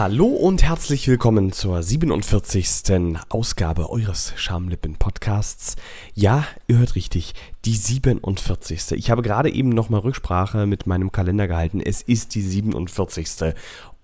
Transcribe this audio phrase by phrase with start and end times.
[0.00, 3.18] Hallo und herzlich willkommen zur 47.
[3.28, 5.76] Ausgabe eures Schamlippen-Podcasts.
[6.14, 7.34] Ja, ihr hört richtig,
[7.66, 8.92] die 47.
[8.92, 11.82] Ich habe gerade eben nochmal Rücksprache mit meinem Kalender gehalten.
[11.82, 13.52] Es ist die 47.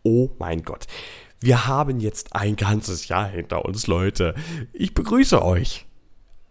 [0.02, 0.86] Oh mein Gott.
[1.40, 4.34] Wir haben jetzt ein ganzes Jahr hinter uns, Leute.
[4.74, 5.86] Ich begrüße euch.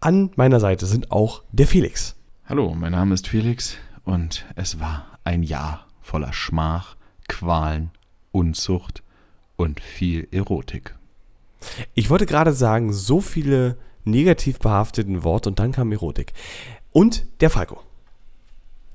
[0.00, 2.16] An meiner Seite sind auch der Felix.
[2.46, 6.96] Hallo, mein Name ist Felix und es war ein Jahr voller Schmach,
[7.28, 7.92] Qualen,
[8.32, 9.04] Unzucht
[9.56, 10.94] und viel Erotik.
[11.94, 16.32] Ich wollte gerade sagen, so viele negativ behafteten Worte und dann kam Erotik.
[16.92, 17.80] Und der Falco.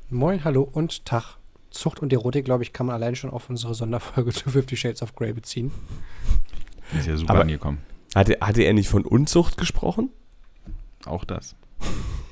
[0.09, 1.37] Moin, hallo und Tag.
[1.69, 5.01] Zucht und Erotik, glaube ich, kann man allein schon auf unsere Sonderfolge zu Fifty Shades
[5.01, 5.71] of Grey beziehen.
[6.97, 7.79] Ist ja super Aber- angekommen.
[8.13, 10.09] Hatte, hatte er nicht von Unzucht gesprochen?
[11.05, 11.55] Auch das.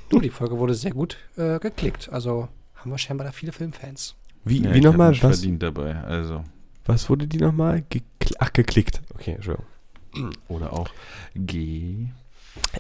[0.10, 2.10] Du, die Folge wurde sehr gut äh, geklickt.
[2.12, 4.16] Also haben wir scheinbar da viele Filmfans.
[4.44, 5.12] Wie, Ja, wie nochmal?
[5.12, 5.96] mich Was, verdient dabei.
[5.96, 6.44] Also.
[6.90, 7.84] Was wurde die nochmal?
[7.90, 9.02] Gekl Ach, geklickt.
[9.14, 9.68] Okay, Entschuldigung.
[10.50, 10.90] Oder auch
[11.36, 12.08] G.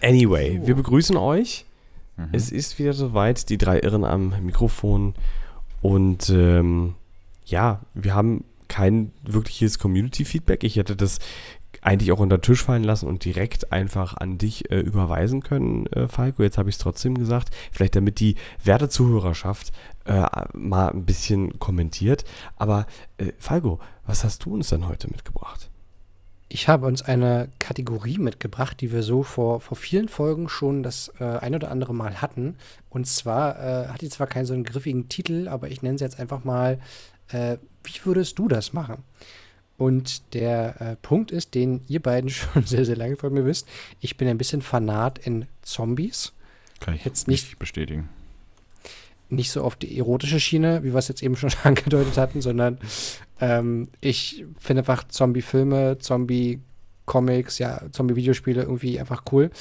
[0.01, 0.67] Anyway, So.
[0.67, 1.65] wir begrüßen euch.
[2.17, 2.29] Mhm.
[2.33, 5.13] Es ist wieder soweit, die drei Irren am Mikrofon.
[5.81, 6.95] Und ähm,
[7.45, 10.63] ja, wir haben kein wirkliches Community-Feedback.
[10.63, 11.19] Ich hätte das
[11.81, 15.85] eigentlich auch unter den Tisch fallen lassen und direkt einfach an dich äh, überweisen können,
[15.87, 16.43] äh, Falco.
[16.43, 17.55] Jetzt habe ich es trotzdem gesagt.
[17.71, 19.71] Vielleicht damit die werte Zuhörerschaft
[20.09, 22.25] äh, mal ein bisschen kommentiert.
[22.57, 25.69] Aber äh, Falco, was hast du uns denn heute mitgebracht?
[26.51, 31.13] Ich habe uns eine Kategorie mitgebracht, die wir so vor, vor vielen Folgen schon das
[31.19, 32.55] äh, ein oder andere Mal hatten.
[32.89, 36.05] Und zwar äh, hat die zwar keinen so einen griffigen Titel, aber ich nenne sie
[36.05, 36.79] jetzt einfach mal,
[37.27, 39.03] äh, wie würdest du das machen?
[39.77, 43.67] Und der äh, Punkt ist, den ihr beiden schon sehr, sehr lange von mir wisst,
[43.99, 46.33] ich bin ein bisschen Fanat in Zombies.
[46.79, 48.09] Kann ich Jetzt nicht bestätigen.
[49.29, 52.79] Nicht so auf die erotische Schiene, wie wir es jetzt eben schon angedeutet hatten, sondern
[53.39, 59.51] ähm, ich finde einfach Zombie-Filme, Zombie-Comics, ja, Zombie-Videospiele irgendwie einfach cool.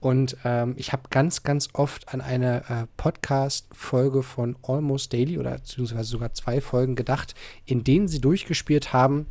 [0.00, 5.52] Und ähm, ich habe ganz, ganz oft an eine äh, Podcast-Folge von Almost Daily oder
[5.52, 7.34] beziehungsweise sogar zwei Folgen gedacht,
[7.64, 9.26] in denen sie durchgespielt haben,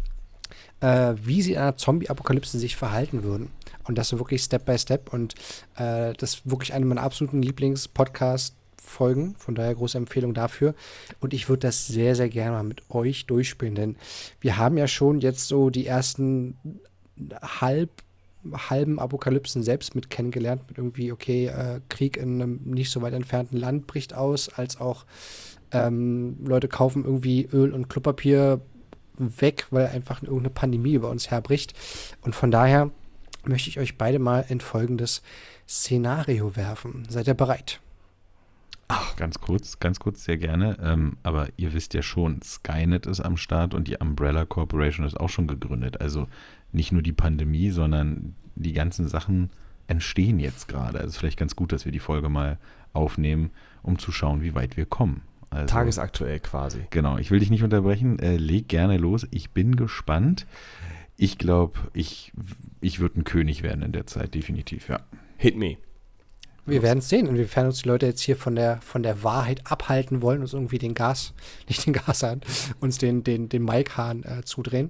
[0.81, 3.51] äh, wie sie in einer Zombie-Apokalypse sich verhalten würden.
[3.87, 5.13] Und das so wirklich Step by Step.
[5.13, 5.35] Und
[5.75, 7.41] äh, das ist wirklich eine meiner absoluten
[8.85, 9.35] Lieblings-Podcast-Folgen.
[9.37, 10.75] Von daher große Empfehlung dafür.
[11.19, 13.75] Und ich würde das sehr, sehr gerne mal mit euch durchspielen.
[13.75, 13.95] Denn
[14.39, 16.57] wir haben ja schon jetzt so die ersten
[17.41, 17.89] halb
[18.53, 23.13] halben Apokalypsen selbst mit kennengelernt, mit irgendwie, okay, äh, Krieg in einem nicht so weit
[23.13, 25.05] entfernten Land bricht aus, als auch
[25.71, 28.61] ähm, Leute kaufen irgendwie Öl und Klopapier
[29.17, 31.73] weg, weil einfach irgendeine Pandemie über uns herbricht.
[32.21, 32.91] Und von daher
[33.45, 35.23] möchte ich euch beide mal in folgendes
[35.67, 37.07] Szenario werfen.
[37.09, 37.79] Seid ihr bereit?
[38.87, 40.77] Ach, ganz kurz, ganz kurz, sehr gerne.
[40.81, 45.19] Ähm, aber ihr wisst ja schon, Skynet ist am Start und die Umbrella Corporation ist
[45.19, 46.01] auch schon gegründet.
[46.01, 46.27] Also
[46.71, 49.49] nicht nur die Pandemie, sondern die ganzen Sachen
[49.87, 50.99] entstehen jetzt gerade.
[50.99, 52.57] Also es ist vielleicht ganz gut, dass wir die Folge mal
[52.93, 53.51] aufnehmen,
[53.81, 55.21] um zu schauen, wie weit wir kommen.
[55.49, 56.81] Also, Tagesaktuell quasi.
[56.89, 58.19] Genau, ich will dich nicht unterbrechen.
[58.19, 59.27] Äh, leg gerne los.
[59.31, 60.45] Ich bin gespannt.
[61.17, 62.33] Ich glaube, ich,
[62.81, 64.99] ich würde ein König werden in der Zeit, definitiv, ja.
[65.37, 65.77] Hit me.
[66.65, 69.61] Wir werden es sehen, inwiefern uns die Leute jetzt hier von der, von der Wahrheit
[69.65, 71.33] abhalten wollen, uns irgendwie den Gas,
[71.67, 72.41] nicht den Gashahn,
[72.79, 74.89] uns den, den, den Mike-Hahn äh, zudrehen.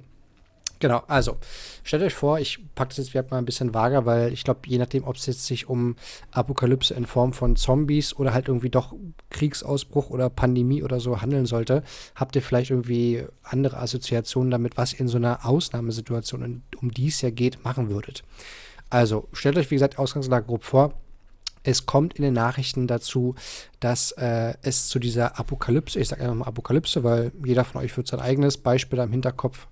[0.80, 1.38] Genau, also
[1.84, 4.62] stellt euch vor, ich packe das jetzt vielleicht mal ein bisschen vager, weil ich glaube,
[4.66, 5.96] je nachdem, ob es jetzt sich um
[6.32, 8.94] Apokalypse in Form von Zombies oder halt irgendwie doch
[9.30, 11.82] Kriegsausbruch oder Pandemie oder so handeln sollte,
[12.14, 17.08] habt ihr vielleicht irgendwie andere Assoziationen damit, was ihr in so einer Ausnahmesituation, um die
[17.08, 18.24] es ja geht, machen würdet.
[18.90, 20.94] Also stellt euch, wie gesagt, Ausgangslage grob vor.
[21.66, 23.36] Es kommt in den Nachrichten dazu,
[23.80, 27.96] dass äh, es zu dieser Apokalypse, ich sage einfach mal Apokalypse, weil jeder von euch
[27.98, 29.68] wird sein eigenes Beispiel da im Hinterkopf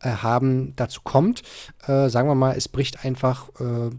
[0.00, 1.42] äh, haben, dazu kommt.
[1.86, 3.90] Äh, sagen wir mal, es bricht einfach äh,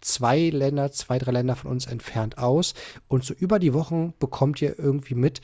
[0.00, 2.74] zwei Länder, zwei, drei Länder von uns entfernt aus.
[3.06, 5.40] Und so über die Wochen bekommt ihr irgendwie mit,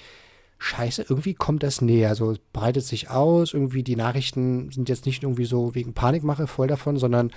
[0.63, 2.11] Scheiße, irgendwie kommt das näher.
[2.11, 3.55] Also es breitet sich aus.
[3.55, 7.31] Irgendwie die Nachrichten sind jetzt nicht irgendwie so wegen Panikmache voll davon, sondern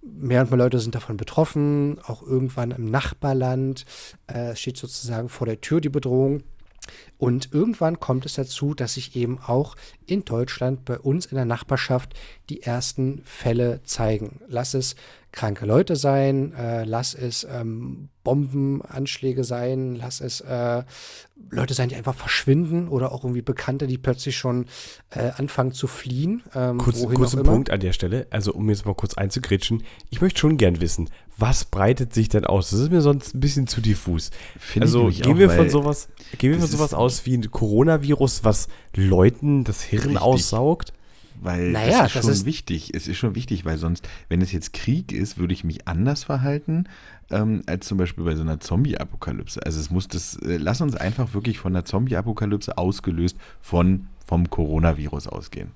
[0.00, 1.98] mehr und mehr Leute sind davon betroffen.
[2.04, 3.84] Auch irgendwann im Nachbarland
[4.28, 6.44] äh, steht sozusagen vor der Tür die Bedrohung.
[7.18, 9.74] Und irgendwann kommt es dazu, dass sich eben auch
[10.06, 12.14] in Deutschland bei uns in der Nachbarschaft
[12.48, 14.40] die ersten Fälle zeigen.
[14.48, 14.94] Lass es
[15.32, 20.82] kranke Leute sein, äh, lass es ähm, Bombenanschläge sein, lass es äh,
[21.50, 24.66] Leute sein, die einfach verschwinden oder auch irgendwie Bekannte, die plötzlich schon
[25.10, 26.42] äh, anfangen zu fliehen.
[26.54, 27.52] Ähm, Kurz, wohin kurzen auch immer.
[27.52, 31.10] Punkt an der Stelle, also um jetzt mal kurz einzugrätschen, ich möchte schon gern wissen,
[31.36, 32.70] was breitet sich denn aus?
[32.70, 34.30] Das ist mir sonst ein bisschen zu diffus.
[34.58, 37.34] Finde ich also gehen auch, wir von sowas, gehen wir von sowas ist- aus wie
[37.36, 40.20] ein Coronavirus, was Leuten das Hirn Richtig.
[40.22, 40.92] aussaugt?
[41.40, 42.92] Weil Naja, das ist das schon ist- wichtig.
[42.94, 46.24] Es ist schon wichtig, weil sonst, wenn es jetzt Krieg ist, würde ich mich anders
[46.24, 46.84] verhalten,
[47.30, 49.64] ähm, als zum Beispiel bei so einer Zombie-Apokalypse.
[49.64, 54.50] Also es muss das, äh, lass uns einfach wirklich von der Zombie-Apokalypse ausgelöst von, vom
[54.50, 55.70] Coronavirus ausgehen.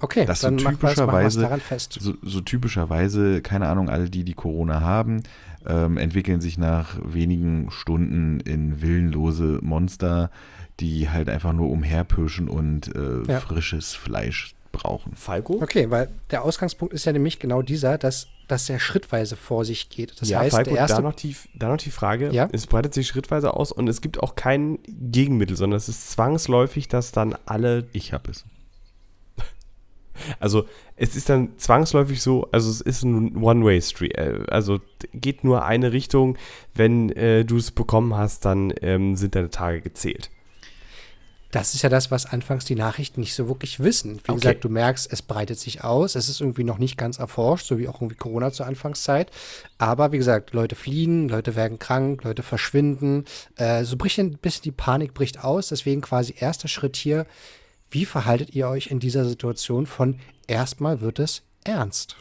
[0.00, 1.98] Okay, Das so dann es typischerweise- daran fest.
[2.00, 5.22] So, so typischerweise, keine Ahnung, alle die, die Corona haben,
[5.66, 10.30] ähm, entwickeln sich nach wenigen Stunden in willenlose Monster,
[10.80, 13.40] die halt einfach nur umherpirschen und äh, Ja.
[13.40, 15.14] frisches Fleisch brauchen.
[15.14, 15.60] Falco?
[15.62, 19.90] Okay, weil der Ausgangspunkt ist ja nämlich genau dieser, dass, dass er schrittweise vor sich
[19.90, 20.20] geht.
[20.20, 20.96] Das ja, heißt, Falco, der erste.
[20.96, 22.30] da, noch die, da noch die Frage.
[22.32, 22.48] Ja?
[22.52, 26.88] Es breitet sich schrittweise aus und es gibt auch kein Gegenmittel, sondern es ist zwangsläufig,
[26.88, 28.44] dass dann alle, Ich habe es.
[30.40, 30.64] also
[30.96, 34.80] es ist dann zwangsläufig so, also es ist ein One-Way-Street, äh, also
[35.12, 36.38] geht nur eine Richtung.
[36.74, 40.30] Wenn äh, du es bekommen hast, dann ähm, sind deine Tage gezählt.
[41.52, 44.16] Das ist ja das, was anfangs die Nachrichten nicht so wirklich wissen.
[44.24, 44.34] Wie Okay.
[44.40, 47.78] gesagt, du merkst, es breitet sich aus, es ist irgendwie noch nicht ganz erforscht, so
[47.78, 49.30] wie auch irgendwie Corona zur Anfangszeit.
[49.78, 53.26] Aber wie gesagt, Leute fliehen, Leute werden krank, Leute verschwinden.
[53.56, 55.68] Äh, so bricht ein bisschen die Panik bricht aus.
[55.68, 57.26] Deswegen quasi erster Schritt hier.
[57.90, 62.16] Wie verhaltet ihr euch in dieser Situation von erstmal wird es ernst?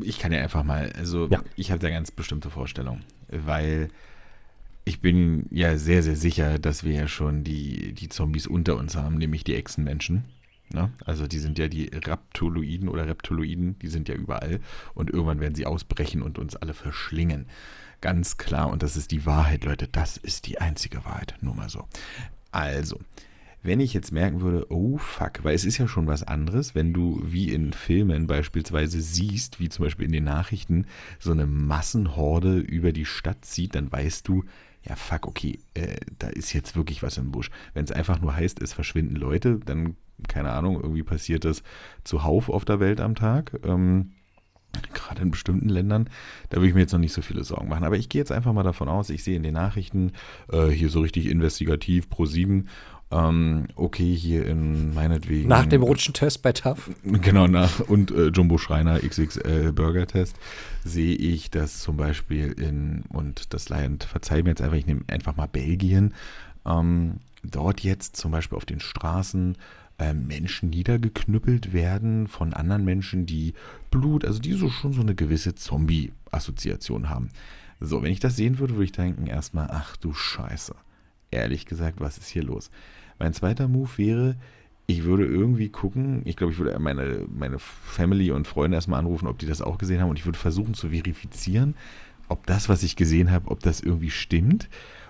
[0.00, 1.40] Ich kann ja einfach mal, also Ja.
[1.56, 3.88] ich habe da ganz bestimmte Vorstellungen, weil
[4.84, 8.96] ich bin ja sehr, sehr sicher, dass wir ja schon die, die Zombies unter uns
[8.96, 10.24] haben, nämlich die Echsenmenschen.
[10.72, 10.90] Ne?
[11.04, 14.60] Also die sind ja die Raptoloiden oder Reptoloiden, die sind ja überall
[14.94, 17.46] und irgendwann werden sie ausbrechen und uns alle verschlingen.
[18.00, 21.68] Ganz klar, und das ist die Wahrheit, Leute, das ist die einzige Wahrheit, nur mal
[21.68, 21.86] so.
[22.50, 22.98] Also,
[23.62, 26.92] wenn ich jetzt merken würde, oh fuck, weil es ist ja schon was anderes, wenn
[26.92, 30.86] du wie in Filmen beispielsweise siehst, wie zum Beispiel in den Nachrichten,
[31.20, 34.44] so eine Massenhorde über die Stadt zieht, dann weißt du,
[34.88, 37.50] ja fuck, okay, äh, da ist jetzt wirklich was im Busch.
[37.74, 39.96] Wenn es einfach nur heißt, es verschwinden Leute, dann,
[40.28, 41.62] keine Ahnung, irgendwie passiert das
[42.04, 43.58] zuhauf auf der Welt am Tag.
[43.64, 44.12] Ähm,
[44.94, 46.08] gerade in bestimmten Ländern,
[46.48, 47.84] da würde ich mir jetzt noch nicht so viele Sorgen machen.
[47.84, 50.12] Aber ich gehe jetzt einfach mal davon aus, ich sehe in den Nachrichten,
[50.50, 52.68] äh, hier so richtig investigativ, pro 7,
[53.12, 55.48] ähm, okay, hier in meinetwegen.
[55.48, 56.90] Nach dem Rutschentest bei TAF.
[57.04, 60.36] Genau, nach und äh, Jumbo Schreiner XXL Burger Test
[60.82, 65.02] sehe ich, dass zum Beispiel in, und das Land, verzeih mir jetzt einfach, ich nehme
[65.08, 66.14] einfach mal Belgien,
[66.64, 69.58] ähm, dort jetzt zum Beispiel auf den Straßen
[69.98, 73.52] äh, Menschen niedergeknüppelt werden von anderen Menschen, die
[73.90, 77.30] Blut, also die so schon so eine gewisse Zombie-Assoziation haben.
[77.78, 80.74] So, wenn ich das sehen würde, würde ich denken erstmal, ach du Scheiße.
[81.30, 82.70] Ehrlich gesagt, was ist hier los?
[83.22, 84.34] Mein zweiter Move wäre,
[84.88, 89.28] ich würde irgendwie gucken, ich glaube, ich würde meine, meine Family und Freunde erstmal anrufen,
[89.28, 90.10] ob die das auch gesehen haben.
[90.10, 91.76] Und ich würde versuchen zu verifizieren,
[92.26, 94.68] ob das, was ich gesehen habe, ob das irgendwie stimmt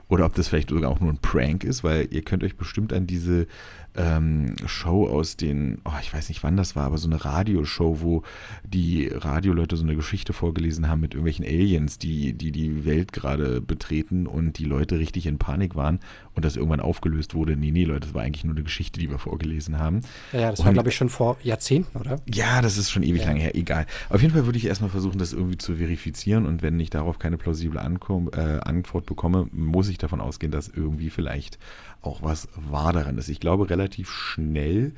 [0.09, 2.93] oder ob das vielleicht sogar auch nur ein Prank ist, weil ihr könnt euch bestimmt
[2.93, 3.47] an diese
[3.95, 8.01] ähm, Show aus den, oh, ich weiß nicht wann das war, aber so eine Radioshow,
[8.01, 8.23] wo
[8.65, 13.61] die Radioleute so eine Geschichte vorgelesen haben mit irgendwelchen Aliens, die die, die Welt gerade
[13.61, 16.01] betreten und die Leute richtig in Panik waren
[16.35, 17.57] und das irgendwann aufgelöst wurde.
[17.57, 20.01] Nee, nee, Leute, das war eigentlich nur eine Geschichte, die wir vorgelesen haben.
[20.33, 22.21] Ja, das war, Und- glaube ich, schon vor Jahrzehnten, oder?
[22.33, 23.29] Ja, das ist schon ewig Ja.
[23.29, 23.87] lange her, egal.
[24.09, 27.19] Auf jeden Fall würde ich erstmal versuchen, das irgendwie zu verifizieren und wenn ich darauf
[27.19, 31.59] keine plausible Ankom äh, Antwort bekomme, muss ich davon ausgehen, dass irgendwie vielleicht
[32.03, 33.29] auch was wahr daran ist.
[33.29, 34.93] Ich glaube, relativ schnell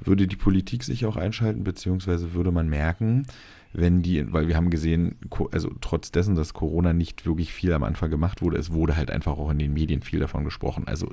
[0.00, 3.26] würde die Politik sich auch einschalten, beziehungsweise würde man merken,
[3.72, 5.16] wenn die, weil wir haben gesehen,
[5.52, 9.10] also trotz dessen, dass Corona nicht wirklich viel am Anfang gemacht wurde, es wurde halt
[9.10, 10.86] einfach auch in den Medien viel davon gesprochen.
[10.86, 11.10] Also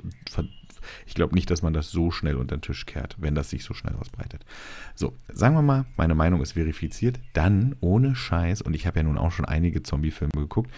[1.06, 3.64] ich glaube nicht, dass man das so schnell unter den Tisch kehrt, wenn das sich
[3.64, 4.44] so schnell ausbreitet.
[4.94, 9.02] So, sagen wir mal, meine Meinung ist verifiziert, dann ohne Scheiß, und ich habe ja
[9.02, 10.70] nun auch schon einige Zombie-Filme geguckt,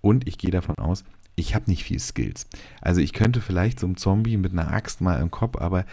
[0.00, 1.04] und ich gehe davon aus,
[1.38, 2.46] ich habe nicht viel Skills.
[2.80, 5.84] Also ich könnte vielleicht so einem Zombie mit einer Axt mal im Kopf, aber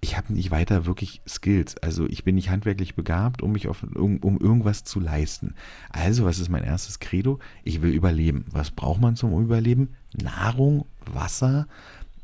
[0.00, 1.76] ich habe nicht weiter wirklich Skills.
[1.78, 5.54] Also ich bin nicht handwerklich begabt, um mich auf, um, um irgendwas zu leisten.
[5.90, 7.38] Also, was ist mein erstes Credo?
[7.64, 8.46] Ich will überleben.
[8.50, 9.94] Was braucht man zum Überleben?
[10.14, 11.66] Nahrung, Wasser,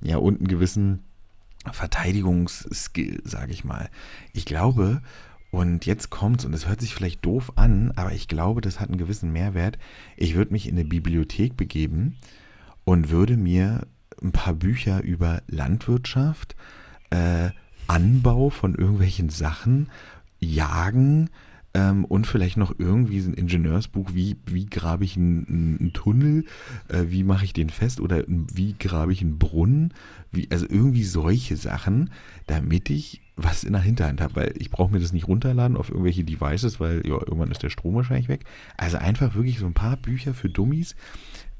[0.03, 1.01] ja, und einen gewissen
[1.71, 3.91] Verteidigungsskill, sage ich mal.
[4.33, 5.03] Ich glaube,
[5.51, 8.89] und jetzt kommt's, und es hört sich vielleicht doof an, aber ich glaube, das hat
[8.89, 9.79] einen gewissen Mehrwert.
[10.17, 12.17] Ich würde mich in eine Bibliothek begeben
[12.91, 13.87] und würde mir
[14.21, 16.57] ein paar Bücher über Landwirtschaft,
[17.11, 17.51] äh,
[17.87, 19.89] Anbau von irgendwelchen Sachen,
[20.41, 21.31] Jagen
[21.73, 26.47] ähm, und vielleicht noch irgendwie so ein Ingenieursbuch, wie, wie grabe ich einen, einen Tunnel,
[26.89, 29.95] äh, wie mache ich den fest oder wie grabe ich einen Brunnen,
[30.33, 32.11] wie, also irgendwie solche Sachen,
[32.49, 35.91] damit ich was in der Hinterhand habe, weil ich brauche mir das nicht runterladen auf
[35.91, 38.45] irgendwelche Devices, weil ja, irgendwann ist der Strom wahrscheinlich weg.
[38.77, 40.97] Also einfach wirklich so ein paar Bücher für Dummies,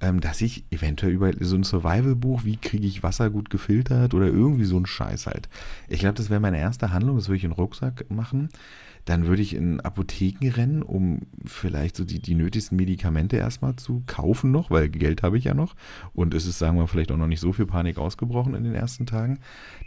[0.01, 4.27] ähm, dass ich eventuell über so ein Survival-Buch, wie kriege ich Wasser gut gefiltert oder
[4.27, 5.49] irgendwie so ein Scheiß halt.
[5.89, 8.49] Ich glaube, das wäre meine erste Handlung, das würde ich in den Rucksack machen.
[9.07, 14.03] Dann würde ich in Apotheken rennen, um vielleicht so die, die nötigsten Medikamente erstmal zu
[14.07, 15.75] kaufen noch, weil Geld habe ich ja noch.
[16.13, 18.75] Und es ist, sagen wir, vielleicht auch noch nicht so viel Panik ausgebrochen in den
[18.75, 19.39] ersten Tagen,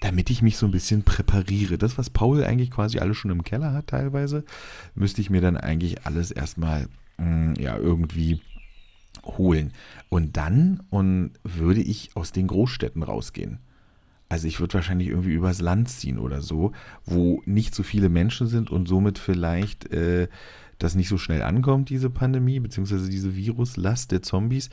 [0.01, 1.77] damit ich mich so ein bisschen präpariere.
[1.77, 4.43] Das, was Paul eigentlich quasi alles schon im Keller hat teilweise,
[4.95, 8.41] müsste ich mir dann eigentlich alles erstmal mh, mm, ja irgendwie
[9.25, 9.73] holen.
[10.09, 13.59] Und dann und würde ich aus den Großstädten rausgehen.
[14.29, 16.71] Also ich würde wahrscheinlich irgendwie übers Land ziehen oder so,
[17.05, 20.27] wo nicht so viele Menschen sind und somit vielleicht äh,
[20.79, 24.69] das nicht so schnell ankommt, diese Pandemie, beziehungsweise diese Viruslast der Zombies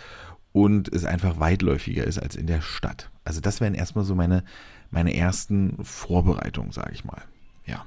[0.52, 3.10] und es einfach weitläufiger ist als in der Stadt.
[3.24, 4.44] Also das wären erstmal so meine,
[4.90, 7.22] meine ersten Vorbereitungen, sage ich mal.
[7.66, 7.84] Ja.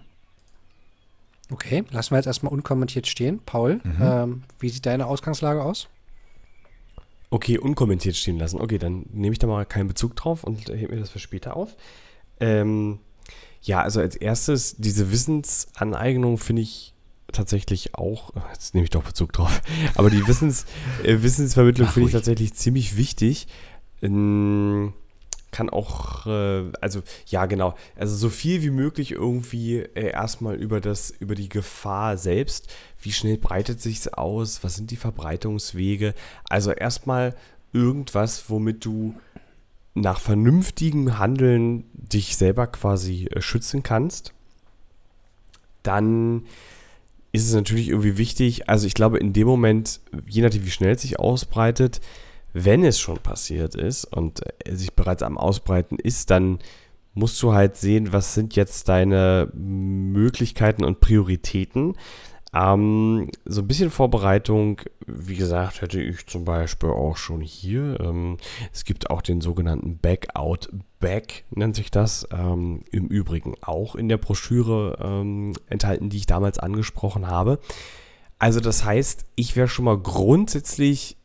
[1.49, 3.41] Okay, lassen wir jetzt erstmal unkommentiert stehen.
[3.45, 3.97] Paul, mhm.
[3.99, 5.89] ähm, wie sieht deine Ausgangslage aus?
[7.33, 8.61] Okay, unkommentiert stehen lassen.
[8.61, 11.57] Okay, dann nehme ich da mal keinen Bezug drauf und hebe mir das für später
[11.57, 11.75] auf.
[12.39, 12.99] Ähm,
[13.63, 16.93] ja, also als erstes, diese Wissensaneignung finde ich
[17.31, 19.63] tatsächlich auch, jetzt nehme ich doch Bezug drauf,
[19.95, 20.67] aber die Wissens,
[21.03, 23.47] äh, Wissensvermittlung finde ich tatsächlich ziemlich wichtig.
[24.03, 24.93] Ähm,
[25.53, 30.81] kann auch, äh, also ja, genau, also so viel wie möglich irgendwie äh, erstmal über
[30.81, 32.73] das, über die Gefahr selbst.
[33.01, 34.63] Wie schnell breitet sich es aus?
[34.63, 36.13] Was sind die Verbreitungswege?
[36.49, 37.35] Also erstmal
[37.71, 39.15] irgendwas, womit du
[39.93, 44.33] nach vernünftigem Handeln dich selber quasi äh, schützen kannst.
[45.83, 46.45] Dann
[47.31, 50.93] ist es natürlich irgendwie wichtig, also ich glaube in dem Moment, je nachdem wie schnell
[50.93, 51.99] es sich ausbreitet,
[52.53, 56.59] wenn es schon passiert ist und sich bereits am Ausbreiten ist, dann
[57.13, 61.95] musst du halt sehen, was sind jetzt deine Möglichkeiten und Prioritäten.
[62.55, 67.99] Ähm, so ein bisschen Vorbereitung, wie gesagt, hätte ich zum Beispiel auch schon hier.
[67.99, 68.37] Ähm,
[68.71, 70.69] es gibt auch den sogenannten Backout
[70.99, 72.27] Back, nennt sich das.
[72.31, 77.59] Ähm, Im Übrigen auch in der Broschüre ähm, enthalten, die ich damals angesprochen habe.
[78.37, 81.17] Also das heißt, ich wäre schon mal grundsätzlich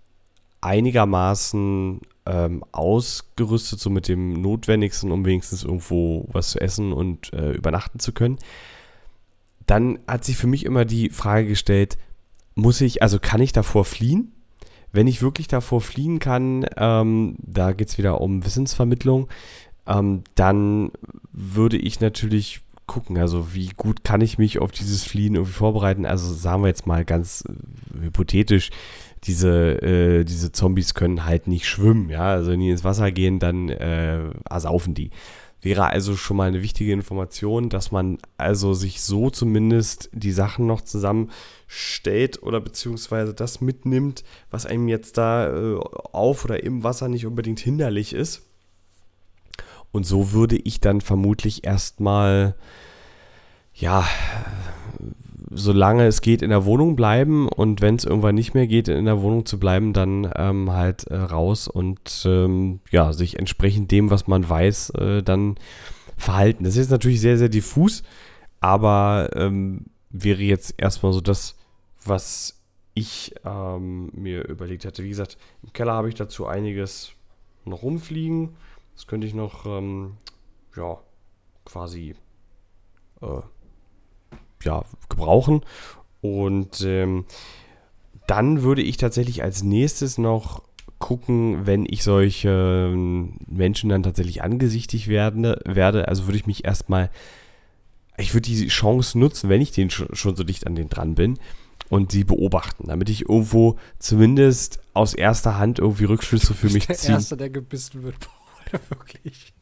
[0.60, 7.52] einigermaßen ähm, ausgerüstet, so mit dem Notwendigsten, um wenigstens irgendwo was zu essen und äh,
[7.52, 8.38] übernachten zu können.
[9.66, 11.98] Dann hat sich für mich immer die Frage gestellt,
[12.54, 14.32] muss ich, also kann ich davor fliehen?
[14.90, 19.28] Wenn ich wirklich davor fliehen kann, ähm, da geht es wieder um Wissensvermittlung,
[19.86, 20.90] ähm, dann
[21.32, 26.06] würde ich natürlich gucken, also wie gut kann ich mich auf dieses Fliehen irgendwie vorbereiten.
[26.06, 28.70] Also sagen wir jetzt mal ganz äh, hypothetisch,
[29.24, 33.38] diese, äh, diese Zombies können halt nicht schwimmen, ja, also wenn die ins Wasser gehen,
[33.38, 35.10] dann äh, ersaufen die.
[35.60, 40.66] Wäre also schon mal eine wichtige Information, dass man also sich so zumindest die Sachen
[40.66, 45.76] noch zusammenstellt oder beziehungsweise das mitnimmt, was einem jetzt da äh,
[46.12, 48.42] auf oder im Wasser nicht unbedingt hinderlich ist.
[49.90, 52.54] Und so würde ich dann vermutlich erstmal,
[53.74, 54.06] ja,
[55.50, 59.04] solange es geht, in der Wohnung bleiben und wenn es irgendwann nicht mehr geht, in
[59.04, 64.10] der Wohnung zu bleiben, dann ähm, halt äh, raus und ähm, ja, sich entsprechend dem,
[64.10, 65.56] was man weiß, äh, dann
[66.16, 66.64] verhalten.
[66.64, 68.02] Das ist natürlich sehr, sehr diffus,
[68.60, 71.56] aber ähm, wäre jetzt erstmal so das,
[72.04, 72.60] was
[72.94, 75.04] ich ähm, mir überlegt hatte.
[75.04, 77.12] Wie gesagt, im Keller habe ich dazu einiges
[77.64, 78.56] noch rumfliegen.
[78.94, 80.16] Das könnte ich noch, ähm,
[80.76, 80.98] ja,
[81.64, 82.16] quasi
[83.20, 83.40] äh,
[84.64, 85.62] ja, gebrauchen.
[86.20, 87.24] Und ähm,
[88.26, 90.62] dann würde ich tatsächlich als nächstes noch
[90.98, 96.64] gucken, wenn ich solche ähm, Menschen dann tatsächlich angesichtig werde, werde also würde ich mich
[96.64, 97.10] erstmal,
[98.16, 101.38] ich würde die Chance nutzen, wenn ich den schon so dicht an den dran bin
[101.88, 106.96] und sie beobachten, damit ich irgendwo zumindest aus erster Hand irgendwie Rückschlüsse für mich ziehe.
[106.96, 108.16] Der Erste, der gebissen wird,
[108.88, 109.52] wirklich.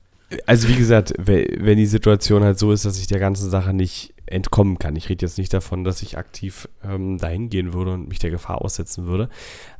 [0.46, 4.12] Also wie gesagt, wenn die Situation halt so ist, dass ich der ganzen Sache nicht
[4.26, 4.97] entkommen kann.
[4.97, 8.30] Ich rede jetzt nicht davon, dass ich aktiv ähm, dahin gehen würde und mich der
[8.30, 9.28] Gefahr aussetzen würde.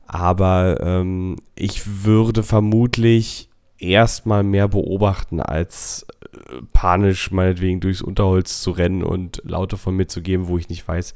[0.07, 8.71] Aber ähm, ich würde vermutlich erstmal mehr beobachten, als äh, panisch meinetwegen durchs Unterholz zu
[8.71, 11.15] rennen und Laute von mir zu geben, wo ich nicht weiß,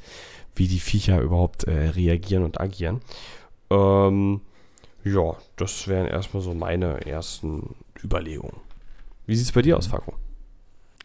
[0.55, 3.01] wie die Viecher überhaupt äh, reagieren und agieren.
[3.69, 4.41] Ähm,
[5.03, 8.57] ja, das wären erstmal so meine ersten Überlegungen.
[9.25, 10.13] Wie sieht es bei dir aus, Faco?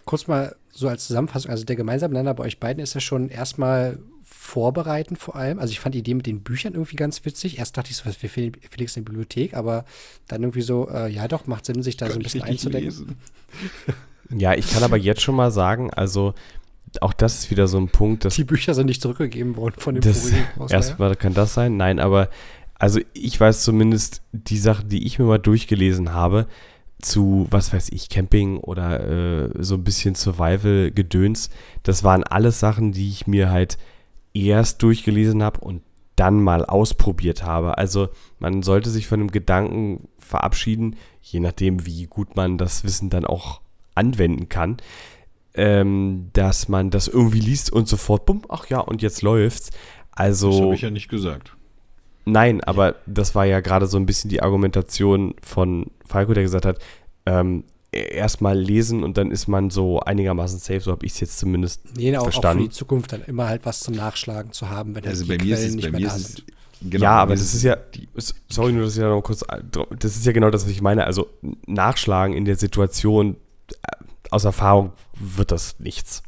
[0.07, 3.29] Kurz mal so als Zusammenfassung, also der gemeinsame Nenner bei euch beiden ist ja schon
[3.29, 5.59] erstmal vorbereiten vor allem.
[5.59, 7.59] Also ich fand die Idee mit den Büchern irgendwie ganz witzig.
[7.59, 9.85] Erst dachte ich so, was für Felix in der Bibliothek, aber
[10.29, 13.17] dann irgendwie so, äh, ja doch, macht Sinn, sich da Kann so ein bisschen einzudenken.
[14.31, 16.35] ja, ich kann aber jetzt schon mal sagen, also
[17.01, 18.37] auch das ist wieder so ein Punkt, dass.
[18.37, 20.33] Die Bücher sind nicht zurückgegeben worden von dem das,
[20.71, 22.31] Erstmal kann das sein, nein, aber
[22.79, 26.47] Also ich weiß zumindest die Sachen, die ich mir mal durchgelesen habe,
[27.01, 31.51] zu, was weiß ich, Camping oder äh, so ein bisschen Survival-Gedöns,
[31.83, 33.79] das waren alles Sachen, die ich mir halt
[34.33, 35.83] erst durchgelesen habe und
[36.17, 37.79] dann mal ausprobiert habe.
[37.79, 43.11] Also man sollte sich von dem Gedanken verabschieden, je nachdem, wie gut man das Wissen
[43.11, 43.61] dann auch
[43.95, 44.79] anwenden kann,
[45.55, 49.71] ähm, dass man das irgendwie liest und sofort, bumm, ach ja, und jetzt läuft's.
[50.13, 50.51] Also.
[50.51, 51.57] Das habe ich ja nicht gesagt.
[52.27, 56.67] Nein, aber das war ja gerade so ein bisschen die Argumentation von Falco, der gesagt
[56.67, 56.79] hat,
[57.25, 61.39] ähm, erstmal lesen und dann ist man so einigermaßen safe, so habe ich es jetzt
[61.39, 62.59] zumindest nee, auch, verstanden.
[62.59, 65.39] Auch für die Zukunft dann immer halt was zum Nachschlagen zu haben, wenn also bei
[65.39, 66.43] mir Quellen ist es, bei mir ist es,
[66.83, 67.77] genau, ja, aber das ist ja,
[68.49, 69.45] sorry nur, dass ich da noch kurz,
[69.99, 71.29] das ist ja genau das, was ich meine, also
[71.67, 73.37] nachschlagen in der Situation,
[73.71, 76.25] äh, aus Erfahrung wird das nichts.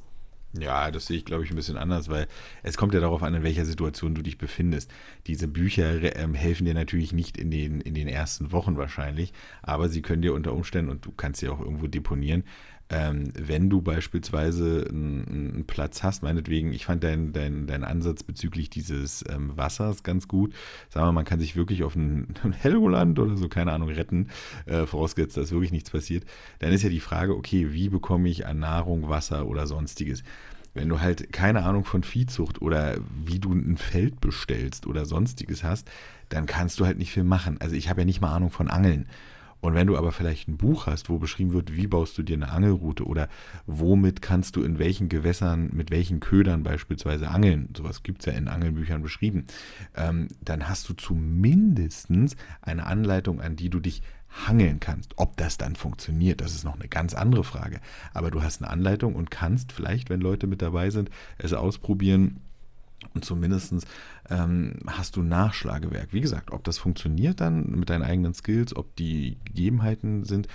[0.54, 2.26] Ja, das sehe ich, glaube ich, ein bisschen anders, weil
[2.62, 4.90] es kommt ja darauf an, in welcher Situation du dich befindest.
[5.26, 9.90] Diese Bücher ähm, helfen dir natürlich nicht in den, in den ersten Wochen wahrscheinlich, aber
[9.90, 12.44] sie können dir unter Umständen, und du kannst sie auch irgendwo deponieren,
[12.90, 18.22] ähm, wenn du beispielsweise einen, einen, Platz hast, meinetwegen, ich fand deinen dein, dein Ansatz
[18.22, 20.54] bezüglich dieses ähm, Wassers ganz gut.
[20.88, 24.28] Sagen wir, man kann sich wirklich auf ein, Helgoland oder so, keine Ahnung, retten,
[24.66, 26.24] äh, vorausgesetzt, dass wirklich nichts passiert.
[26.60, 30.22] Dann ist ja die Frage, okay, wie bekomme ich an Nahrung, Wasser oder sonstiges?
[30.72, 35.64] Wenn du halt keine Ahnung von Viehzucht oder wie du ein Feld bestellst oder sonstiges
[35.64, 35.90] hast,
[36.28, 37.56] dann kannst du halt nicht viel machen.
[37.60, 39.06] Also ich habe ja nicht mal Ahnung von Angeln.
[39.60, 42.34] Und wenn du aber vielleicht ein Buch hast, wo beschrieben wird, wie baust du dir
[42.34, 43.28] eine Angelroute oder
[43.66, 48.32] womit kannst du in welchen Gewässern, mit welchen Ködern beispielsweise angeln, sowas gibt es ja
[48.32, 49.46] in Angelbüchern beschrieben,
[49.96, 52.08] ähm, dann hast du zumindest
[52.62, 54.02] eine Anleitung, an die du dich
[54.46, 55.14] hangeln kannst.
[55.16, 57.80] Ob das dann funktioniert, das ist noch eine ganz andere Frage.
[58.12, 62.40] Aber du hast eine Anleitung und kannst vielleicht, wenn Leute mit dabei sind, es ausprobieren
[63.14, 63.86] und zumindest
[64.30, 66.12] ähm, hast du Nachschlagewerk.
[66.12, 70.48] Wie gesagt, ob das funktioniert dann mit deinen eigenen Skills, ob die Gegebenheiten sind,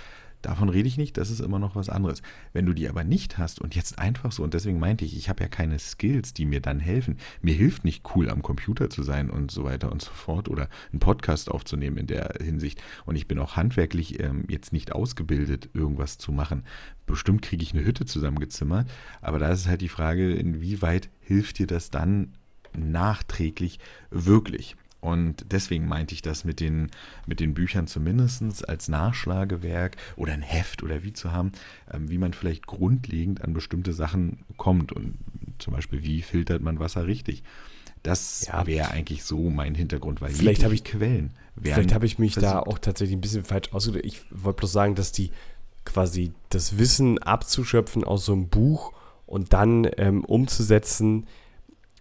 [0.44, 2.20] Davon rede ich nicht, das ist immer noch was anderes.
[2.52, 5.30] Wenn du die aber nicht hast und jetzt einfach so, und deswegen meinte ich, ich
[5.30, 7.16] habe ja keine Skills, die mir dann helfen.
[7.40, 10.68] Mir hilft nicht cool am Computer zu sein und so weiter und so fort oder
[10.92, 12.82] einen Podcast aufzunehmen in der Hinsicht.
[13.06, 16.64] Und ich bin auch handwerklich ähm, jetzt nicht ausgebildet, irgendwas zu machen.
[17.06, 18.90] Bestimmt kriege ich eine Hütte zusammengezimmert,
[19.22, 22.34] aber da ist halt die Frage, inwieweit hilft dir das dann
[22.76, 23.78] nachträglich
[24.10, 24.76] wirklich?
[25.04, 26.90] Und deswegen meinte ich das mit den,
[27.26, 31.52] mit den Büchern zumindest als Nachschlagewerk oder ein Heft oder wie zu haben,
[31.92, 34.92] ähm, wie man vielleicht grundlegend an bestimmte Sachen kommt.
[34.92, 35.18] Und
[35.58, 37.42] zum Beispiel, wie filtert man Wasser richtig?
[38.02, 38.66] Das ja.
[38.66, 41.32] wäre eigentlich so mein Hintergrund, weil vielleicht habe ich Quellen.
[41.60, 42.52] Vielleicht habe ich mich versucht.
[42.52, 44.06] da auch tatsächlich ein bisschen falsch ausgedrückt.
[44.06, 45.30] Ich wollte bloß sagen, dass die
[45.84, 48.92] quasi das Wissen abzuschöpfen aus so einem Buch
[49.26, 51.26] und dann ähm, umzusetzen,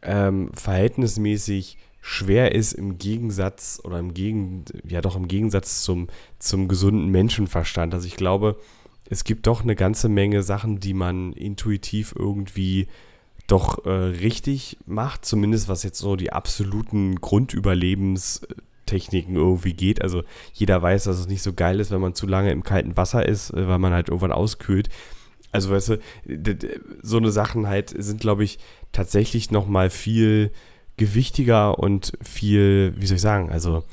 [0.04, 6.68] ähm, verhältnismäßig schwer ist im Gegensatz oder im Gegen, ja doch im Gegensatz zum, zum
[6.68, 7.94] gesunden Menschenverstand.
[7.94, 8.58] Also ich glaube,
[9.10, 12.88] es gibt doch eine ganze Menge Sachen, die man intuitiv irgendwie
[13.48, 20.02] doch äh, richtig macht, zumindest was jetzt so die absoluten Grundüberlebenstechniken irgendwie geht.
[20.02, 22.98] Also jeder weiß, dass es nicht so geil ist, wenn man zu lange im kalten
[22.98, 24.90] Wasser ist, äh, weil man halt irgendwann auskühlt.
[25.54, 26.00] Also weißt du,
[27.02, 28.60] so eine Sachen halt sind, glaube ich,
[28.92, 30.52] tatsächlich noch mal viel
[30.98, 33.84] gewichtiger und viel, wie soll ich sagen, also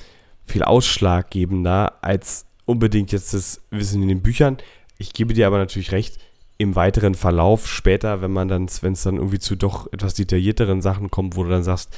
[0.46, 4.58] viel ausschlaggebender als unbedingt jetzt das Wissen in den Büchern.
[4.98, 6.18] Ich gebe dir aber natürlich recht,
[6.58, 10.82] im weiteren Verlauf später, wenn man dann, wenn es dann irgendwie zu doch etwas detaillierteren
[10.82, 11.96] Sachen kommt, wo du dann sagst,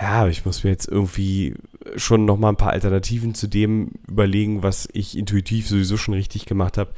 [0.00, 1.54] ja, ich muss mir jetzt irgendwie
[1.96, 6.46] schon noch mal ein paar Alternativen zu dem überlegen, was ich intuitiv sowieso schon richtig
[6.46, 6.92] gemacht habe,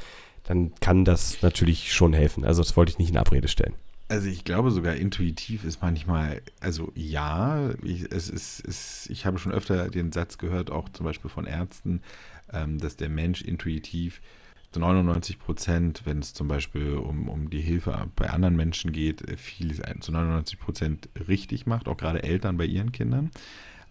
[0.47, 2.45] dann kann das natürlich schon helfen.
[2.45, 3.75] Also das wollte ich nicht in Abrede stellen.
[4.09, 9.39] Also ich glaube sogar intuitiv ist manchmal, also ja, ich, es ist, es, ich habe
[9.39, 12.03] schon öfter den Satz gehört, auch zum Beispiel von Ärzten,
[12.53, 14.21] ähm, dass der Mensch intuitiv
[14.71, 19.25] zu 99 Prozent, wenn es zum Beispiel um, um die Hilfe bei anderen Menschen geht,
[19.41, 23.31] viel zu 99 Prozent richtig macht, auch gerade Eltern bei ihren Kindern.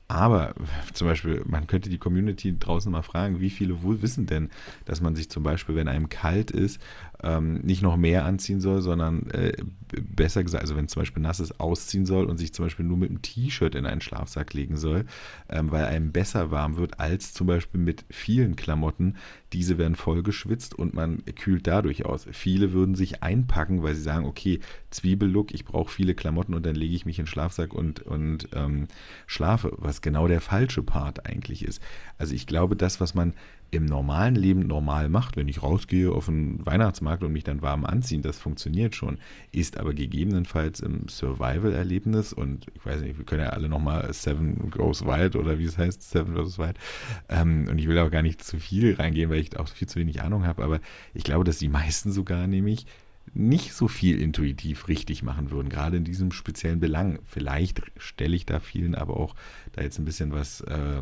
[0.07, 0.53] Aber
[0.93, 4.51] zum Beispiel, man könnte die Community draußen mal fragen, wie viele wohl wissen denn,
[4.85, 6.79] dass man sich zum Beispiel, wenn einem kalt ist,
[7.23, 9.53] ähm, nicht noch mehr anziehen soll, sondern äh,
[10.01, 12.97] besser gesagt, also wenn zum Beispiel nass ist, ausziehen soll und sich zum Beispiel nur
[12.97, 15.05] mit einem T-Shirt in einen Schlafsack legen soll,
[15.49, 19.15] ähm, weil einem besser warm wird als zum Beispiel mit vielen Klamotten.
[19.53, 22.27] Diese werden voll geschwitzt und man kühlt dadurch aus.
[22.31, 26.75] Viele würden sich einpacken, weil sie sagen, okay, Zwiebellook, ich brauche viele Klamotten und dann
[26.75, 28.87] lege ich mich in den Schlafsack und, und ähm,
[29.27, 31.81] schlafe, was genau der falsche Part eigentlich ist.
[32.17, 33.33] Also ich glaube, das, was man
[33.71, 37.85] im normalen Leben normal macht, wenn ich rausgehe auf den Weihnachtsmarkt und mich dann warm
[37.85, 39.17] anziehen, das funktioniert schon,
[39.51, 44.69] ist aber gegebenenfalls im Survival-Erlebnis und ich weiß nicht, wir können ja alle nochmal Seven
[44.71, 46.77] Goes Wild oder wie es heißt, Seven Goes Wild
[47.29, 49.99] ähm, und ich will auch gar nicht zu viel reingehen, weil ich auch viel zu
[49.99, 50.79] wenig Ahnung habe, aber
[51.13, 52.85] ich glaube, dass die meisten sogar nämlich
[53.33, 57.19] nicht so viel intuitiv richtig machen würden, gerade in diesem speziellen Belang.
[57.25, 59.35] Vielleicht stelle ich da vielen aber auch
[59.73, 61.01] da jetzt ein bisschen was äh,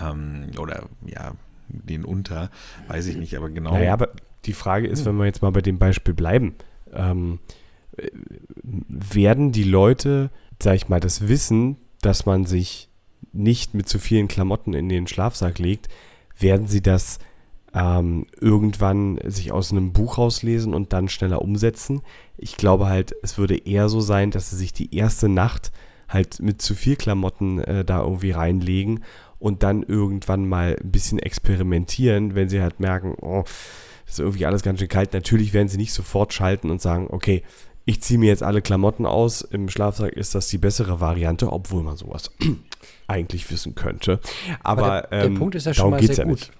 [0.00, 1.34] ähm, oder ja,
[1.72, 2.50] den unter,
[2.88, 3.72] weiß ich nicht, aber genau.
[3.72, 4.10] Naja, aber
[4.44, 6.54] die Frage ist, wenn wir jetzt mal bei dem Beispiel bleiben,
[6.92, 7.38] ähm,
[8.88, 10.30] werden die Leute,
[10.60, 12.88] sag ich mal, das Wissen, dass man sich
[13.32, 15.88] nicht mit zu vielen Klamotten in den Schlafsack legt,
[16.38, 17.18] werden sie das
[17.74, 22.02] ähm, irgendwann sich aus einem Buch rauslesen und dann schneller umsetzen.
[22.36, 25.72] Ich glaube halt, es würde eher so sein, dass sie sich die erste Nacht
[26.12, 29.04] halt mit zu viel Klamotten äh, da irgendwie reinlegen
[29.38, 33.44] und dann irgendwann mal ein bisschen experimentieren, wenn sie halt merken, oh,
[34.06, 35.12] ist irgendwie alles ganz schön kalt.
[35.14, 37.42] Natürlich werden sie nicht sofort schalten und sagen, okay,
[37.84, 39.42] ich ziehe mir jetzt alle Klamotten aus.
[39.42, 42.30] Im Schlafsack ist das die bessere Variante, obwohl man sowas
[43.06, 44.20] eigentlich wissen könnte.
[44.62, 46.32] Aber, Aber der, ähm, der, Punkt ist ja schon mal sehr ja gut.
[46.32, 46.52] Nicht.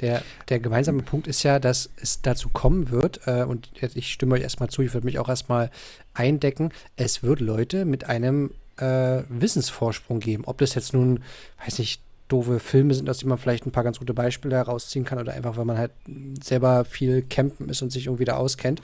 [0.00, 4.34] Der, der gemeinsame Punkt ist ja, dass es dazu kommen wird, äh, und ich stimme
[4.34, 5.70] euch erstmal zu, ich würde mich auch erstmal
[6.12, 8.50] eindecken, es wird Leute mit einem
[8.82, 10.44] äh, Wissensvorsprung geben.
[10.46, 11.20] Ob das jetzt nun,
[11.64, 15.04] weiß nicht, doofe Filme sind, aus denen man vielleicht ein paar ganz gute Beispiele herausziehen
[15.04, 15.92] kann oder einfach, weil man halt
[16.42, 18.80] selber viel campen ist und sich irgendwie da auskennt.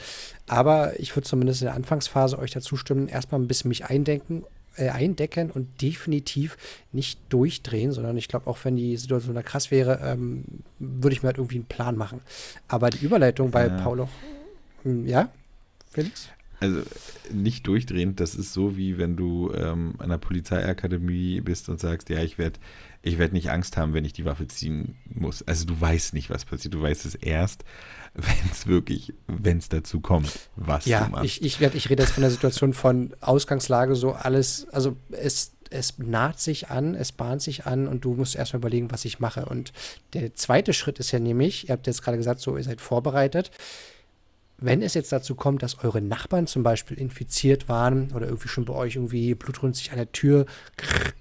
[0.46, 4.44] Aber ich würde zumindest in der Anfangsphase euch dazu stimmen, erstmal ein bisschen mich eindenken,
[4.76, 6.58] äh, eindecken und definitiv
[6.92, 10.44] nicht durchdrehen, sondern ich glaube, auch wenn die Situation da krass wäre, ähm,
[10.78, 12.20] würde ich mir halt irgendwie einen Plan machen.
[12.68, 13.76] Aber die Überleitung bei ja.
[13.78, 14.08] Paulo,
[14.82, 15.30] hm, ja,
[15.90, 16.28] Felix?
[16.60, 16.82] Also
[17.32, 22.08] nicht durchdrehen, das ist so wie wenn du ähm, an der Polizeiakademie bist und sagst,
[22.08, 22.58] ja, ich werde
[23.02, 25.42] ich werde nicht Angst haben, wenn ich die Waffe ziehen muss.
[25.46, 26.74] Also du weißt nicht, was passiert.
[26.74, 27.64] Du weißt es erst,
[28.14, 31.24] wenn es wirklich, wenn es dazu kommt, was ja, du machst.
[31.24, 35.98] Ich, ich, ich rede jetzt von der Situation von Ausgangslage, so alles, also es, es
[35.98, 39.46] naht sich an, es bahnt sich an und du musst erstmal überlegen, was ich mache.
[39.46, 39.72] Und
[40.14, 43.50] der zweite Schritt ist ja nämlich, ihr habt jetzt gerade gesagt, so, ihr seid vorbereitet
[44.60, 48.64] wenn es jetzt dazu kommt, dass eure Nachbarn zum Beispiel infiziert waren oder irgendwie schon
[48.64, 51.12] bei euch irgendwie blutrünstig an der Tür krr,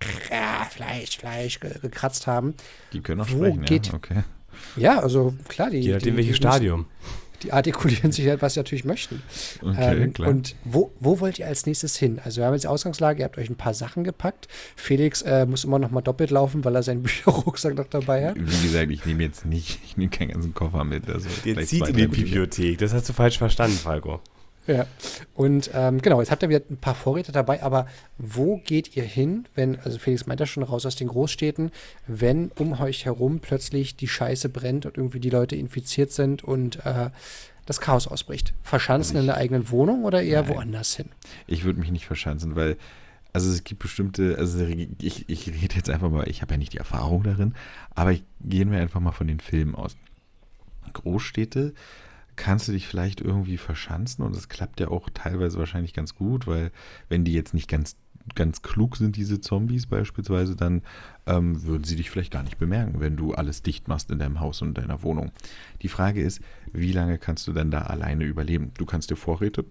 [0.00, 2.54] krr, Fleisch, Fleisch gekratzt haben.
[2.92, 3.94] Die können auch sprechen, geht, ja.
[3.94, 4.24] Okay.
[4.76, 5.80] Ja, also klar, die.
[5.80, 6.86] Je nachdem, welches Stadium
[7.42, 9.22] die artikulieren sich halt, was sie natürlich möchten.
[9.62, 10.28] Okay, ähm, klar.
[10.30, 12.20] Und wo, wo wollt ihr als nächstes hin?
[12.24, 14.48] Also wir haben jetzt die Ausgangslage, ihr habt euch ein paar Sachen gepackt.
[14.76, 18.36] Felix äh, muss immer noch mal doppelt laufen, weil er seinen Bücherrucksack noch dabei hat.
[18.36, 21.08] Wie gesagt, ich nehme jetzt nicht, ich nehme keinen ganzen Koffer mit.
[21.08, 24.20] Also Der zieht in die Bibliothek, das hast du falsch verstanden, Falco.
[24.66, 24.86] Ja,
[25.34, 27.86] und ähm, genau, jetzt habt ihr wieder ein paar Vorräte dabei, aber
[28.18, 31.70] wo geht ihr hin, wenn, also Felix meint ja schon raus aus den Großstädten,
[32.06, 36.84] wenn um euch herum plötzlich die Scheiße brennt und irgendwie die Leute infiziert sind und
[36.84, 37.10] äh,
[37.64, 38.54] das Chaos ausbricht?
[38.62, 41.10] Verschanzen also ich, in der eigenen Wohnung oder eher nein, woanders hin?
[41.46, 42.76] Ich würde mich nicht verschanzen, weil,
[43.32, 44.66] also es gibt bestimmte, also
[44.98, 47.54] ich, ich rede jetzt einfach mal, ich habe ja nicht die Erfahrung darin,
[47.94, 49.96] aber ich, gehen wir einfach mal von den Filmen aus.
[50.92, 51.74] Großstädte,
[52.36, 56.46] kannst du dich vielleicht irgendwie verschanzen und es klappt ja auch teilweise wahrscheinlich ganz gut,
[56.46, 56.70] weil
[57.08, 57.96] wenn die jetzt nicht ganz
[58.34, 60.82] ganz klug sind, diese Zombies beispielsweise, dann
[61.26, 64.40] ähm, würden sie dich vielleicht gar nicht bemerken, wenn du alles dicht machst in deinem
[64.40, 65.30] Haus und deiner Wohnung.
[65.82, 66.40] Die Frage ist,
[66.72, 68.72] wie lange kannst du denn da alleine überleben?
[68.76, 69.64] Du kannst dir Vorräte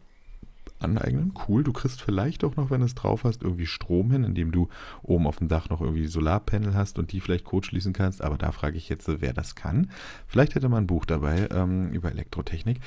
[0.80, 1.34] aneignen.
[1.48, 4.52] Cool, du kriegst vielleicht auch noch, wenn du es drauf hast, irgendwie Strom hin, indem
[4.52, 4.70] du
[5.02, 8.22] oben auf dem Dach noch irgendwie Solarpanel hast und die vielleicht Code schließen kannst.
[8.22, 9.92] Aber da frage ich jetzt, wer das kann.
[10.28, 12.80] Vielleicht hätte man ein Buch dabei ähm, über Elektrotechnik.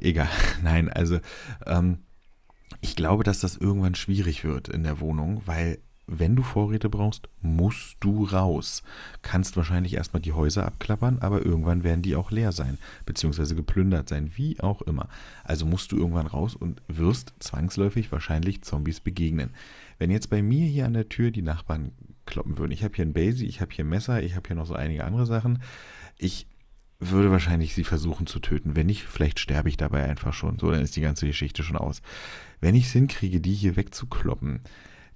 [0.00, 0.28] Egal,
[0.62, 1.18] nein, also
[1.66, 1.98] ähm,
[2.80, 7.28] ich glaube, dass das irgendwann schwierig wird in der Wohnung, weil wenn du Vorräte brauchst,
[7.40, 8.82] musst du raus.
[9.22, 14.08] Kannst wahrscheinlich erstmal die Häuser abklappern, aber irgendwann werden die auch leer sein, beziehungsweise geplündert
[14.08, 15.08] sein, wie auch immer.
[15.44, 19.50] Also musst du irgendwann raus und wirst zwangsläufig wahrscheinlich Zombies begegnen.
[19.98, 21.92] Wenn jetzt bei mir hier an der Tür die Nachbarn
[22.26, 24.56] kloppen würden, ich habe hier ein Basie, ich habe hier ein Messer, ich habe hier
[24.56, 25.62] noch so einige andere Sachen,
[26.18, 26.46] ich
[26.98, 28.76] würde wahrscheinlich sie versuchen zu töten.
[28.76, 30.58] Wenn nicht, vielleicht sterbe ich dabei einfach schon.
[30.58, 32.00] So, dann ist die ganze Geschichte schon aus.
[32.60, 34.60] Wenn ich es hinkriege, die hier wegzukloppen,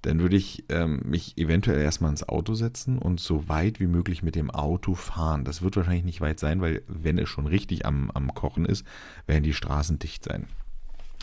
[0.01, 4.23] dann würde ich ähm, mich eventuell erstmal ins Auto setzen und so weit wie möglich
[4.23, 5.43] mit dem Auto fahren.
[5.43, 8.85] Das wird wahrscheinlich nicht weit sein, weil wenn es schon richtig am, am Kochen ist,
[9.25, 10.47] werden die Straßen dicht sein.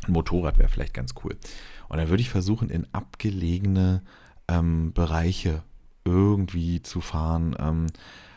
[0.06, 1.36] Ein Motorrad wäre vielleicht ganz cool.
[1.88, 4.02] Und dann würde ich versuchen, in abgelegene
[4.48, 5.62] ähm, Bereiche
[6.04, 7.86] irgendwie zu fahren, ähm,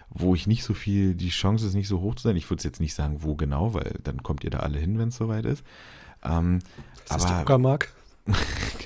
[0.10, 2.38] wo ich nicht so viel, die Chance ist nicht so hoch zu sein.
[2.38, 4.98] Ich würde es jetzt nicht sagen, wo genau, weil dann kommt ihr da alle hin,
[4.98, 5.64] wenn es soweit ist.
[6.24, 6.60] Ähm,
[7.04, 7.94] ist aber, das Uckermark?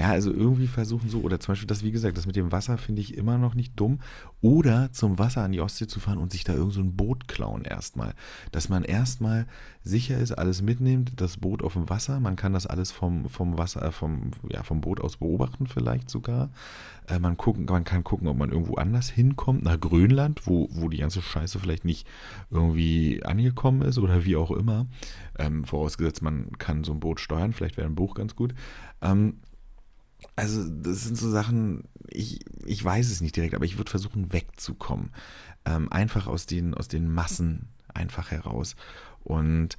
[0.00, 2.78] Ja, also irgendwie versuchen so, oder zum Beispiel das, wie gesagt, das mit dem Wasser
[2.78, 3.98] finde ich immer noch nicht dumm.
[4.40, 7.28] Oder zum Wasser an die Ostsee zu fahren und sich da irgend so ein Boot
[7.28, 8.14] klauen erstmal.
[8.50, 9.46] Dass man erstmal
[9.82, 13.58] sicher ist, alles mitnimmt, das Boot auf dem Wasser, man kann das alles vom, vom
[13.58, 16.48] Wasser, vom, ja, vom Boot aus beobachten vielleicht sogar.
[17.06, 20.88] Äh, man, gucken, man kann gucken, ob man irgendwo anders hinkommt, nach Grönland, wo, wo
[20.88, 22.06] die ganze Scheiße vielleicht nicht
[22.50, 24.86] irgendwie angekommen ist oder wie auch immer.
[25.38, 28.54] Ähm, vorausgesetzt, man kann so ein Boot steuern, vielleicht wäre ein Buch ganz gut.
[29.02, 29.34] Ähm,
[30.40, 34.32] also das sind so Sachen, ich, ich weiß es nicht direkt, aber ich würde versuchen
[34.32, 35.10] wegzukommen.
[35.66, 38.74] Ähm, einfach aus den, aus den Massen einfach heraus.
[39.22, 39.76] Und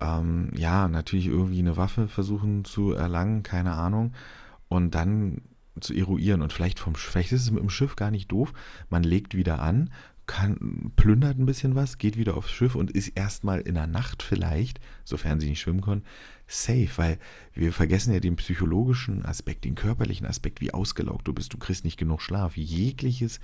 [0.00, 4.12] ähm, ja, natürlich irgendwie eine Waffe versuchen zu erlangen, keine Ahnung.
[4.68, 5.40] Und dann
[5.80, 6.42] zu eruieren.
[6.42, 8.52] Und vielleicht vom vielleicht ist es mit dem Schiff gar nicht doof.
[8.90, 9.90] Man legt wieder an,
[10.26, 14.22] kann, plündert ein bisschen was, geht wieder aufs Schiff und ist erstmal in der Nacht
[14.22, 16.04] vielleicht, sofern sie nicht schwimmen können,
[16.52, 17.18] safe, weil
[17.54, 21.52] wir vergessen ja den psychologischen Aspekt, den körperlichen Aspekt, wie ausgelaugt du bist.
[21.52, 22.56] Du kriegst nicht genug Schlaf.
[22.56, 23.40] Jegliches,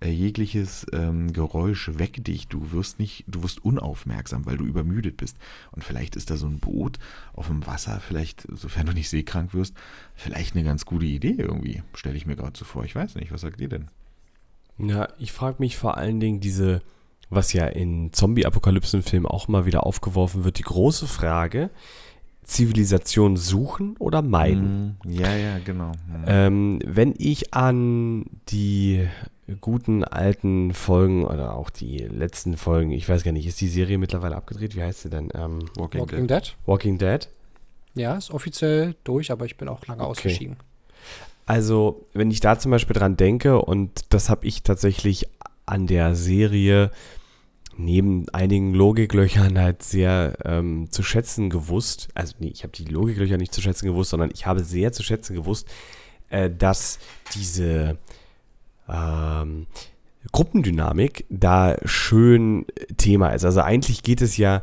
[0.00, 2.48] äh, jegliches ähm, Geräusch weckt dich.
[2.48, 5.36] Du wirst nicht, du wirst unaufmerksam, weil du übermüdet bist.
[5.72, 6.98] Und vielleicht ist da so ein Boot
[7.32, 9.74] auf dem Wasser, vielleicht, sofern du nicht seekrank wirst,
[10.14, 11.82] vielleicht eine ganz gute Idee irgendwie.
[11.94, 12.84] Stelle ich mir gerade so vor.
[12.84, 13.88] Ich weiß nicht, was sagt ihr denn?
[14.78, 16.80] Ja, ich frage mich vor allen Dingen diese,
[17.28, 21.70] was ja in Zombie-Apokalypsen-Filmen auch mal wieder aufgeworfen wird, die große Frage,
[22.50, 24.98] Zivilisation suchen oder meiden?
[25.04, 25.92] Mm, ja, ja, genau.
[25.92, 26.24] Mm.
[26.26, 29.08] Ähm, wenn ich an die
[29.60, 33.98] guten alten Folgen oder auch die letzten Folgen, ich weiß gar nicht, ist die Serie
[33.98, 34.74] mittlerweile abgedreht?
[34.74, 35.28] Wie heißt sie denn?
[35.32, 36.42] Ähm, Walking, Walking Dead.
[36.42, 36.56] Dead.
[36.66, 37.28] Walking Dead.
[37.94, 40.10] Ja, ist offiziell durch, aber ich bin auch lange okay.
[40.10, 40.56] ausgeschieden.
[41.46, 45.28] Also, wenn ich da zum Beispiel dran denke, und das habe ich tatsächlich
[45.66, 46.90] an der Serie
[47.84, 52.08] neben einigen Logiklöchern halt sehr ähm, zu schätzen gewusst.
[52.14, 55.02] Also, nee, ich habe die Logiklöcher nicht zu schätzen gewusst, sondern ich habe sehr zu
[55.02, 55.68] schätzen gewusst,
[56.28, 56.98] äh, dass
[57.34, 57.98] diese
[58.88, 59.66] ähm,
[60.32, 62.66] Gruppendynamik da schön
[62.96, 63.44] Thema ist.
[63.44, 64.62] Also eigentlich geht es ja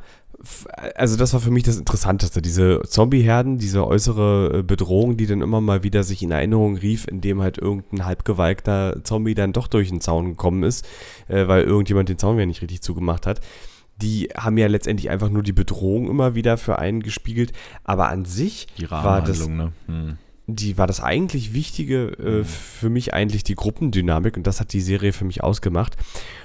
[0.95, 5.41] also das war für mich das Interessanteste, diese Zombie-Herden, diese äußere äh, Bedrohung, die dann
[5.41, 9.89] immer mal wieder sich in Erinnerung rief, indem halt irgendein halbgewalkter Zombie dann doch durch
[9.89, 10.87] den Zaun gekommen ist,
[11.27, 13.41] äh, weil irgendjemand den Zaun ja nicht richtig zugemacht hat.
[13.99, 17.51] Die haben ja letztendlich einfach nur die Bedrohung immer wieder für einen gespiegelt,
[17.83, 19.73] aber an sich war das, ne?
[19.87, 20.17] hm.
[20.45, 22.45] die war das eigentlich Wichtige äh, hm.
[22.45, 25.97] für mich eigentlich die Gruppendynamik und das hat die Serie für mich ausgemacht.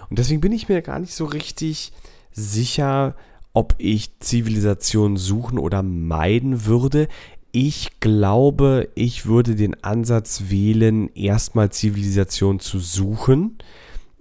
[0.09, 1.92] Und deswegen bin ich mir gar nicht so richtig
[2.33, 3.14] sicher,
[3.52, 7.08] ob ich Zivilisation suchen oder meiden würde.
[7.52, 13.58] Ich glaube, ich würde den Ansatz wählen, erstmal Zivilisation zu suchen.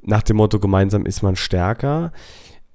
[0.02, 2.12] Nach dem Motto, gemeinsam ist man stärker.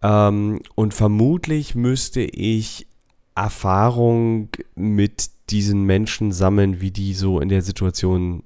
[0.03, 2.87] Ähm, und vermutlich müsste ich
[3.35, 8.43] Erfahrung mit diesen Menschen sammeln, wie die so in der Situation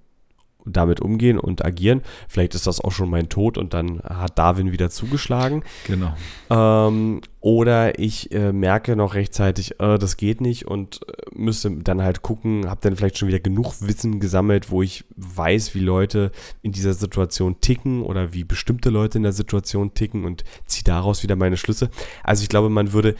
[0.65, 2.03] damit umgehen und agieren.
[2.29, 5.63] Vielleicht ist das auch schon mein Tod und dann hat Darwin wieder zugeschlagen.
[5.87, 6.15] Genau.
[6.51, 12.03] Ähm, oder ich äh, merke noch rechtzeitig, äh, das geht nicht und äh, müsste dann
[12.03, 16.33] halt gucken, habe dann vielleicht schon wieder genug Wissen gesammelt, wo ich weiß, wie Leute
[16.63, 21.23] in dieser Situation ticken oder wie bestimmte Leute in der Situation ticken und ziehe daraus
[21.23, 21.91] wieder meine Schlüsse.
[22.23, 23.15] Also ich glaube, man würde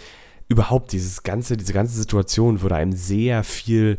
[0.51, 3.99] überhaupt dieses ganze, diese ganze Situation würde einem sehr viel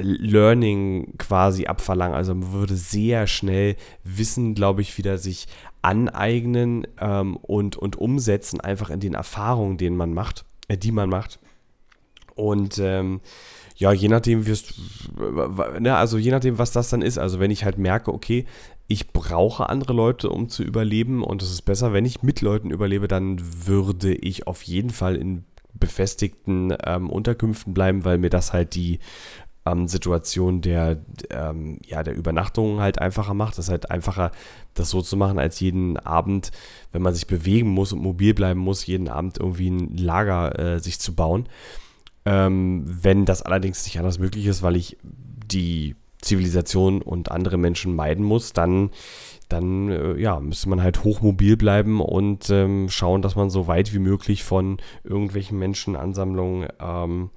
[0.00, 2.16] Learning quasi abverlangen.
[2.16, 5.46] Also man würde sehr schnell Wissen, glaube ich, wieder sich
[5.82, 11.08] aneignen ähm, und, und umsetzen, einfach in den Erfahrungen, denen man macht, äh, die man
[11.08, 11.40] macht.
[12.34, 13.20] Und ähm,
[13.76, 14.74] ja, je nachdem, es,
[15.78, 17.18] ne, also je nachdem, was das dann ist.
[17.18, 18.46] Also wenn ich halt merke, okay,
[18.86, 22.70] ich brauche andere Leute, um zu überleben und es ist besser, wenn ich mit Leuten
[22.70, 28.52] überlebe, dann würde ich auf jeden Fall in befestigten ähm, Unterkünften bleiben, weil mir das
[28.52, 28.98] halt die
[29.66, 30.98] ähm, Situation der,
[31.30, 33.58] ähm, ja, der Übernachtung halt einfacher macht.
[33.58, 34.32] Das ist halt einfacher,
[34.74, 36.50] das so zu machen, als jeden Abend,
[36.92, 40.78] wenn man sich bewegen muss und mobil bleiben muss, jeden Abend irgendwie ein Lager äh,
[40.80, 41.48] sich zu bauen.
[42.24, 47.94] Ähm, wenn das allerdings nicht anders möglich ist, weil ich die Zivilisation und andere Menschen
[47.94, 48.90] meiden muss, dann,
[49.48, 53.92] dann äh, ja, müsste man halt hochmobil bleiben und ähm, schauen, dass man so weit
[53.92, 57.30] wie möglich von irgendwelchen Menschenansammlungen ähm,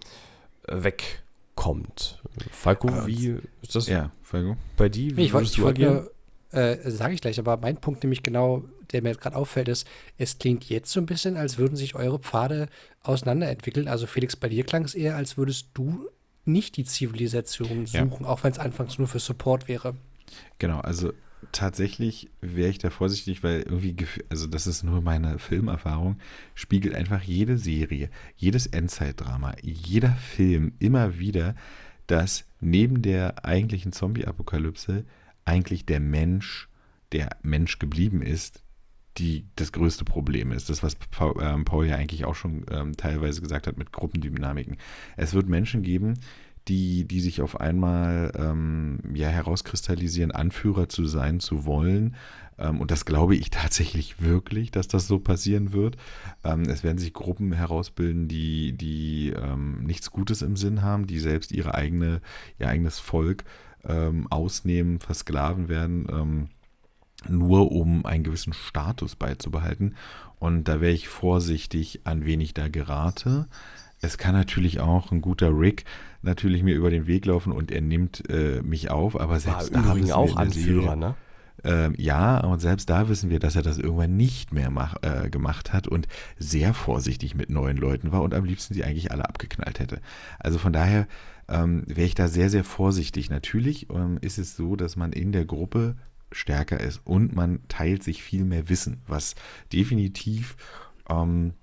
[0.68, 1.24] weg
[1.56, 2.22] kommt.
[2.52, 4.58] Falco, also, wie ist das ja, Falco?
[4.78, 5.16] bei dir?
[5.18, 6.12] Wie ich wollte wollt nur,
[6.52, 9.88] äh, sage ich gleich, aber mein Punkt nämlich genau, der mir jetzt gerade auffällt, ist,
[10.18, 12.68] es klingt jetzt so ein bisschen, als würden sich eure Pfade
[13.04, 13.88] auseinanderentwickeln.
[13.88, 16.08] Also Felix, bei dir klang es eher, als würdest du
[16.46, 18.28] nicht die Zivilisation suchen, ja.
[18.28, 19.96] auch wenn es anfangs nur für Support wäre.
[20.60, 21.12] Genau, also
[21.52, 23.96] tatsächlich wäre ich da vorsichtig, weil irgendwie,
[24.30, 26.18] also das ist nur meine Filmerfahrung,
[26.54, 31.56] spiegelt einfach jede Serie, jedes Endzeitdrama, jeder Film immer wieder
[32.08, 35.06] dass neben der eigentlichen Zombie-Apokalypse
[35.44, 36.70] eigentlich der Mensch,
[37.12, 38.64] der Mensch geblieben ist,
[39.18, 40.70] die das größte Problem ist.
[40.70, 44.78] Das, was Paul, ähm, Paul ja eigentlich auch schon ähm, teilweise gesagt hat mit Gruppendynamiken.
[45.16, 46.16] Es wird Menschen geben,
[46.68, 52.16] die, die sich auf einmal ähm, ja, herauskristallisieren, Anführer zu sein, zu wollen.
[52.58, 55.98] Ähm, und das glaube ich tatsächlich wirklich, dass das so passieren wird.
[56.44, 61.20] Ähm, es werden sich Gruppen herausbilden, die, die ähm, nichts Gutes im Sinn haben, die
[61.20, 62.22] selbst ihre eigene,
[62.60, 63.44] ihr eigenes Volk
[63.84, 66.50] ähm, ausnehmen, versklaven werden ähm,
[67.28, 69.96] nur um einen gewissen Status beizubehalten.
[70.40, 73.48] Und da wäre ich vorsichtig, an wen ich da gerate.
[74.02, 75.86] Es kann natürlich auch ein guter Rick
[76.26, 79.82] natürlich mir über den Weg laufen und er nimmt äh, mich auf, aber selbst War
[79.82, 81.16] da übrigens wissen wir auch Anführer, Serie- ne?
[81.64, 85.30] ähm, ja, und selbst da wissen wir, dass er das irgendwann nicht mehr mach, äh,
[85.30, 86.08] gemacht hat und
[86.38, 90.02] sehr vorsichtig mit neuen Leuten war und am liebsten sie eigentlich alle abgeknallt hätte.
[90.40, 91.08] Also von daher
[91.48, 93.30] ähm, wäre ich da sehr, sehr vorsichtig.
[93.30, 95.96] Natürlich ähm, ist es so, dass man in der Gruppe
[96.32, 99.36] stärker ist und man teilt sich viel mehr Wissen, was
[99.72, 100.58] definitiv
[101.10, 101.54] ähm,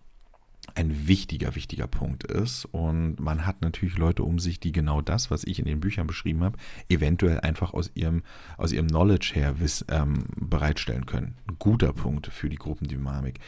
[0.75, 2.65] ein wichtiger, wichtiger Punkt ist.
[2.67, 6.07] Und man hat natürlich Leute um sich, die genau das, was ich in den Büchern
[6.07, 6.59] beschrieben habe,
[6.89, 8.23] eventuell einfach aus ihrem,
[8.57, 11.35] aus ihrem Knowledge her wiss, ähm, bereitstellen können.
[11.49, 13.39] Ein guter Punkt für die Gruppendynamik.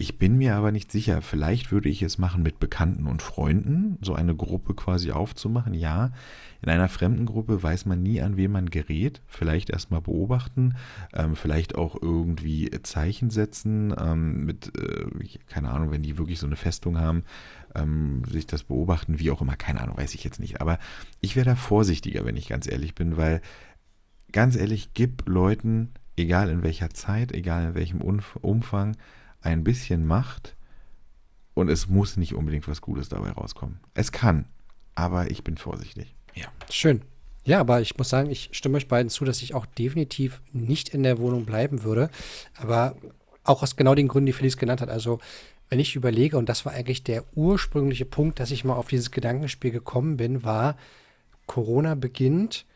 [0.00, 1.20] Ich bin mir aber nicht sicher.
[1.20, 5.74] Vielleicht würde ich es machen mit Bekannten und Freunden, so eine Gruppe quasi aufzumachen.
[5.74, 6.12] Ja,
[6.62, 9.20] in einer fremden Gruppe weiß man nie, an wen man gerät.
[9.26, 10.74] Vielleicht erstmal beobachten,
[11.12, 15.04] ähm, vielleicht auch irgendwie Zeichen setzen, ähm, mit, äh,
[15.48, 17.24] keine Ahnung, wenn die wirklich so eine Festung haben,
[17.74, 20.62] ähm, sich das beobachten, wie auch immer, keine Ahnung, weiß ich jetzt nicht.
[20.62, 20.78] Aber
[21.20, 23.42] ich wäre da vorsichtiger, wenn ich ganz ehrlich bin, weil
[24.32, 28.96] ganz ehrlich, gib Leuten, egal in welcher Zeit, egal in welchem Umf- Umfang,
[29.42, 30.56] ein bisschen Macht
[31.54, 33.80] und es muss nicht unbedingt was Gutes dabei rauskommen.
[33.94, 34.46] Es kann,
[34.94, 36.14] aber ich bin vorsichtig.
[36.34, 36.46] Ja.
[36.70, 37.02] Schön.
[37.44, 40.90] Ja, aber ich muss sagen, ich stimme euch beiden zu, dass ich auch definitiv nicht
[40.90, 42.10] in der Wohnung bleiben würde.
[42.56, 42.96] Aber
[43.44, 44.90] auch aus genau den Gründen, die Felix genannt hat.
[44.90, 45.18] Also,
[45.70, 49.10] wenn ich überlege, und das war eigentlich der ursprüngliche Punkt, dass ich mal auf dieses
[49.10, 50.76] Gedankenspiel gekommen bin, war,
[51.46, 52.66] Corona beginnt,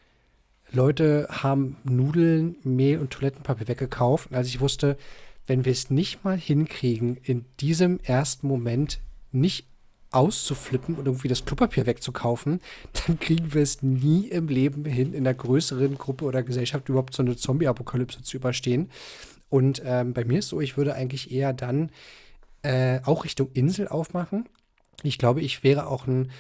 [0.72, 4.31] Leute haben Nudeln, Mehl und Toilettenpapier weggekauft.
[4.31, 4.96] Und als ich wusste,
[5.46, 9.00] wenn wir es nicht mal hinkriegen, in diesem ersten Moment
[9.33, 9.66] nicht
[10.11, 12.61] auszuflippen und irgendwie das Klopapier wegzukaufen,
[13.07, 17.14] dann kriegen wir es nie im Leben hin, in einer größeren Gruppe oder Gesellschaft überhaupt
[17.14, 18.90] so eine Zombie-Apokalypse zu überstehen.
[19.48, 21.90] Und ähm, bei mir ist so, ich würde eigentlich eher dann
[22.62, 24.48] äh, auch Richtung Insel aufmachen.
[25.02, 26.30] Ich glaube, ich wäre auch ein,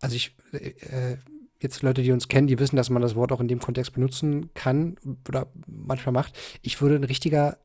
[0.00, 1.16] also ich, äh,
[1.60, 3.92] jetzt Leute, die uns kennen, die wissen, dass man das Wort auch in dem Kontext
[3.94, 4.96] benutzen kann
[5.28, 6.36] oder manchmal macht.
[6.60, 7.58] Ich würde ein richtiger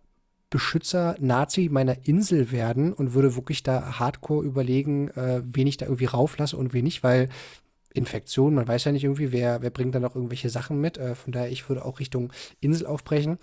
[0.50, 5.86] Beschützer, Nazi meiner Insel werden und würde wirklich da hardcore überlegen, äh, wen ich da
[5.86, 7.30] irgendwie rauflasse und wen nicht, weil
[7.98, 10.98] Infektion, man weiß ja nicht irgendwie, wer, wer bringt dann noch irgendwelche Sachen mit.
[10.98, 13.40] Äh, von daher, ich würde auch Richtung Insel aufbrechen.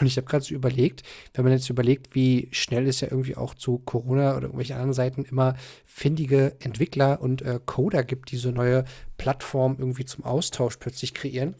[0.00, 1.02] Und ich habe gerade so überlegt,
[1.34, 4.94] wenn man jetzt überlegt, wie schnell es ja irgendwie auch zu Corona oder irgendwelchen anderen
[4.94, 8.84] Seiten immer findige Entwickler und äh, Coder gibt, die so neue
[9.18, 11.54] Plattformen irgendwie zum Austausch plötzlich kreieren.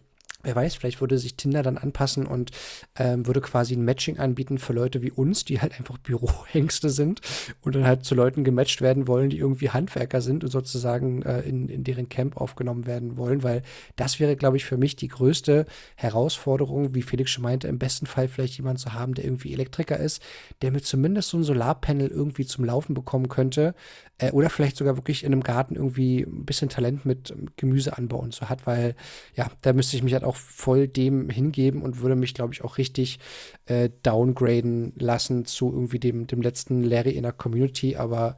[0.45, 2.53] Wer weiß, vielleicht würde sich Tinder dann anpassen und
[2.97, 7.21] ähm, würde quasi ein Matching anbieten für Leute wie uns, die halt einfach Bürohengste sind
[7.61, 11.41] und dann halt zu Leuten gematcht werden wollen, die irgendwie Handwerker sind und sozusagen äh,
[11.41, 13.63] in, in deren Camp aufgenommen werden wollen, weil
[13.97, 18.07] das wäre, glaube ich, für mich die größte Herausforderung, wie Felix schon meinte, im besten
[18.07, 20.23] Fall vielleicht jemand zu haben, der irgendwie Elektriker ist,
[20.63, 23.75] der mir zumindest so ein Solarpanel irgendwie zum Laufen bekommen könnte
[24.19, 28.35] äh, oder vielleicht sogar wirklich in einem Garten irgendwie ein bisschen Talent mit Gemüseanbau und
[28.35, 28.95] so hat, weil
[29.35, 32.63] ja, da müsste ich mich halt auch voll dem hingeben und würde mich, glaube ich,
[32.63, 33.19] auch richtig
[33.67, 37.97] äh, downgraden lassen zu irgendwie dem, dem letzten Larry in der Community.
[37.97, 38.37] Aber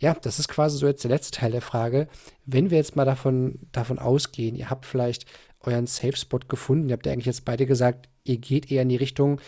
[0.00, 2.08] ja, das ist quasi so jetzt der letzte Teil der Frage.
[2.46, 5.26] Wenn wir jetzt mal davon, davon ausgehen, ihr habt vielleicht
[5.60, 8.88] euren Safe Spot gefunden, ihr habt ja eigentlich jetzt beide gesagt, ihr geht eher in
[8.88, 9.40] die Richtung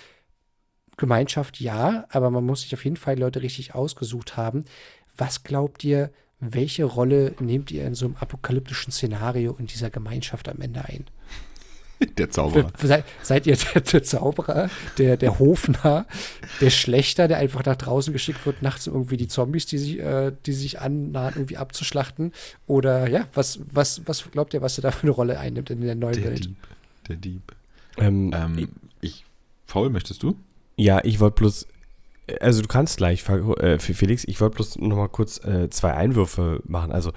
[0.96, 4.64] Gemeinschaft, ja, aber man muss sich auf jeden Fall Leute richtig ausgesucht haben.
[5.16, 10.48] Was glaubt ihr, welche Rolle nehmt ihr in so einem apokalyptischen Szenario in dieser Gemeinschaft
[10.48, 11.06] am Ende ein?
[12.18, 12.70] Der Zauberer.
[12.82, 16.06] Seid, seid ihr der, der Zauberer, der, der Hofner,
[16.60, 19.98] der Schlechter, der einfach nach draußen geschickt wird, nachts um irgendwie die Zombies, die sich,
[19.98, 22.32] äh, die sich annahen, irgendwie abzuschlachten?
[22.66, 25.80] Oder ja, was, was, was glaubt ihr, was ihr da für eine Rolle einnimmt in
[25.82, 26.44] der neuen Der Welt?
[26.44, 26.56] Dieb.
[27.08, 27.54] Der Dieb.
[27.98, 28.68] Ähm, Ähm,
[29.00, 29.24] ich,
[29.66, 30.36] Paul, möchtest du?
[30.76, 31.66] Ja, ich wollte bloß,
[32.40, 35.92] also du kannst gleich, äh, für Felix, ich wollte bloß noch mal kurz äh, zwei
[35.94, 36.92] Einwürfe machen.
[36.92, 37.12] Also,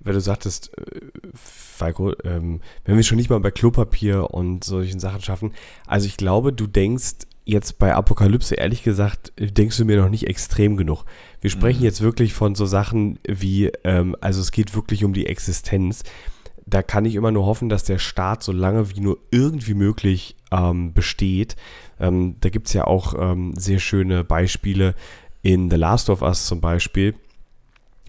[0.00, 1.00] wenn du sagtest, äh,
[1.34, 5.52] Falco, ähm, wenn wir schon nicht mal bei Klopapier und solchen Sachen schaffen,
[5.86, 10.26] also ich glaube, du denkst jetzt bei Apokalypse, ehrlich gesagt, denkst du mir noch nicht
[10.26, 11.04] extrem genug.
[11.40, 11.84] Wir sprechen Mhm.
[11.84, 16.02] jetzt wirklich von so Sachen wie, ähm, also es geht wirklich um die Existenz.
[16.70, 20.36] da kann ich immer nur hoffen, dass der Staat so lange wie nur irgendwie möglich
[20.52, 21.56] ähm, besteht.
[21.98, 24.94] Ähm, da gibt es ja auch ähm, sehr schöne Beispiele
[25.40, 27.14] in The Last of Us zum Beispiel,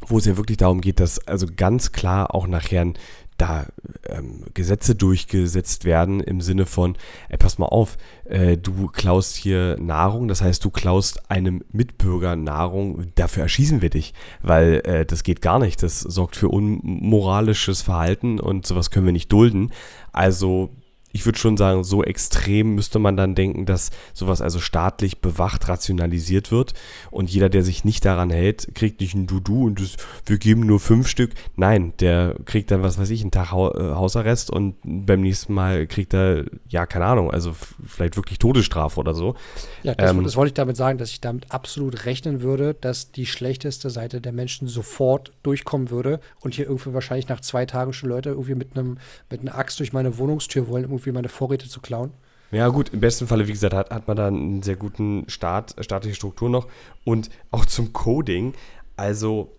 [0.08, 2.94] wo es ja wirklich darum geht, dass also ganz klar auch nachher
[3.40, 3.68] da
[4.08, 6.98] ähm, Gesetze durchgesetzt werden im Sinne von,
[7.30, 12.36] ey, pass mal auf, äh, du klaust hier Nahrung, das heißt, du klaust einem Mitbürger
[12.36, 17.82] Nahrung, dafür erschießen wir dich, weil äh, das geht gar nicht, das sorgt für unmoralisches
[17.82, 19.72] Verhalten und sowas können wir nicht dulden.
[20.12, 20.70] Also
[21.12, 25.68] ich würde schon sagen, so extrem müsste man dann denken, dass sowas also staatlich bewacht,
[25.68, 26.74] rationalisiert wird
[27.10, 29.96] und jeder, der sich nicht daran hält, kriegt nicht ein Dudu und das,
[30.26, 31.32] wir geben nur fünf Stück.
[31.56, 35.88] Nein, der kriegt dann, was weiß ich, einen Tag äh, Hausarrest und beim nächsten Mal
[35.88, 37.54] kriegt er, ja, keine Ahnung, also
[37.86, 39.36] vielleicht wirklich Todesstrafe oder so.
[39.84, 43.12] Ja, das, ähm, das wollte ich damit sagen, dass ich damit absolut rechnen würde, dass
[43.12, 47.94] die schlechteste Seite der Menschen sofort durchkommen würde und hier irgendwie wahrscheinlich nach zwei Tagen
[47.94, 48.98] schon Leute irgendwie mit einem
[49.30, 52.12] mit einer Axt durch meine Wohnungstür wollen, irgendwie meine Vorräte zu klauen.
[52.52, 55.76] Ja, gut, im besten Falle, wie gesagt, hat, hat man da einen sehr guten Start,
[55.80, 56.68] staatliche Struktur noch.
[57.04, 58.54] Und auch zum Coding.
[58.96, 59.56] Also,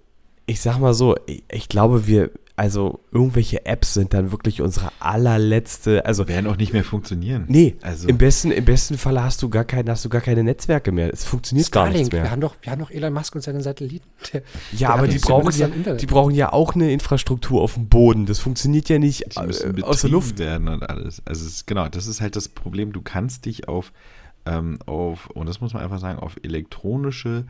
[0.46, 4.92] ich sag mal so, ich, ich glaube, wir, also irgendwelche Apps sind dann wirklich unsere
[5.00, 7.44] allerletzte, also werden auch nicht mehr funktionieren.
[7.48, 10.44] Nee, also im besten im besten Fall hast du gar keine hast du gar keine
[10.44, 11.12] Netzwerke mehr.
[11.12, 12.22] Es funktioniert Starlink, gar nichts mehr.
[12.24, 14.06] Wir haben doch wir haben doch Elon Musk und seine Satelliten.
[14.32, 14.42] Der,
[14.72, 18.26] ja, der aber die brauchen ja die brauchen ja auch eine Infrastruktur auf dem Boden.
[18.26, 21.22] Das funktioniert ja nicht äh, aus der Luft werden und alles.
[21.24, 23.92] Also es, genau, das ist halt das Problem, du kannst dich auf
[24.46, 27.44] ähm, auf und das muss man einfach sagen, auf elektronische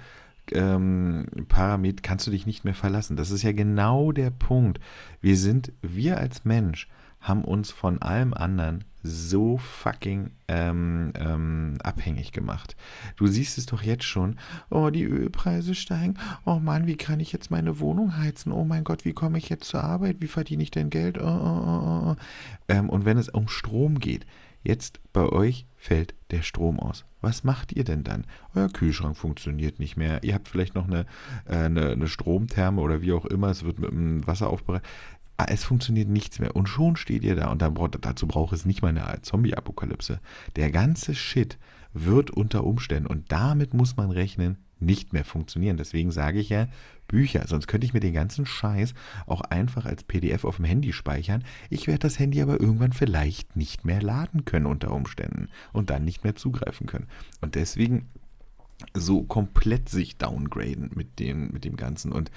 [0.55, 3.17] ähm, Parameter kannst du dich nicht mehr verlassen.
[3.17, 4.81] Das ist ja genau der Punkt.
[5.21, 6.89] Wir sind, wir als Mensch
[7.21, 12.77] haben uns von allem anderen so fucking ähm, ähm, abhängig gemacht.
[13.17, 14.37] Du siehst es doch jetzt schon.
[14.69, 16.15] Oh, die Ölpreise steigen.
[16.45, 18.53] Oh Mann, wie kann ich jetzt meine Wohnung heizen?
[18.53, 20.17] Oh mein Gott, wie komme ich jetzt zur Arbeit?
[20.21, 21.19] Wie verdiene ich denn Geld?
[21.19, 22.17] Oh, oh, oh, oh.
[22.69, 24.27] Ähm, und wenn es um Strom geht,
[24.63, 27.05] Jetzt bei euch fällt der Strom aus.
[27.21, 28.27] Was macht ihr denn dann?
[28.55, 30.23] Euer Kühlschrank funktioniert nicht mehr.
[30.23, 31.07] Ihr habt vielleicht noch eine,
[31.47, 33.49] äh, eine, eine Stromtherme oder wie auch immer.
[33.49, 34.89] Es wird mit dem Wasser aufbereitet.
[35.37, 36.55] Ah, es funktioniert nichts mehr.
[36.55, 37.51] Und schon steht ihr da.
[37.51, 40.21] Und dann braucht, dazu braucht es nicht mal eine Zombie-Apokalypse.
[40.57, 41.59] Der ganze Shit
[41.93, 45.77] wird unter Umständen, und damit muss man rechnen, nicht mehr funktionieren.
[45.77, 46.69] Deswegen sage ich ja,
[47.11, 47.45] Bücher.
[47.47, 48.95] Sonst könnte ich mir den ganzen Scheiß
[49.27, 51.45] auch einfach als PDF auf dem Handy speichern.
[51.69, 56.05] Ich werde das Handy aber irgendwann vielleicht nicht mehr laden können unter Umständen und dann
[56.05, 57.09] nicht mehr zugreifen können.
[57.41, 58.09] Und deswegen
[58.95, 62.31] so komplett sich downgraden mit dem, mit dem Ganzen und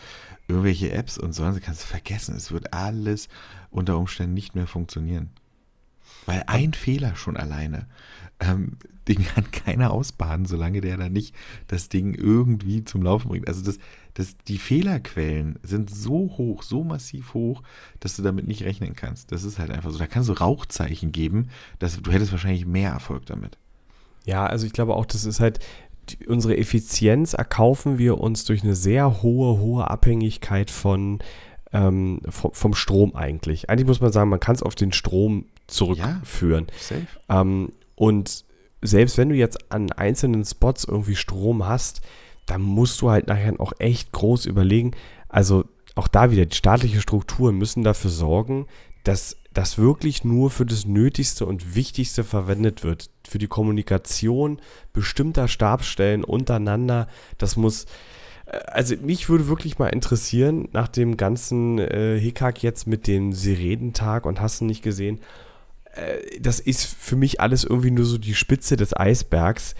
[0.47, 2.35] irgendwelche Apps und so, kannst du vergessen.
[2.35, 3.29] Es wird alles
[3.69, 5.29] unter Umständen nicht mehr funktionieren.
[6.25, 7.87] Weil ein Fehler schon alleine,
[8.39, 8.77] ähm,
[9.07, 11.35] den kann keiner ausbaden, solange der da nicht
[11.67, 13.47] das Ding irgendwie zum Laufen bringt.
[13.47, 13.79] Also das,
[14.13, 17.63] das, die Fehlerquellen sind so hoch, so massiv hoch,
[17.99, 19.31] dass du damit nicht rechnen kannst.
[19.31, 19.97] Das ist halt einfach so.
[19.97, 21.49] Da kannst du Rauchzeichen geben,
[21.79, 23.57] dass du hättest wahrscheinlich mehr Erfolg damit.
[24.25, 25.59] Ja, also ich glaube auch, das ist halt
[26.09, 31.19] die, unsere Effizienz erkaufen wir uns durch eine sehr hohe, hohe Abhängigkeit von
[31.71, 33.69] ähm, vom, vom, Strom eigentlich.
[33.69, 36.67] Eigentlich muss man sagen, man kann es auf den Strom zurückführen.
[37.27, 38.45] Ja, ähm, und
[38.83, 42.01] selbst wenn du jetzt an einzelnen Spots irgendwie Strom hast,
[42.45, 44.91] dann musst du halt nachher auch echt groß überlegen.
[45.29, 45.65] Also
[45.95, 48.67] auch da wieder, die staatliche Strukturen müssen dafür sorgen,
[49.03, 53.09] dass das wirklich nur für das Nötigste und Wichtigste verwendet wird.
[53.27, 54.59] Für die Kommunikation
[54.91, 57.07] bestimmter Stabsstellen untereinander.
[57.37, 57.85] Das muss,
[58.45, 63.33] äh, also mich würde wirklich mal interessieren, nach dem ganzen äh, Hickhack jetzt mit dem
[63.33, 65.19] Sirenentag und hast du nicht gesehen,
[66.39, 69.75] das ist für mich alles irgendwie nur so die Spitze des Eisbergs.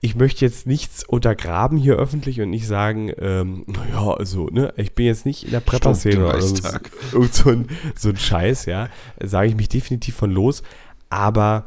[0.00, 4.94] Ich möchte jetzt nichts untergraben hier öffentlich und nicht sagen, ähm, naja, also, ne, ich
[4.94, 6.56] bin jetzt nicht in der Prepper-Szene oder so,
[7.32, 8.90] so, ein, so ein Scheiß, ja.
[9.22, 10.62] Sage ich mich definitiv von los.
[11.08, 11.66] Aber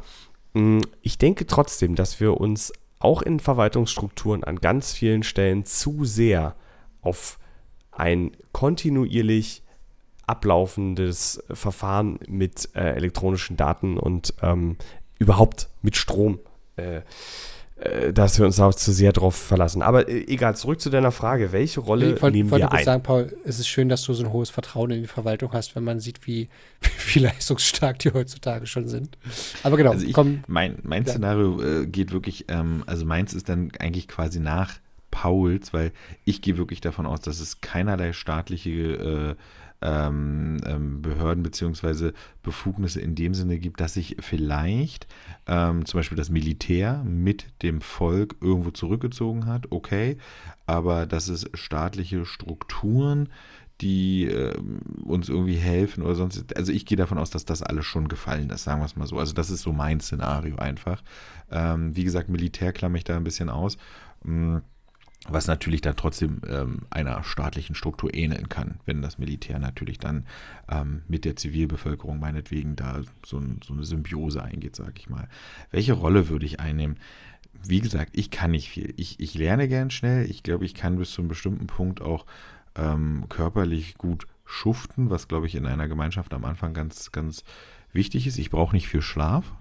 [0.54, 6.04] mh, ich denke trotzdem, dass wir uns auch in Verwaltungsstrukturen an ganz vielen Stellen zu
[6.04, 6.54] sehr
[7.00, 7.38] auf
[7.90, 9.62] ein kontinuierlich
[10.28, 14.76] ablaufendes Verfahren mit äh, elektronischen Daten und ähm,
[15.18, 16.38] überhaupt mit Strom,
[16.76, 17.00] äh,
[17.80, 19.82] äh, dass wir uns da zu sehr drauf verlassen.
[19.82, 22.78] Aber äh, egal, zurück zu deiner Frage, welche Rolle ich wollt, nehmen wir ein?
[22.78, 25.52] Ich sagen, Paul, es ist schön, dass du so ein hohes Vertrauen in die Verwaltung
[25.52, 26.48] hast, wenn man sieht, wie,
[27.12, 29.16] wie leistungsstark die heutzutage schon sind.
[29.62, 30.42] Aber genau, also ich, komm.
[30.48, 31.10] Mein, mein ja.
[31.10, 34.74] Szenario äh, geht wirklich, ähm, also meins ist dann eigentlich quasi nach
[35.10, 35.92] Pauls, weil
[36.24, 39.34] ich gehe wirklich davon aus, dass es keinerlei staatliche äh,
[39.80, 42.12] ähm, ähm, Behörden bzw.
[42.42, 45.06] Befugnisse in dem Sinne gibt, dass sich vielleicht
[45.46, 50.18] ähm, zum Beispiel das Militär mit dem Volk irgendwo zurückgezogen hat, okay,
[50.66, 53.28] aber dass es staatliche Strukturen
[53.80, 54.56] die äh,
[55.04, 56.56] uns irgendwie helfen oder sonst.
[56.56, 59.06] Also ich gehe davon aus, dass das alles schon gefallen ist, sagen wir es mal
[59.06, 59.18] so.
[59.18, 61.02] Also das ist so mein Szenario einfach.
[61.50, 63.78] Ähm, wie gesagt, Militär klamme ich da ein bisschen aus.
[64.24, 64.58] Mm,
[65.26, 70.26] was natürlich dann trotzdem ähm, einer staatlichen Struktur ähneln kann, wenn das Militär natürlich dann
[70.70, 75.28] ähm, mit der Zivilbevölkerung meinetwegen da so, ein, so eine Symbiose eingeht, sage ich mal.
[75.70, 76.98] Welche Rolle würde ich einnehmen?
[77.64, 78.94] Wie gesagt, ich kann nicht viel.
[78.96, 80.30] Ich, ich lerne gern schnell.
[80.30, 82.24] Ich glaube, ich kann bis zu einem bestimmten Punkt auch
[82.76, 87.44] ähm, körperlich gut schuften, was, glaube ich, in einer Gemeinschaft am Anfang ganz, ganz
[87.92, 88.38] wichtig ist.
[88.38, 89.52] Ich brauche nicht viel Schlaf.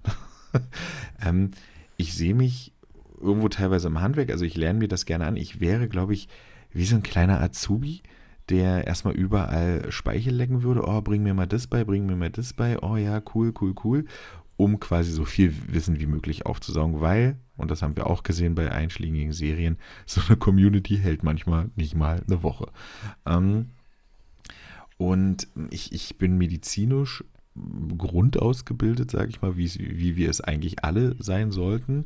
[1.25, 1.51] ähm,
[1.97, 2.73] ich sehe mich
[3.19, 5.37] irgendwo teilweise im Handwerk, also ich lerne mir das gerne an.
[5.37, 6.27] Ich wäre, glaube ich,
[6.71, 8.01] wie so ein kleiner Azubi,
[8.49, 10.83] der erstmal überall Speichel lecken würde.
[10.85, 12.81] Oh, bring mir mal das bei, bring mir mal das bei.
[12.81, 14.05] Oh ja, cool, cool, cool.
[14.55, 18.55] Um quasi so viel Wissen wie möglich aufzusaugen, weil, und das haben wir auch gesehen
[18.55, 22.71] bei einschlägigen Serien, so eine Community hält manchmal nicht mal eine Woche.
[23.25, 23.67] Ähm,
[24.97, 27.23] und ich, ich bin medizinisch
[27.97, 32.05] grundausgebildet, sage ich mal, wie, wie wir es eigentlich alle sein sollten.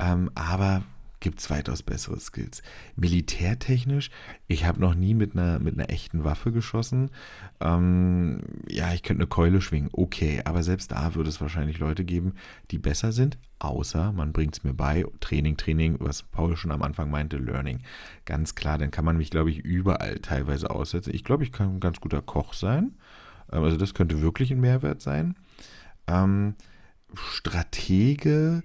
[0.00, 0.82] Ähm, aber
[1.20, 2.62] gibt es weitaus bessere Skills.
[2.96, 4.10] Militärtechnisch,
[4.48, 7.10] ich habe noch nie mit einer, mit einer echten Waffe geschossen.
[7.60, 12.04] Ähm, ja, ich könnte eine Keule schwingen, okay, aber selbst da würde es wahrscheinlich Leute
[12.06, 12.34] geben,
[12.70, 15.04] die besser sind, außer man bringt es mir bei.
[15.20, 17.80] Training, Training, was Paul schon am Anfang meinte, Learning.
[18.24, 21.14] Ganz klar, dann kann man mich, glaube ich, überall teilweise aussetzen.
[21.14, 22.96] Ich glaube, ich kann ein ganz guter Koch sein.
[23.52, 25.34] Ähm, also das könnte wirklich ein Mehrwert sein.
[26.06, 26.54] Ähm,
[27.14, 28.62] Stratege,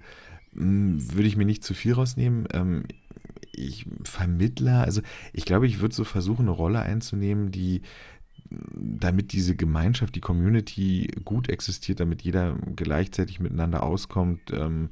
[0.55, 2.47] würde ich mir nicht zu viel rausnehmen.
[2.53, 2.83] Ähm,
[3.51, 5.01] ich Vermittler, also
[5.33, 7.81] ich glaube, ich würde so versuchen, eine Rolle einzunehmen, die
[8.49, 14.89] damit diese Gemeinschaft, die Community gut existiert, damit jeder gleichzeitig miteinander auskommt, ähm,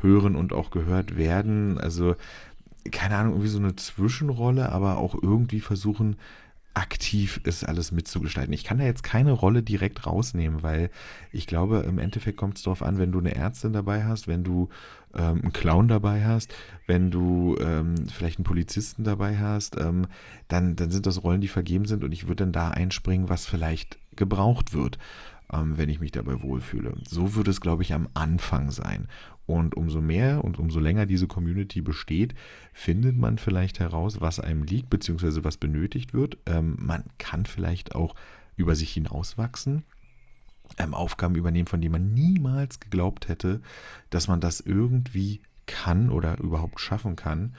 [0.00, 1.78] hören und auch gehört werden.
[1.78, 2.16] Also
[2.90, 6.16] keine Ahnung, irgendwie so eine Zwischenrolle, aber auch irgendwie versuchen,
[6.74, 8.52] aktiv ist, alles mitzugestalten.
[8.52, 10.90] Ich kann da jetzt keine Rolle direkt rausnehmen, weil
[11.32, 14.42] ich glaube, im Endeffekt kommt es darauf an, wenn du eine Ärztin dabei hast, wenn
[14.42, 14.68] du
[15.14, 16.52] ähm, einen Clown dabei hast,
[16.86, 20.06] wenn du ähm, vielleicht einen Polizisten dabei hast, ähm,
[20.48, 23.46] dann, dann sind das Rollen, die vergeben sind und ich würde dann da einspringen, was
[23.46, 24.98] vielleicht gebraucht wird,
[25.52, 26.94] ähm, wenn ich mich dabei wohlfühle.
[27.06, 29.08] So würde es, glaube ich, am Anfang sein.
[29.46, 32.34] Und umso mehr und umso länger diese Community besteht,
[32.72, 36.38] findet man vielleicht heraus, was einem liegt, beziehungsweise was benötigt wird.
[36.46, 38.14] Ähm, man kann vielleicht auch
[38.56, 39.84] über sich hinauswachsen,
[40.78, 43.60] ähm, Aufgaben übernehmen, von denen man niemals geglaubt hätte,
[44.10, 47.54] dass man das irgendwie kann oder überhaupt schaffen kann.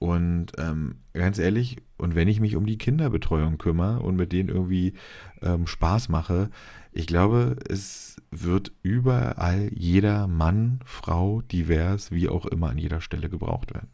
[0.00, 4.48] Und ähm, ganz ehrlich, und wenn ich mich um die Kinderbetreuung kümmere und mit denen
[4.48, 4.94] irgendwie
[5.42, 6.48] ähm, Spaß mache,
[6.92, 13.28] ich glaube, es wird überall jeder Mann, Frau, divers, wie auch immer an jeder Stelle
[13.28, 13.88] gebraucht werden.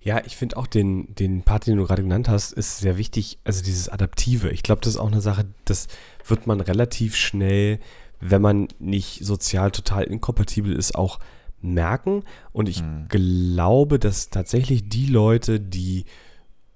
[0.00, 3.38] Ja, ich finde auch den, den Part, den du gerade genannt hast, ist sehr wichtig.
[3.44, 4.50] Also dieses Adaptive.
[4.50, 5.86] Ich glaube, das ist auch eine Sache, das
[6.26, 7.78] wird man relativ schnell,
[8.20, 11.20] wenn man nicht sozial total inkompatibel ist, auch
[11.60, 12.24] merken.
[12.52, 13.06] Und ich hm.
[13.08, 16.04] glaube, dass tatsächlich die Leute, die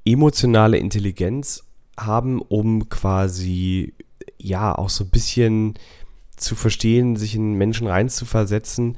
[0.05, 1.65] emotionale Intelligenz
[1.99, 3.95] haben, um quasi
[4.39, 5.75] ja auch so ein bisschen
[6.37, 8.97] zu verstehen, sich in Menschen reinzuversetzen.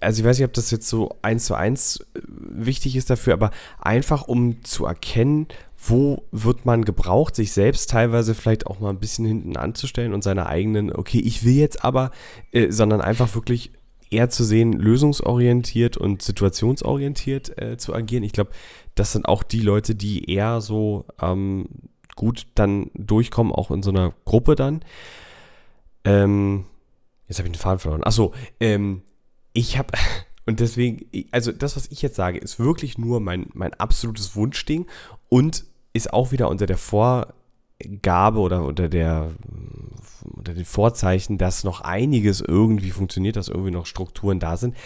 [0.00, 3.34] Also ich weiß nicht, ob das jetzt so eins zu eins äh, wichtig ist dafür,
[3.34, 5.48] aber einfach um zu erkennen,
[5.78, 10.24] wo wird man gebraucht, sich selbst teilweise vielleicht auch mal ein bisschen hinten anzustellen und
[10.24, 12.10] seine eigenen, okay, ich will jetzt aber,
[12.52, 13.70] äh, sondern einfach wirklich
[14.10, 18.24] eher zu sehen, lösungsorientiert und situationsorientiert äh, zu agieren.
[18.24, 18.50] Ich glaube,
[18.94, 21.66] das sind auch die Leute, die eher so ähm,
[22.16, 24.80] gut dann durchkommen, auch in so einer Gruppe dann.
[26.04, 26.64] Ähm,
[27.28, 28.04] jetzt habe ich den Faden verloren.
[28.04, 29.02] Achso, ähm,
[29.52, 29.92] ich habe,
[30.46, 34.86] und deswegen, also das, was ich jetzt sage, ist wirklich nur mein, mein absolutes Wunschding
[35.28, 39.30] und ist auch wieder unter der Vorgabe oder unter der
[40.34, 44.76] unter den Vorzeichen, dass noch einiges irgendwie funktioniert, dass irgendwie noch Strukturen da sind.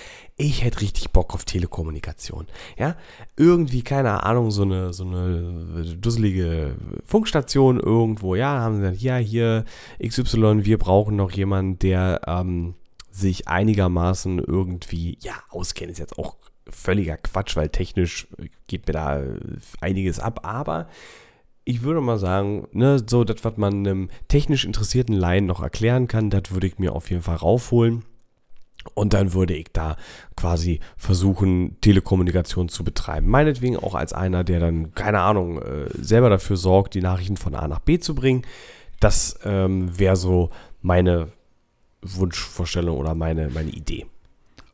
[0.42, 2.46] Ich hätte richtig Bock auf Telekommunikation.
[2.78, 2.96] Ja,
[3.36, 8.34] irgendwie, keine Ahnung, so eine, so eine dusselige Funkstation irgendwo.
[8.34, 9.66] Ja, haben sie gesagt, ja, hier
[10.02, 12.74] XY, wir brauchen noch jemanden, der ähm,
[13.10, 16.36] sich einigermaßen irgendwie, ja, auskennt, ist jetzt auch
[16.66, 18.26] völliger Quatsch, weil technisch
[18.66, 19.22] geht mir da
[19.82, 20.88] einiges ab, aber
[21.64, 26.08] ich würde mal sagen, ne, so das, was man einem technisch interessierten Laien noch erklären
[26.08, 28.04] kann, das würde ich mir auf jeden Fall raufholen.
[28.94, 29.96] Und dann würde ich da
[30.36, 33.28] quasi versuchen, Telekommunikation zu betreiben.
[33.28, 37.54] Meinetwegen auch als einer, der dann, keine Ahnung, äh, selber dafür sorgt, die Nachrichten von
[37.54, 38.42] A nach B zu bringen.
[39.00, 40.50] Das ähm, wäre so
[40.82, 41.28] meine
[42.02, 44.06] Wunschvorstellung oder meine, meine Idee.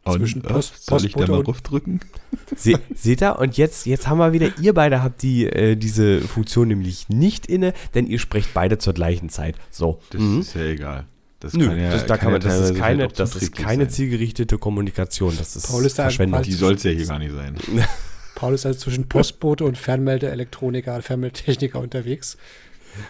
[0.09, 1.01] Zwischen Post- off.
[1.01, 1.99] Soll ich da mal draufdrücken?
[2.57, 3.41] Se, seht ihr?
[3.41, 7.47] Und jetzt, jetzt haben wir wieder, ihr beide habt die, äh, diese Funktion nämlich nicht
[7.47, 9.57] inne, denn ihr sprecht beide zur gleichen Zeit.
[9.73, 9.99] So.
[10.11, 10.41] Das Mhm.
[10.43, 11.07] ist ja egal.
[11.41, 13.85] Das Nö, kann ja, das, da kann man, das ist keine, halt das ist keine
[13.85, 13.91] sein.
[13.91, 15.37] zielgerichtete Kommunikation.
[15.37, 16.41] Das ist Paul ist da Verschwendung.
[16.41, 17.57] quasi- Die soll es ja hier gar nicht sein.
[18.35, 22.37] Paul ist also zwischen Postbote und Fernmeldeelektroniker, Fernmeldetechniker unterwegs.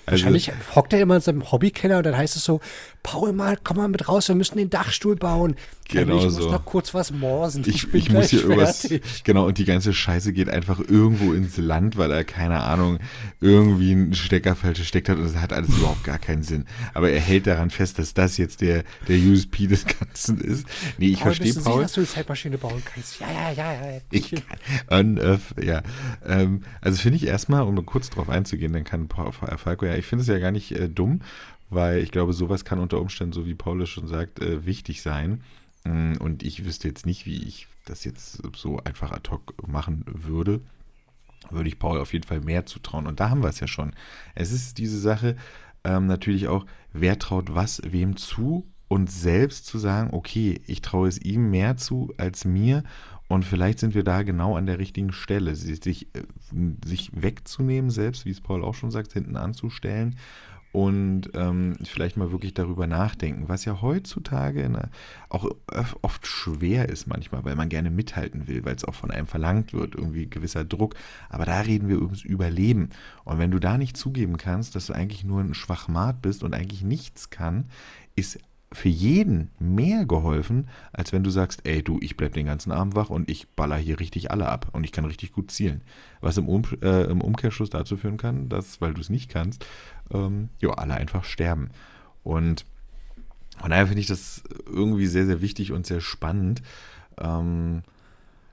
[0.07, 2.61] Also, Wahrscheinlich hockt er immer in seinem Hobbykeller und dann heißt es so,
[3.03, 5.55] Paul mal, komm mal mit raus, wir müssen den Dachstuhl bauen.
[5.89, 6.51] Genau ich muss so.
[6.51, 7.63] noch kurz was morsen.
[7.67, 8.89] ich, bin ich muss hier irgendwas.
[9.23, 12.99] Genau, und die ganze Scheiße geht einfach irgendwo ins Land, weil er, keine Ahnung,
[13.41, 16.65] irgendwie einen Stecker falsch gesteckt hat und das hat alles überhaupt gar keinen Sinn.
[16.95, 20.67] Aber er hält daran fest, dass das jetzt der, der USP des Ganzen ist.
[20.99, 21.83] Nee, ich Paul, verstehe bist du sicher, Paul.
[21.83, 23.21] dass du eine Zeitmaschine bauen kannst?
[23.21, 24.01] Ja, ja, ja, ja.
[24.11, 24.35] Ich
[24.89, 25.17] kann.
[25.19, 25.83] Äh, ja.
[26.27, 29.31] Ähm, also finde ich erstmal, um kurz drauf einzugehen, dann kann Paul,
[29.77, 31.21] Falco ja, ich finde es ja gar nicht äh, dumm,
[31.69, 35.03] weil ich glaube, sowas kann unter Umständen, so wie Paul es schon sagt, äh, wichtig
[35.03, 35.43] sein.
[35.85, 40.05] Mm, Und ich wüsste jetzt nicht, wie ich das jetzt so einfach ad hoc machen
[40.07, 40.61] würde.
[41.51, 43.07] Würde ich Paul auf jeden Fall mehr zutrauen.
[43.07, 43.93] Und da haben wir es ja schon.
[44.35, 45.37] Es ist diese Sache
[45.85, 51.09] ähm, natürlich auch, wer traut was wem zu und selbst zu sagen, okay, ich traue
[51.09, 52.83] es ihm mehr zu als mir
[53.29, 56.23] und vielleicht sind wir da genau an der richtigen Stelle, sich, äh,
[56.85, 60.17] sich wegzunehmen selbst, wie es Paul auch schon sagt, hinten anzustellen
[60.77, 64.91] und ähm, vielleicht mal wirklich darüber nachdenken, was ja heutzutage einer,
[65.31, 65.49] auch
[66.03, 69.73] oft schwer ist manchmal, weil man gerne mithalten will, weil es auch von einem verlangt
[69.73, 70.95] wird, irgendwie gewisser Druck.
[71.31, 72.91] Aber da reden wir ums Überleben.
[73.25, 76.53] Und wenn du da nicht zugeben kannst, dass du eigentlich nur ein Schwachmat bist und
[76.53, 77.71] eigentlich nichts kann,
[78.15, 78.39] ist
[78.73, 82.95] für jeden mehr geholfen, als wenn du sagst, ey du, ich bleib den ganzen Abend
[82.97, 85.83] wach und ich baller hier richtig alle ab und ich kann richtig gut zielen.
[86.21, 89.65] Was im, um, äh, im Umkehrschluss dazu führen kann, dass, weil du es nicht kannst,
[90.13, 91.71] ähm, ja, alle einfach sterben.
[92.25, 92.65] Und
[93.59, 96.61] von daher finde ich das irgendwie sehr, sehr wichtig und sehr spannend,
[97.19, 97.83] ähm,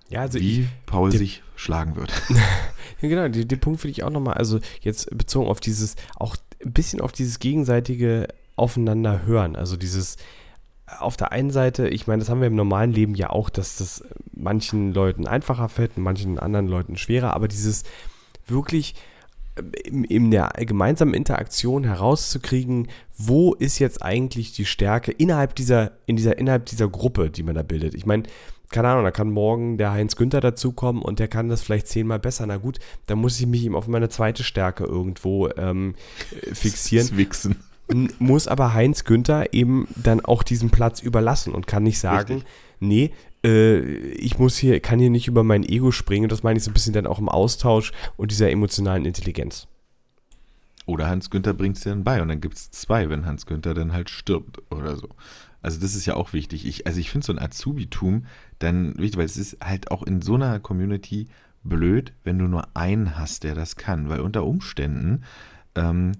[0.09, 2.13] Ja, also wie ich, Paul die- sich schlagen wird.
[3.01, 6.37] Ja, genau, den, den Punkt finde ich auch nochmal, also jetzt bezogen auf dieses, auch
[6.63, 9.55] ein bisschen auf dieses gegenseitige Aufeinander hören.
[9.55, 10.17] Also dieses,
[10.99, 13.77] auf der einen Seite, ich meine, das haben wir im normalen Leben ja auch, dass
[13.77, 14.03] das
[14.35, 17.83] manchen Leuten einfacher fällt, manchen anderen Leuten schwerer, aber dieses
[18.47, 18.95] wirklich
[19.83, 22.87] in, in der gemeinsamen Interaktion herauszukriegen,
[23.17, 27.55] wo ist jetzt eigentlich die Stärke innerhalb dieser, in dieser, innerhalb dieser Gruppe, die man
[27.55, 27.93] da bildet.
[27.93, 28.23] Ich meine,
[28.71, 32.19] keine Ahnung, da kann morgen der Heinz Günther dazukommen und der kann das vielleicht zehnmal
[32.19, 32.47] besser.
[32.47, 35.93] Na gut, dann muss ich mich ihm auf meine zweite Stärke irgendwo ähm,
[36.31, 37.07] äh, fixieren.
[37.09, 37.55] Das Wichsen.
[38.19, 42.51] Muss aber Heinz Günther eben dann auch diesen Platz überlassen und kann nicht sagen, Richtig.
[42.79, 43.11] nee,
[43.43, 46.25] äh, ich muss hier, kann hier nicht über mein Ego springen.
[46.25, 49.67] Und das meine ich so ein bisschen dann auch im Austausch und dieser emotionalen Intelligenz.
[50.85, 53.45] Oder Hans Günther bringt es dir dann bei und dann gibt es zwei, wenn Hans
[53.45, 55.09] Günther dann halt stirbt oder so.
[55.61, 56.65] Also das ist ja auch wichtig.
[56.65, 58.25] Ich, also ich finde so ein Azubitum
[58.59, 61.27] dann wichtig, weil es ist halt auch in so einer Community
[61.63, 65.23] blöd, wenn du nur einen hast, der das kann, weil unter Umständen
[65.75, 66.11] ähm,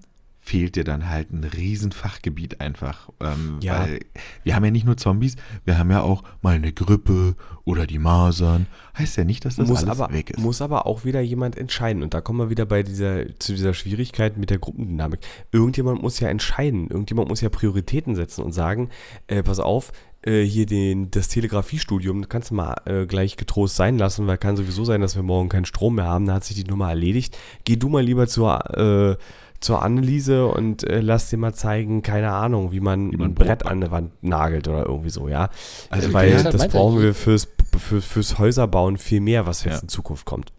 [0.46, 3.10] fehlt dir dann halt ein Riesenfachgebiet einfach.
[3.22, 3.80] Ähm, Ja.
[3.80, 4.02] Weil
[4.44, 7.98] wir haben ja nicht nur Zombies, wir haben ja auch mal eine Grippe oder die
[7.98, 8.68] Masern.
[8.98, 10.40] Heißt ja nicht, dass das muss alles aber, weg ist.
[10.40, 12.04] muss aber auch wieder jemand entscheiden.
[12.04, 15.22] Und da kommen wir wieder bei dieser, zu dieser Schwierigkeit mit der Gruppendynamik.
[15.54, 16.90] Irgendjemand muss ja entscheiden.
[16.90, 18.90] Irgendjemand muss ja Prioritäten setzen und sagen,
[19.28, 23.98] äh, pass auf, äh, hier den, das Telegrafiestudium kannst du mal äh, gleich getrost sein
[23.98, 26.26] lassen, weil kann sowieso sein, dass wir morgen keinen Strom mehr haben.
[26.26, 27.38] Da hat sich die Nummer erledigt.
[27.64, 29.18] Geh du mal lieber zur, äh,
[29.64, 33.36] zur Anneliese und äh, lass dir mal zeigen, keine Ahnung, wie man, Wie man ein
[33.36, 35.50] Brett an der Wand nagelt oder irgendwie so, ja.
[35.90, 37.48] Also Weil ja, das brauchen wir fürs,
[37.78, 39.82] für, fürs Häuserbauen viel mehr, was jetzt Ja.
[39.82, 40.52] in Zukunft kommt.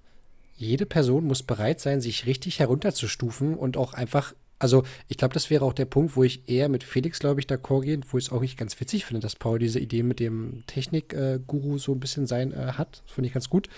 [0.56, 5.50] Jede Person muss bereit sein, sich richtig herunterzustufen und auch einfach, also ich glaube, das
[5.50, 8.26] wäre auch der Punkt, wo ich eher mit Felix, glaube ich, d'accord gehe, wo ich
[8.26, 12.00] es auch nicht ganz witzig finde, dass Paul diese Idee mit dem Technik-Guru so ein
[12.00, 13.02] bisschen sein äh, hat.
[13.04, 13.68] Das finde ich ganz gut.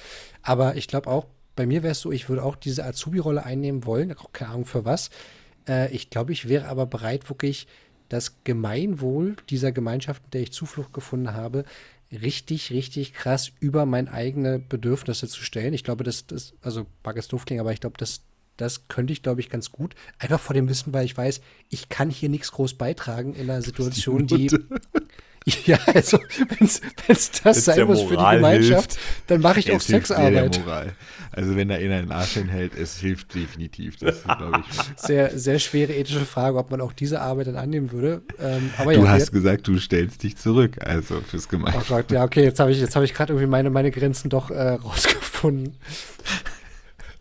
[0.42, 1.26] Aber ich glaube auch,
[1.56, 4.66] bei mir wäre es so, ich würde auch diese Azubi-Rolle einnehmen wollen, auch keine Ahnung
[4.66, 5.10] für was.
[5.66, 7.66] Äh, ich glaube, ich wäre aber bereit, wirklich
[8.08, 11.64] das Gemeinwohl dieser Gemeinschaft, in der ich Zuflucht gefunden habe,
[12.12, 15.74] richtig, richtig krass über meine eigene Bedürfnisse zu stellen.
[15.74, 18.22] Ich glaube, das, das also mag es doof klingen, aber ich glaube, das,
[18.56, 19.94] das könnte ich, glaube ich, ganz gut.
[20.18, 23.62] Einfach vor dem Wissen, weil ich weiß, ich kann hier nichts groß beitragen in einer
[23.62, 24.50] Situation, die.
[25.66, 26.18] Ja, also,
[26.58, 28.98] wenn es das sein muss für die Gemeinschaft, hilft.
[29.28, 30.60] dann mache ich auch Sexarbeit.
[31.30, 33.96] Also wenn da einer den Arsch hinhält, es hilft definitiv.
[33.98, 34.76] Das glaube ich.
[34.96, 38.22] Sehr, sehr schwere ethische Frage, ob man auch diese Arbeit dann annehmen würde.
[38.40, 41.80] Ähm, aber Du ja, hast gesagt, du stellst dich zurück, also fürs auch Gemeinde.
[41.86, 44.50] sagt, ja, okay, jetzt habe ich, jetzt habe ich gerade irgendwie meine, meine Grenzen doch
[44.50, 45.74] äh, rausgefunden.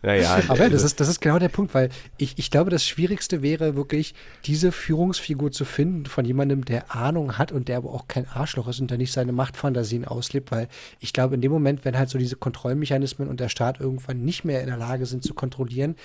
[0.06, 3.42] Naja, Aber das ist, das ist genau der Punkt, weil ich, ich glaube, das Schwierigste
[3.42, 8.06] wäre wirklich, diese Führungsfigur zu finden von jemandem, der Ahnung hat und der aber auch
[8.06, 10.68] kein Arschloch ist und der nicht seine Machtfantasien auslebt, weil
[11.00, 14.44] ich glaube, in dem Moment, wenn halt so diese Kontrollmechanismen und der Staat irgendwann nicht
[14.44, 15.96] mehr in der Lage sind zu kontrollieren,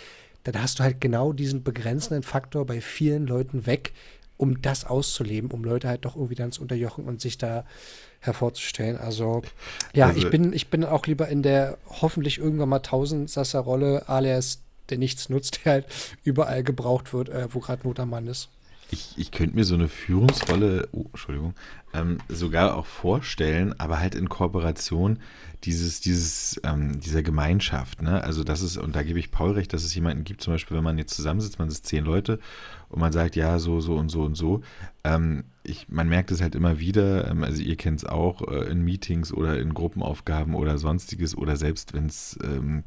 [0.46, 3.94] dann hast du halt genau diesen begrenzenden Faktor bei vielen Leuten weg,
[4.42, 7.64] um das auszuleben, um Leute halt doch irgendwie dann zu unterjochen und sich da
[8.22, 8.98] hervorzustellen.
[8.98, 9.44] Also
[9.94, 14.62] ja, Also- ich bin ich bin auch lieber in der hoffentlich irgendwann mal Tausendsasser-Rolle, alias
[14.90, 15.86] der nichts nutzt, der halt
[16.24, 18.50] überall gebraucht wird, äh, wo gerade Not am Mann ist.
[18.92, 21.54] Ich, ich könnte mir so eine Führungsrolle, oh, Entschuldigung,
[21.94, 25.20] ähm, sogar auch vorstellen, aber halt in Kooperation
[25.64, 28.02] dieses, dieses, ähm, dieser Gemeinschaft.
[28.02, 28.24] Ne?
[28.24, 30.78] Also das ist, und da gebe ich Paul recht, dass es jemanden gibt, zum Beispiel,
[30.78, 32.40] wenn man jetzt zusammensitzt, man ist zehn Leute
[32.90, 34.62] und man sagt, ja, so, so und so und so.
[35.04, 38.70] Ähm, ich, man merkt es halt immer wieder, ähm, also ihr kennt es auch äh,
[38.72, 42.84] in Meetings oder in Gruppenaufgaben oder sonstiges oder selbst wenn es ähm,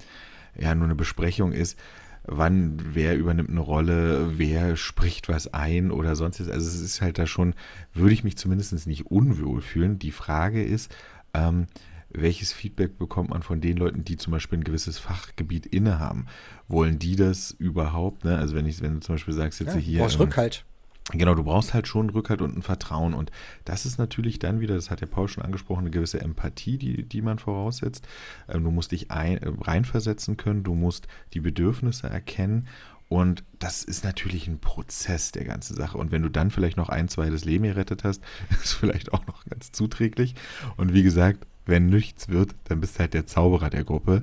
[0.59, 1.79] ja nur eine Besprechung ist,
[2.27, 6.53] wann, wer übernimmt eine Rolle, wer spricht was ein oder sonstiges.
[6.53, 7.55] Also es ist halt da schon,
[7.93, 9.99] würde ich mich zumindest nicht unwohl fühlen.
[9.99, 10.95] Die Frage ist,
[11.35, 11.67] ähm,
[12.11, 16.27] welches Feedback bekommt man von den Leuten, die zum Beispiel ein gewisses Fachgebiet innehaben?
[16.69, 18.25] Wollen die das überhaupt?
[18.25, 18.39] Ne?
[18.39, 20.01] Also wenn ich, wenn du zum Beispiel sagst, jetzt Ja, hier.
[20.01, 20.65] brauchst ähm, Rückhalt.
[21.13, 23.13] Genau, du brauchst halt schon Rückhalt und ein Vertrauen.
[23.13, 23.31] Und
[23.67, 27.03] das ist natürlich dann wieder, das hat der Paul schon angesprochen, eine gewisse Empathie, die,
[27.03, 28.09] die man voraussetzt.
[28.49, 32.69] Ähm, Du musst dich ein, äh, reinversetzen können, du musst die Bedürfnisse erkennen.
[33.11, 35.99] Und das ist natürlich ein Prozess der ganzen Sache.
[35.99, 38.23] Und wenn du dann vielleicht noch ein, zwei das Leben gerettet hast,
[38.63, 40.35] ist vielleicht auch noch ganz zuträglich.
[40.79, 44.23] Und wie gesagt, wenn nichts wird, dann bist du halt der Zauberer der Gruppe.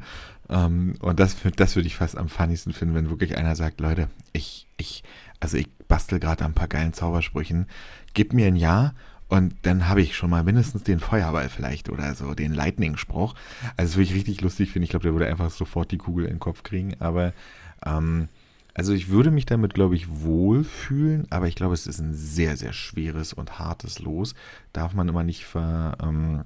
[0.49, 4.09] Ähm, und das, das würde ich fast am funnigsten finden, wenn wirklich einer sagt, Leute,
[4.33, 5.03] ich, ich,
[5.39, 7.65] also ich bastel gerade ein paar geilen Zaubersprüchen,
[8.13, 8.93] gib mir ein Ja
[9.27, 13.35] und dann habe ich schon mal mindestens den Feuerball vielleicht oder so, den Lightning-Spruch.
[13.75, 14.85] Also das würde ich richtig lustig finden.
[14.85, 16.95] Ich glaube, der würde einfach sofort die Kugel in den Kopf kriegen.
[16.99, 17.33] Aber
[17.85, 18.29] ähm,
[18.73, 22.55] also ich würde mich damit, glaube ich, wohlfühlen, aber ich glaube, es ist ein sehr,
[22.55, 24.33] sehr schweres und hartes Los.
[24.71, 26.45] Darf man immer nicht ver, ähm,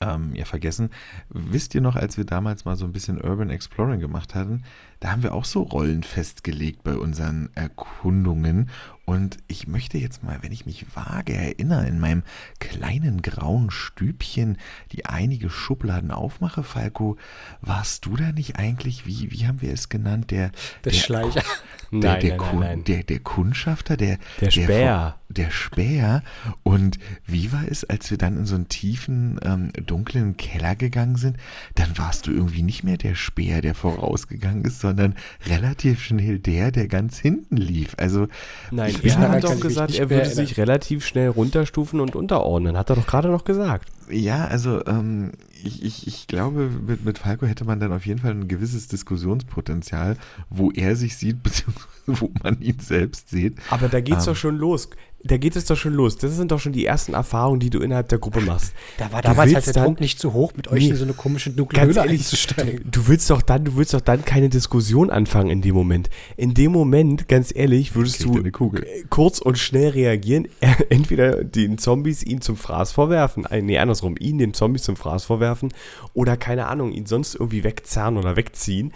[0.00, 0.90] ähm, ja, vergessen.
[1.28, 4.62] Wisst ihr noch, als wir damals mal so ein bisschen Urban Exploring gemacht hatten,
[5.00, 8.70] da haben wir auch so Rollen festgelegt bei unseren Erkundungen.
[9.06, 12.22] Und ich möchte jetzt mal, wenn ich mich vage erinnere, in meinem
[12.60, 14.56] kleinen grauen Stübchen,
[14.92, 17.16] die einige Schubladen aufmache, Falco,
[17.60, 20.52] warst du da nicht eigentlich, wie, wie haben wir es genannt, der,
[20.84, 21.42] Der Schleicher.
[21.90, 22.84] der, Nein, der, nein, Kun- nein, nein.
[22.84, 25.16] Der, der Kundschafter, der, Der Späher.
[25.28, 26.22] Der Späher.
[26.62, 31.16] Und wie war es, als wir dann in so einen tiefen, ähm, dunklen Keller gegangen
[31.16, 31.36] sind?
[31.74, 34.89] Dann warst du irgendwie nicht mehr der Späher, der vorausgegangen ist, sondern
[35.46, 37.94] relativ schnell der, der ganz hinten lief.
[37.98, 38.28] Also,
[38.70, 42.76] Nein, Ich er hat doch gesagt, er würde sich relativ schnell runterstufen und unterordnen.
[42.76, 43.90] Hat er doch gerade noch gesagt.
[44.10, 45.32] Ja, also ähm,
[45.62, 48.88] ich, ich, ich glaube, mit, mit Falco hätte man dann auf jeden Fall ein gewisses
[48.88, 50.16] Diskussionspotenzial,
[50.48, 53.58] wo er sich sieht, beziehungsweise wo man ihn selbst sieht.
[53.70, 54.32] Aber da geht's Ähm.
[54.32, 54.90] doch schon los.
[55.22, 56.16] Da geht es doch schon los.
[56.16, 58.72] Das sind doch schon die ersten Erfahrungen, die du innerhalb der Gruppe machst.
[58.96, 60.90] Da war Du damals halt der dann- Druck nicht zu hoch, mit euch Nee.
[60.90, 62.90] in so eine komische dunkle Höhle einzusteigen.
[62.90, 66.08] Du willst doch dann, du willst doch dann keine Diskussion anfangen in dem Moment.
[66.38, 68.72] In dem Moment, ganz ehrlich, würdest Kriegt du
[69.10, 70.48] kurz und schnell reagieren.
[70.88, 75.24] Entweder den Zombies ihn zum Fraß vorwerfen, äh, nee, andersrum, ihn den Zombies zum Fraß
[75.24, 75.72] vorwerfen
[76.14, 78.92] oder keine Ahnung, ihn sonst irgendwie wegzerren oder wegziehen.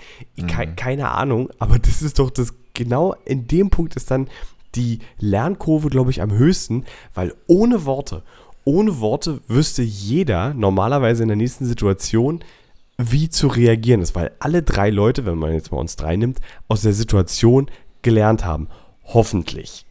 [0.46, 4.28] Ke Keine Ahnung, aber das ist doch das, genau in dem Punkt ist dann
[4.74, 8.22] die Lernkurve, glaube ich, am höchsten, weil ohne Worte,
[8.64, 12.42] ohne Worte wüsste jeder normalerweise in der nächsten Situation,
[12.96, 16.38] wie zu reagieren ist, weil alle drei Leute, wenn man jetzt mal uns drei nimmt,
[16.68, 17.70] aus der Situation
[18.02, 18.68] gelernt haben.
[19.04, 19.84] Hoffentlich.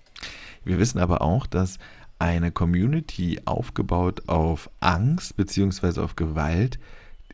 [0.63, 1.77] Wir wissen aber auch, dass
[2.19, 6.79] eine Community aufgebaut auf Angst beziehungsweise auf Gewalt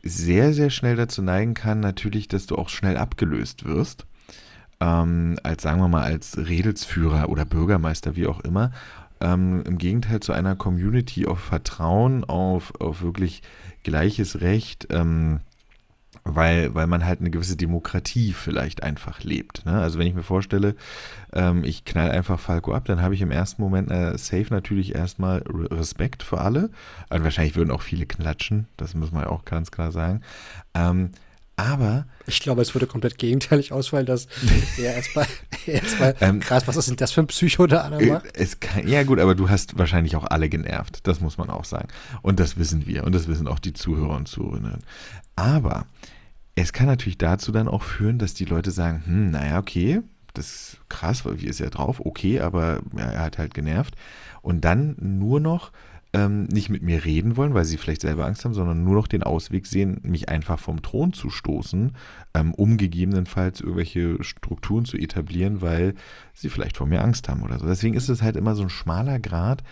[0.02, 4.06] sehr, sehr schnell dazu neigen kann, natürlich, dass du auch schnell abgelöst wirst.
[4.80, 8.72] Ähm, als, sagen wir mal, als Redelsführer oder Bürgermeister, wie auch immer.
[9.20, 13.42] Ähm, Im Gegenteil zu einer Community auf Vertrauen, auf, auf wirklich
[13.82, 15.40] gleiches Recht, ähm,
[16.24, 19.66] weil, weil man halt eine gewisse Demokratie vielleicht einfach lebt.
[19.66, 19.78] Ne?
[19.78, 20.74] Also wenn ich mir vorstelle,
[21.34, 24.94] ähm, ich knall einfach Falco ab, dann habe ich im ersten Moment äh, safe natürlich
[24.94, 26.70] erstmal Re- Respekt für alle.
[27.10, 30.22] Also wahrscheinlich würden auch viele klatschen, das muss man auch ganz klar sagen.
[30.74, 31.10] Ähm,
[31.60, 34.26] aber Ich glaube, es würde komplett gegenteilig ausfallen, dass
[34.78, 35.26] er erstmal,
[35.66, 38.88] erstmal Ähm, krass, was ist denn das für ein Psycho da an der Äh, kann,
[38.88, 41.06] ja gut, aber du hast wahrscheinlich auch alle genervt.
[41.06, 41.88] Das muss man auch sagen.
[42.22, 43.04] Und das wissen wir.
[43.04, 44.78] Und das wissen auch die Zuhörer und Zuhörerinnen.
[45.36, 45.86] Aber
[46.54, 50.02] es kann natürlich dazu dann auch führen, dass die Leute sagen, hm, naja, okay,
[50.34, 52.00] das ist krass, weil wie ist er drauf?
[52.04, 53.94] Okay, aber er hat halt genervt.
[54.42, 55.72] Und dann nur noch
[56.12, 59.06] ähm, nicht mit mir reden wollen, weil sie vielleicht selber Angst haben, sondern nur noch
[59.06, 61.92] den Ausweg sehen, mich einfach vom Thron zu stoßen,
[62.34, 65.94] ähm, um gegebenenfalls irgendwelche Strukturen zu etablieren, weil
[66.34, 67.66] sie vielleicht vor mir Angst haben oder so.
[67.66, 69.62] Deswegen ist es halt immer so ein schmaler Grad,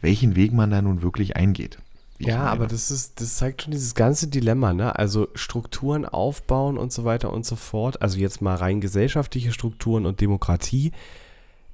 [0.00, 1.78] welchen Weg man da nun wirklich eingeht.
[2.18, 4.96] Ja, aber das ist, das zeigt schon dieses ganze Dilemma, ne?
[4.98, 8.00] Also Strukturen aufbauen und so weiter und so fort.
[8.00, 10.92] Also jetzt mal rein gesellschaftliche Strukturen und Demokratie.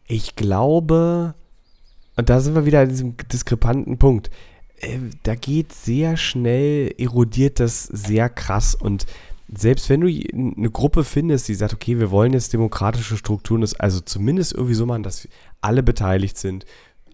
[0.06, 1.34] Ich glaube,
[2.16, 4.30] und da sind wir wieder an diesem diskrepanten Punkt.
[4.78, 9.06] Äh, da geht sehr schnell, erodiert das sehr krass und
[9.54, 14.00] selbst wenn du eine Gruppe findest, die sagt, okay, wir wollen jetzt demokratische Strukturen, also
[14.00, 15.28] zumindest irgendwie so machen, dass
[15.60, 16.64] alle beteiligt sind,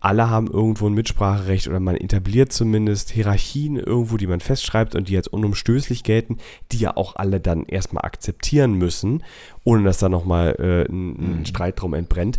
[0.01, 5.09] alle haben irgendwo ein Mitspracherecht oder man etabliert zumindest Hierarchien irgendwo, die man festschreibt und
[5.09, 6.39] die als unumstößlich gelten,
[6.71, 9.25] die ja auch alle dann erstmal akzeptieren müssen,
[9.65, 11.47] ohne dass da nochmal äh, ein, ein mhm.
[11.47, 12.39] Streit drum entbrennt.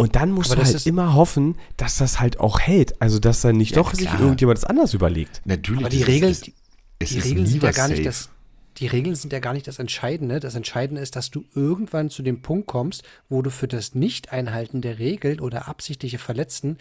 [0.00, 3.02] Und dann musst Aber du halt immer hoffen, dass das halt auch hält.
[3.02, 4.12] Also, dass dann nicht ja, doch klar.
[4.12, 5.42] sich irgendjemand das anders überlegt.
[5.44, 5.80] Natürlich.
[5.80, 6.54] Aber die Regeln, die,
[7.04, 7.92] die Regeln sind ja gar safe.
[7.94, 8.30] nicht das.
[8.76, 10.38] Die Regeln sind ja gar nicht das Entscheidende.
[10.38, 14.82] Das Entscheidende ist, dass du irgendwann zu dem Punkt kommst, wo du für das Nicht-Einhalten
[14.82, 16.78] der Regeln oder absichtliche Verletzen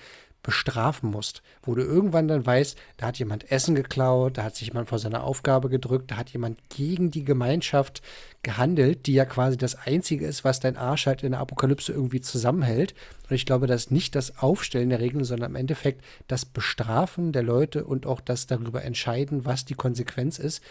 [0.48, 4.70] bestrafen musst, wo du irgendwann dann weißt, da hat jemand Essen geklaut, da hat sich
[4.70, 8.02] jemand vor seiner Aufgabe gedrückt, da hat jemand gegen die Gemeinschaft
[8.44, 12.22] gehandelt, die ja quasi das Einzige ist, was dein Arsch halt in der Apokalypse irgendwie
[12.22, 12.96] zusammenhält.
[13.30, 17.44] Und ich glaube, dass nicht das Aufstellen der Regeln, sondern im Endeffekt das Bestrafen der
[17.44, 20.64] Leute und auch das darüber entscheiden, was die Konsequenz ist,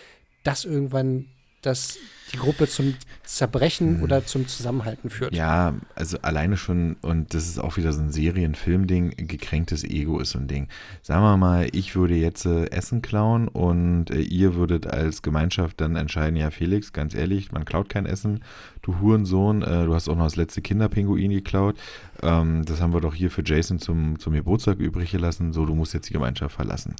[0.42, 1.26] das irgendwann
[1.66, 1.98] das
[2.32, 2.94] die Gruppe zum
[3.24, 4.02] Zerbrechen hm.
[4.02, 5.34] oder zum Zusammenhalten führt.
[5.34, 10.30] Ja, also alleine schon, und das ist auch wieder so ein Serienfilm-Ding, gekränktes Ego ist
[10.30, 10.68] so ein Ding.
[11.02, 15.80] Sagen wir mal, ich würde jetzt äh, Essen klauen und äh, ihr würdet als Gemeinschaft
[15.80, 18.40] dann entscheiden, ja Felix, ganz ehrlich, man klaut kein Essen,
[18.86, 21.76] du Hurensohn, äh, du hast auch noch das letzte Kinderpinguin geklaut,
[22.22, 25.74] ähm, das haben wir doch hier für Jason zum, zum Geburtstag übrig gelassen, so, du
[25.74, 26.94] musst jetzt die Gemeinschaft verlassen.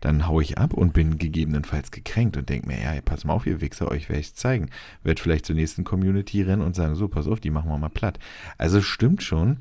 [0.00, 3.46] Dann haue ich ab und bin gegebenenfalls gekränkt und denke mir, ja, pass mal auf,
[3.46, 4.70] ihr Wichser, euch werde ich zeigen.
[5.02, 7.90] Werd vielleicht zur nächsten Community rennen und sagen, so, pass auf, die machen wir mal
[7.90, 8.18] platt.
[8.56, 9.58] Also stimmt schon.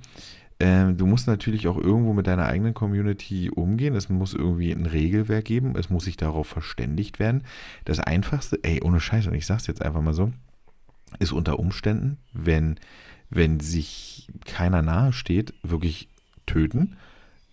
[0.59, 3.93] Ähm, du musst natürlich auch irgendwo mit deiner eigenen Community umgehen.
[3.95, 5.75] Es muss irgendwie ein Regelwerk geben.
[5.77, 7.43] Es muss sich darauf verständigt werden.
[7.83, 10.31] Das Einfachste, ey, ohne Scheiß, und ich sag's jetzt einfach mal so,
[11.19, 12.79] ist unter Umständen, wenn,
[13.29, 16.09] wenn sich keiner nahe steht, wirklich
[16.45, 16.95] töten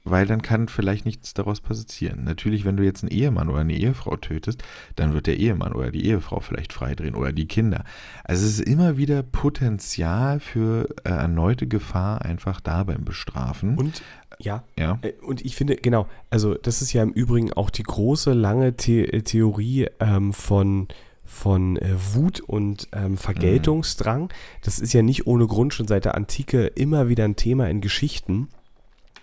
[0.05, 2.25] weil dann kann vielleicht nichts daraus passieren.
[2.25, 4.63] Natürlich, wenn du jetzt einen Ehemann oder eine Ehefrau tötest,
[4.97, 7.85] dann wird der Ehemann oder die Ehefrau vielleicht freidrehen oder die Kinder.
[8.25, 13.79] Also es ist immer wieder Potenzial für äh, erneute Gefahr einfach da beim Bestrafen.
[13.79, 14.03] Und
[14.39, 14.99] ja, ja.
[15.03, 18.75] Äh, und ich finde, genau, also das ist ja im Übrigen auch die große, lange
[18.79, 20.89] The Theorie ähm, von
[21.33, 24.25] von äh, Wut und ähm, Vergeltungsdrang.
[24.25, 24.29] Mhm.
[24.63, 27.81] Das ist ja nicht ohne Grund schon seit der Antike immer wieder ein Thema in
[27.81, 28.49] Geschichten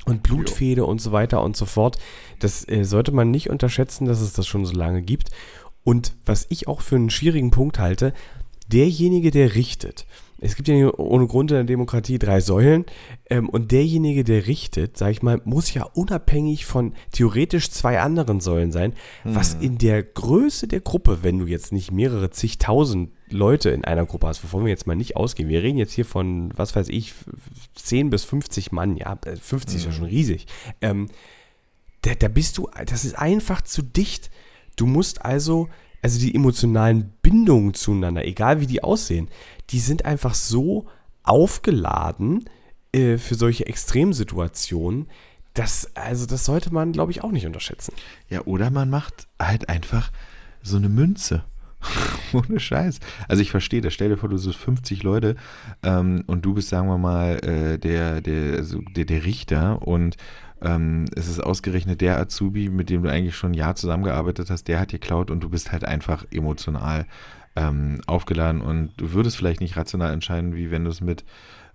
[0.05, 1.99] und Blutfede und so weiter und so fort.
[2.39, 5.29] Das äh, sollte man nicht unterschätzen, dass es das schon so lange gibt.
[5.83, 8.13] Und was ich auch für einen schwierigen Punkt halte,
[8.67, 10.05] derjenige, der richtet,
[10.41, 12.85] es gibt ja ohne Grund in der Demokratie drei Säulen.
[13.29, 18.39] Ähm, und derjenige, der richtet, sag ich mal, muss ja unabhängig von theoretisch zwei anderen
[18.39, 19.35] Säulen sein, mhm.
[19.35, 24.05] was in der Größe der Gruppe, wenn du jetzt nicht mehrere zigtausend Leute in einer
[24.05, 26.89] Gruppe hast, wovon wir jetzt mal nicht ausgehen, wir reden jetzt hier von, was weiß
[26.89, 27.13] ich,
[27.75, 29.79] 10 bis 50 Mann, ja, 50 mhm.
[29.79, 30.47] ist ja schon riesig.
[30.81, 31.07] Ähm,
[32.01, 34.31] da, da bist du, das ist einfach zu dicht.
[34.77, 35.67] Du musst also
[36.01, 39.29] also die emotionalen Bindungen zueinander, egal wie die aussehen,
[39.69, 40.87] die sind einfach so
[41.23, 42.45] aufgeladen
[42.91, 45.07] äh, für solche Extremsituationen,
[45.53, 47.93] dass, also das sollte man, glaube ich, auch nicht unterschätzen.
[48.29, 50.11] Ja, oder man macht halt einfach
[50.61, 51.43] so eine Münze.
[52.33, 52.99] Ohne Scheiß.
[53.27, 53.93] Also ich verstehe das.
[53.93, 55.35] Stell dir vor, du bist 50 Leute
[55.83, 60.17] ähm, und du bist, sagen wir mal, äh, der, der, also der, der Richter und
[60.61, 64.67] ähm, es ist ausgerechnet der Azubi, mit dem du eigentlich schon ein Jahr zusammengearbeitet hast,
[64.67, 67.05] der hat geklaut und du bist halt einfach emotional
[67.55, 68.61] ähm, aufgeladen.
[68.61, 71.23] Und du würdest vielleicht nicht rational entscheiden, wie wenn du es mit,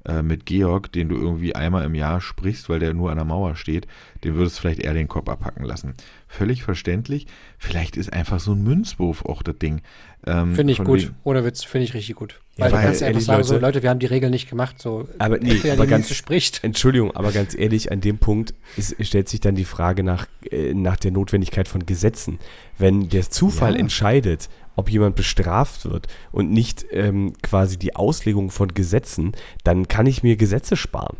[0.07, 3.25] äh, mit Georg, den du irgendwie einmal im Jahr sprichst, weil der nur an der
[3.25, 3.87] Mauer steht,
[4.23, 5.95] den würdest du vielleicht eher den Kopf abhacken lassen.
[6.29, 7.27] Völlig verständlich.
[7.59, 9.83] Vielleicht ist einfach so ein Münzwurf auch das Ding.
[10.27, 11.13] Ähm, finde ich gut.
[11.23, 12.41] Oder Witz, finde ich richtig gut.
[12.57, 14.49] Weil, ja, weil du kannst einfach sagen, Leute, so, Leute, wir haben die Regeln nicht
[14.49, 14.81] gemacht.
[14.81, 16.65] So, aber nee, aber ganz, spricht.
[16.65, 20.73] Entschuldigung, aber ganz ehrlich, an dem Punkt ist, stellt sich dann die Frage nach, äh,
[20.75, 22.39] nach der Notwendigkeit von Gesetzen.
[22.79, 23.81] Wenn der Zufall ja.
[23.81, 30.07] entscheidet, ob jemand bestraft wird und nicht ähm, quasi die Auslegung von Gesetzen, dann kann
[30.07, 31.17] ich mir Gesetze sparen.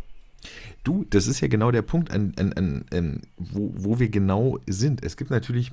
[0.83, 5.03] Du, das ist ja genau der Punkt, an, an, an, wo, wo wir genau sind.
[5.03, 5.71] Es gibt natürlich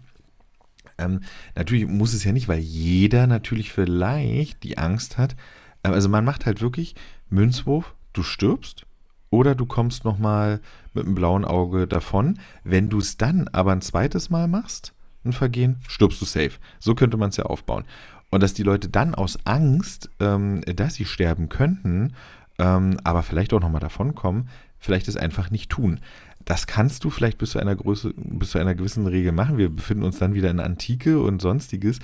[0.98, 1.20] ähm,
[1.54, 5.36] natürlich muss es ja nicht, weil jeder natürlich vielleicht die Angst hat.
[5.84, 6.94] Ähm, also man macht halt wirklich
[7.30, 8.86] Münzwurf, du stirbst
[9.30, 10.60] oder du kommst nochmal
[10.94, 12.38] mit einem blauen Auge davon.
[12.64, 14.92] Wenn du es dann aber ein zweites Mal machst,
[15.24, 16.52] ein Vergehen, stirbst du safe.
[16.78, 17.84] So könnte man es ja aufbauen.
[18.30, 22.14] Und dass die Leute dann aus Angst, ähm, dass sie sterben könnten,
[22.58, 24.48] ähm, aber vielleicht auch nochmal davonkommen,
[24.78, 26.00] vielleicht es einfach nicht tun.
[26.44, 29.58] Das kannst du vielleicht bis zu einer Größe, bis zu einer gewissen Regel machen.
[29.58, 31.98] Wir befinden uns dann wieder in Antike und sonstiges.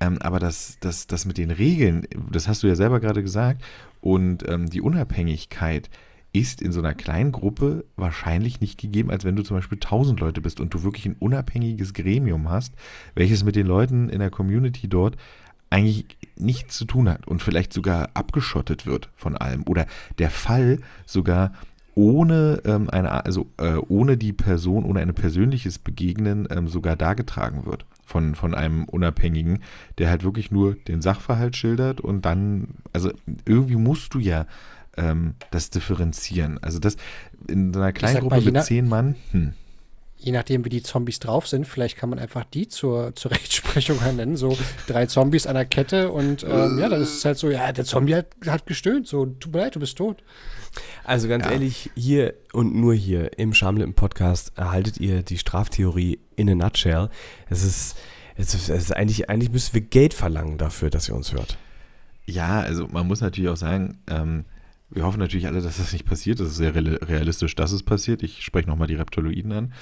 [0.00, 3.62] Ähm, aber das, das, das mit den Regeln, das hast du ja selber gerade gesagt,
[4.00, 5.88] und ähm, die Unabhängigkeit
[6.38, 10.20] ist in so einer kleinen Gruppe wahrscheinlich nicht gegeben, als wenn du zum Beispiel 1000
[10.20, 12.74] Leute bist und du wirklich ein unabhängiges Gremium hast,
[13.14, 15.16] welches mit den Leuten in der Community dort
[15.70, 16.06] eigentlich
[16.36, 19.86] nichts zu tun hat und vielleicht sogar abgeschottet wird von allem oder
[20.18, 21.52] der Fall sogar
[21.94, 27.64] ohne ähm, eine, also äh, ohne die Person, ohne ein persönliches Begegnen ähm, sogar dargetragen
[27.64, 29.60] wird von, von einem Unabhängigen,
[29.96, 33.10] der halt wirklich nur den Sachverhalt schildert und dann, also
[33.46, 34.46] irgendwie musst du ja
[34.96, 36.58] ähm, das differenzieren.
[36.62, 36.96] Also das
[37.48, 39.54] in so einer kleinen Gruppe mit zehn Mann, hm
[40.18, 43.98] je nachdem, wie die Zombies drauf sind, vielleicht kann man einfach die zur, zur Rechtsprechung
[44.16, 44.36] nennen.
[44.36, 47.72] So drei Zombies an der Kette und ähm, ja, dann ist es halt so, ja,
[47.72, 50.22] der Zombie hat, hat gestöhnt, so, tut mir leid, du bist tot.
[51.04, 51.52] Also ganz ja.
[51.52, 57.08] ehrlich, hier und nur hier im Schamlippen Podcast erhaltet ihr die Straftheorie in a nutshell.
[57.48, 57.96] Es ist,
[58.36, 61.56] es ist, es ist eigentlich, eigentlich müssen wir Geld verlangen dafür, dass ihr uns hört.
[62.26, 64.44] Ja, also man muss natürlich auch sagen, ähm,
[64.90, 66.40] wir hoffen natürlich alle, dass das nicht passiert.
[66.40, 68.22] Das ist sehr realistisch, dass es passiert.
[68.22, 69.72] Ich spreche nochmal die Reptiloiden an.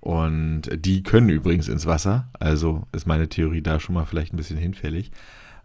[0.00, 4.36] Und die können übrigens ins Wasser, also ist meine Theorie da schon mal vielleicht ein
[4.36, 5.12] bisschen hinfällig.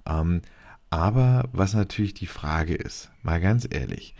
[0.07, 0.41] Ähm,
[0.91, 4.13] aber was natürlich die Frage ist, mal ganz ehrlich,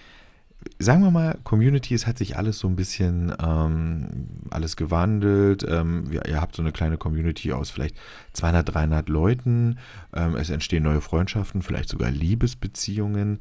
[0.80, 5.66] sagen wir mal, Community, es hat sich alles so ein bisschen ähm, alles gewandelt.
[5.68, 7.96] Ähm, ihr, ihr, habt so eine kleine Community aus vielleicht
[8.34, 9.78] 200, 300 Leuten.
[10.14, 13.40] Ähm, es entstehen neue Freundschaften, vielleicht sogar Liebesbeziehungen.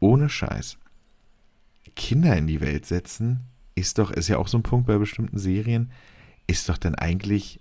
[0.00, 0.78] Ohne Scheiß.
[1.96, 3.40] Kinder in die Welt setzen
[3.74, 5.90] ist doch, ist ja auch so ein Punkt bei bestimmten Serien,
[6.46, 7.60] ist doch dann eigentlich,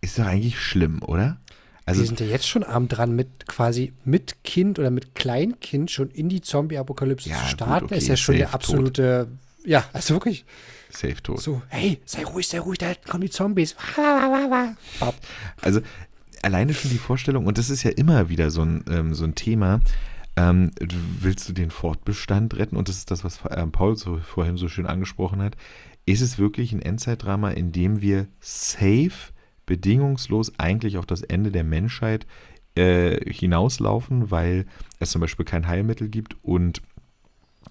[0.00, 1.40] ist doch eigentlich schlimm, oder?
[1.86, 5.90] Also, Wir sind ja jetzt schon arm dran, mit quasi mit Kind oder mit Kleinkind
[5.90, 7.80] schon in die Zombie-Apokalypse ja, zu starten.
[7.80, 9.66] Gut, okay, ist ja schon der absolute, tot.
[9.66, 10.44] ja, also wirklich.
[10.90, 11.40] Safe tot.
[11.40, 13.74] So, hey, sei ruhig, sei ruhig, da kommen die Zombies.
[15.60, 15.80] Also,
[16.42, 19.34] alleine schon die Vorstellung, und das ist ja immer wieder so ein, ähm, so ein
[19.34, 19.80] Thema,
[20.40, 22.76] ähm, willst du den Fortbestand retten?
[22.76, 25.56] Und das ist das, was ähm, Paul so, vorhin so schön angesprochen hat.
[26.06, 29.32] Ist es wirklich ein Endzeitdrama, in dem wir safe,
[29.66, 32.26] bedingungslos eigentlich auf das Ende der Menschheit
[32.74, 34.66] äh, hinauslaufen, weil
[34.98, 36.82] es zum Beispiel kein Heilmittel gibt und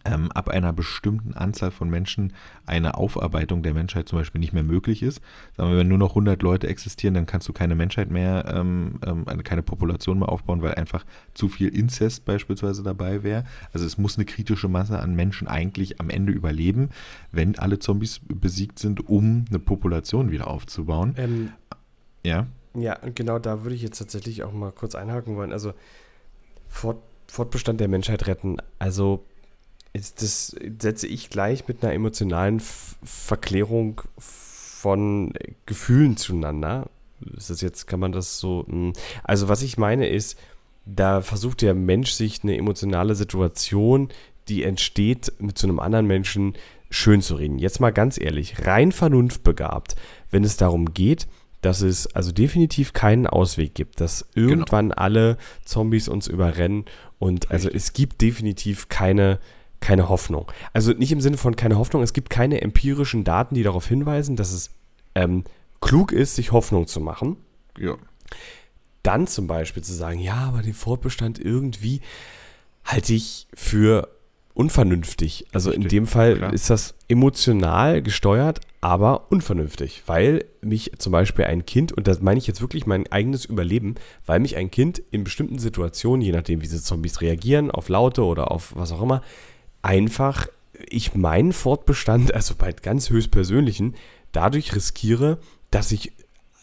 [0.06, 2.34] ähm, ab einer bestimmten Anzahl von Menschen
[2.66, 5.22] eine Aufarbeitung der Menschheit zum Beispiel nicht mehr möglich ist.
[5.58, 9.00] Sagen wir, wenn nur noch 100 Leute existieren, dann kannst du keine Menschheit mehr, ähm,
[9.06, 13.44] ähm, keine Population mehr aufbauen, weil einfach zu viel Inzest beispielsweise dabei wäre.
[13.74, 16.90] Also es muss eine kritische Masse an Menschen eigentlich am Ende überleben,
[17.32, 21.16] wenn alle Zombies besiegt sind, um eine Population wieder aufzubauen.
[21.18, 21.52] Ähm,
[22.24, 22.48] ja.
[22.76, 25.52] Ja, genau da würde ich jetzt tatsächlich auch mal kurz einhaken wollen.
[25.52, 25.74] Also
[26.68, 28.58] Fort, Fortbestand der Menschheit retten.
[28.78, 29.26] Also
[29.94, 32.62] das setze ich gleich mit einer emotionalen
[33.04, 35.34] Verklärung von
[35.66, 36.90] Gefühlen zueinander.
[37.36, 38.66] Ist das jetzt, kann man das so.
[38.68, 38.94] Hm.
[39.24, 40.38] Also, was ich meine ist,
[40.86, 44.10] da versucht der Mensch sich eine emotionale Situation,
[44.48, 46.54] die entsteht, mit so einem anderen Menschen
[46.90, 47.60] schön zu reden.
[47.60, 49.96] Jetzt mal ganz ehrlich, rein vernunftbegabt,
[50.32, 51.28] wenn es darum geht,
[51.62, 54.50] dass es also definitiv keinen Ausweg gibt, dass genau.
[54.50, 55.02] irgendwann genau.
[55.02, 56.86] alle Zombies uns überrennen
[57.20, 59.40] und also es gibt definitiv keine
[59.80, 60.52] keine Hoffnung.
[60.74, 64.36] Also nicht im Sinne von keine Hoffnung, es gibt keine empirischen Daten, die darauf hinweisen,
[64.36, 64.72] dass es
[65.16, 65.44] ähm,
[65.82, 67.38] klug ist, sich Hoffnung zu machen.
[67.78, 67.96] Ja.
[69.04, 72.02] Dann zum Beispiel zu sagen, ja, aber den Fortbestand irgendwie
[72.84, 74.10] halte ich für
[74.54, 75.46] unvernünftig.
[75.54, 76.54] Also Richtig, in dem Fall klar.
[76.54, 82.40] ist das emotional gesteuert, aber unvernünftig, weil mich zum Beispiel ein Kind, und das meine
[82.40, 86.60] ich jetzt wirklich mein eigenes Überleben, weil mich ein Kind in bestimmten Situationen, je nachdem
[86.60, 89.22] wie diese Zombies reagieren, auf Laute oder auf was auch immer,
[89.82, 90.48] einfach
[90.88, 93.96] ich meinen Fortbestand, also bei ganz höchstpersönlichen,
[94.32, 95.40] dadurch riskiere,
[95.72, 96.14] dass ich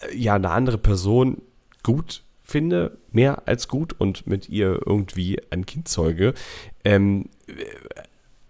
[0.00, 1.42] äh, ja eine andere Person
[1.82, 6.34] gut finde, mehr als gut und mit ihr irgendwie ein Kind zeuge.
[6.84, 7.28] Ähm,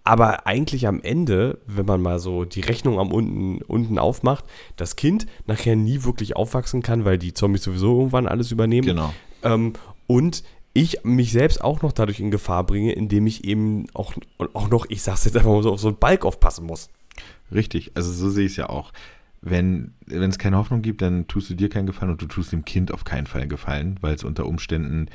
[0.03, 4.45] aber eigentlich am Ende, wenn man mal so die Rechnung am unten, unten aufmacht,
[4.77, 8.87] das Kind nachher nie wirklich aufwachsen kann, weil die Zombies sowieso irgendwann alles übernehmen.
[8.87, 9.13] Genau.
[9.43, 9.73] Ähm,
[10.05, 10.43] und
[10.77, 14.13] ich mich selbst auch noch dadurch in Gefahr bringe, indem ich eben auch,
[14.53, 16.89] auch noch, ich sag's jetzt einfach mal so, auf so einen Balk aufpassen muss.
[17.51, 18.93] Richtig, also so sehe ich es ja auch.
[19.41, 22.63] Wenn es keine Hoffnung gibt, dann tust du dir keinen Gefallen und du tust dem
[22.63, 25.07] Kind auf keinen Fall Gefallen, weil es unter Umständen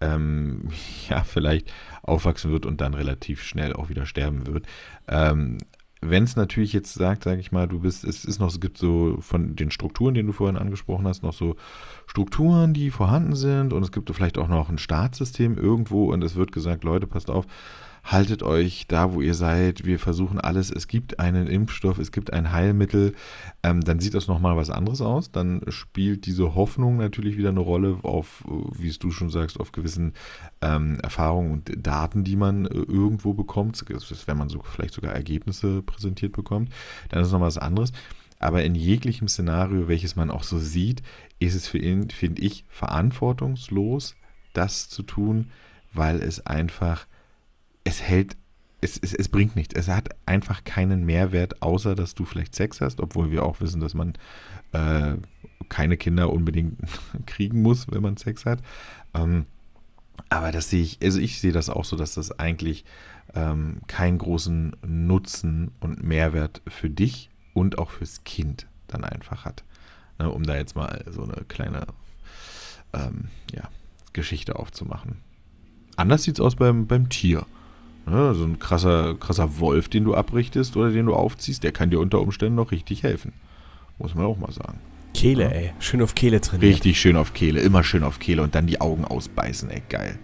[0.00, 0.68] ähm,
[1.10, 1.70] ja vielleicht
[2.02, 4.64] aufwachsen wird und dann relativ schnell auch wieder sterben wird.
[5.06, 5.58] Ähm,
[6.02, 8.78] wenn es natürlich jetzt sagt, sage ich mal, du bist, es ist noch, es gibt
[8.78, 11.56] so von den Strukturen, die du vorhin angesprochen hast, noch so
[12.06, 16.36] Strukturen, die vorhanden sind und es gibt vielleicht auch noch ein Staatssystem irgendwo und es
[16.36, 17.46] wird gesagt, Leute, passt auf,
[18.04, 19.84] haltet euch da, wo ihr seid.
[19.84, 20.70] Wir versuchen alles.
[20.70, 23.14] Es gibt einen Impfstoff, es gibt ein Heilmittel.
[23.62, 25.32] Ähm, dann sieht das nochmal was anderes aus.
[25.32, 29.72] Dann spielt diese Hoffnung natürlich wieder eine Rolle auf, wie es du schon sagst, auf
[29.72, 30.14] gewissen
[30.60, 33.80] ähm, Erfahrungen und Daten, die man äh, irgendwo bekommt.
[33.82, 36.70] Ist, wenn man so vielleicht sogar Ergebnisse präsentiert bekommt.
[37.08, 37.92] Dann ist nochmal was anderes.
[38.40, 41.02] Aber in jeglichem Szenario, welches man auch so sieht,
[41.38, 44.16] ist es für ihn, finde ich, verantwortungslos,
[44.54, 45.50] das zu tun,
[45.92, 47.06] weil es einfach
[47.84, 48.36] es hält,
[48.80, 49.74] es, es, es bringt nichts.
[49.74, 53.80] Es hat einfach keinen Mehrwert, außer dass du vielleicht Sex hast, obwohl wir auch wissen,
[53.80, 54.14] dass man
[54.72, 55.16] äh,
[55.68, 56.78] keine Kinder unbedingt
[57.26, 58.60] kriegen muss, wenn man Sex hat.
[59.14, 59.46] Ähm,
[60.28, 62.84] aber das sehe ich, also ich sehe das auch so, dass das eigentlich
[63.34, 69.64] ähm, keinen großen Nutzen und Mehrwert für dich und auch fürs Kind dann einfach hat.
[70.18, 71.86] Ne, um da jetzt mal so eine kleine
[72.92, 73.68] ähm, ja,
[74.12, 75.16] Geschichte aufzumachen.
[75.96, 77.46] Anders sieht es aus beim, beim Tier.
[78.06, 81.90] Ne, so ein krasser, krasser Wolf, den du abrichtest oder den du aufziehst, der kann
[81.90, 83.32] dir unter Umständen noch richtig helfen.
[83.98, 84.80] Muss man auch mal sagen.
[85.14, 85.50] Kehle, ja.
[85.50, 85.72] ey.
[85.78, 86.72] Schön auf Kehle trainieren.
[86.72, 87.60] Richtig schön auf Kehle.
[87.60, 89.82] Immer schön auf Kehle und dann die Augen ausbeißen, ey.
[89.88, 90.18] Geil.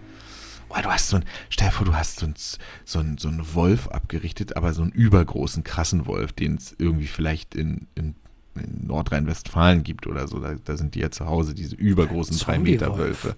[0.69, 2.35] Oh, du hast so ein, stell dir vor, du hast so einen
[2.83, 7.07] so ein, so ein Wolf abgerichtet, aber so einen übergroßen, krassen Wolf, den es irgendwie
[7.07, 8.15] vielleicht in, in,
[8.59, 10.39] in Nordrhein-Westfalen gibt oder so.
[10.39, 13.35] Da, da, sind die ja zu Hause, diese übergroßen 3-Meter-Wölfe.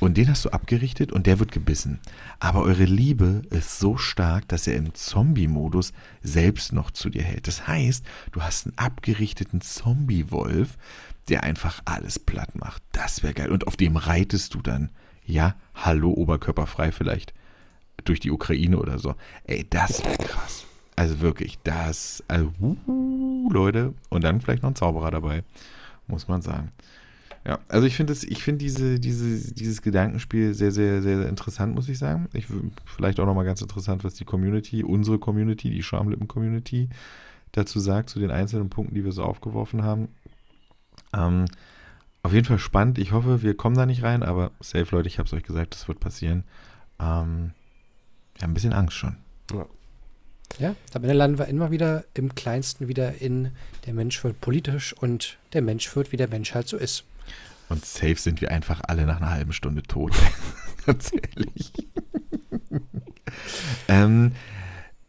[0.00, 2.00] Und den hast du abgerichtet und der wird gebissen.
[2.40, 5.92] Aber eure Liebe ist so stark, dass er im Zombie-Modus
[6.22, 7.46] selbst noch zu dir hält.
[7.46, 10.76] Das heißt, du hast einen abgerichteten Zombie-Wolf,
[11.28, 12.82] der einfach alles platt macht.
[12.92, 13.50] Das wäre geil.
[13.50, 14.90] Und auf dem reitest du dann.
[15.24, 17.32] Ja, hallo, oberkörperfrei vielleicht.
[18.04, 19.14] Durch die Ukraine oder so.
[19.44, 20.63] Ey, das wäre krass.
[20.96, 23.94] Also wirklich, das, also, uh, Leute.
[24.10, 25.42] Und dann vielleicht noch ein Zauberer dabei,
[26.06, 26.70] muss man sagen.
[27.46, 31.74] Ja, also ich finde ich finde diese, diese, dieses Gedankenspiel sehr, sehr, sehr, sehr interessant,
[31.74, 32.28] muss ich sagen.
[32.32, 32.46] Ich,
[32.86, 36.88] vielleicht auch nochmal ganz interessant, was die Community, unsere Community, die Schamlippen-Community
[37.52, 40.08] dazu sagt, zu den einzelnen Punkten, die wir so aufgeworfen haben.
[41.12, 41.44] Ähm,
[42.22, 42.98] auf jeden Fall spannend.
[42.98, 45.74] Ich hoffe, wir kommen da nicht rein, aber safe, Leute, ich habe es euch gesagt,
[45.74, 46.44] das wird passieren.
[46.98, 47.52] Ähm,
[48.34, 49.16] wir haben ein bisschen Angst schon.
[49.52, 49.66] Ja.
[50.58, 53.50] Ja, am Ende landen wir immer wieder im Kleinsten wieder in
[53.86, 57.04] der Mensch wird politisch und der Mensch wird, wie der Mensch halt so ist.
[57.68, 60.12] Und safe sind wir einfach alle nach einer halben Stunde tot.
[60.86, 61.72] Ganz ehrlich.
[63.88, 64.32] ähm,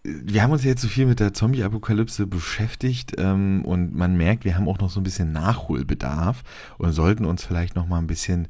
[0.03, 4.55] wir haben uns jetzt so viel mit der Zombie-Apokalypse beschäftigt ähm, und man merkt, wir
[4.55, 6.43] haben auch noch so ein bisschen Nachholbedarf
[6.77, 8.47] und sollten uns vielleicht noch mal ein bisschen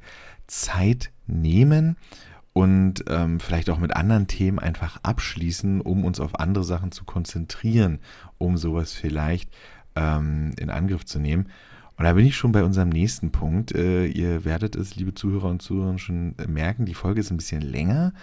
[0.47, 1.97] Zeit nehmen
[2.55, 7.03] und ähm, vielleicht auch mit anderen Themen einfach abschließen, um uns auf andere Sachen zu
[7.03, 7.99] konzentrieren,
[8.37, 9.49] um sowas vielleicht
[9.97, 11.49] ähm, in Angriff zu nehmen.
[11.97, 13.75] Und da bin ich schon bei unserem nächsten Punkt.
[13.75, 17.61] Äh, ihr werdet es, liebe Zuhörer und Zuhörer, schon merken, die Folge ist ein bisschen
[17.61, 18.13] länger.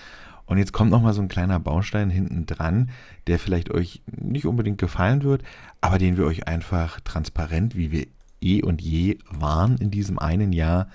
[0.46, 2.88] Und jetzt kommt nochmal so ein kleiner Baustein hinten dran,
[3.26, 5.42] der vielleicht euch nicht unbedingt gefallen wird,
[5.82, 8.06] aber den wir euch einfach transparent, wie wir
[8.40, 10.88] eh und je waren in diesem einen Jahr,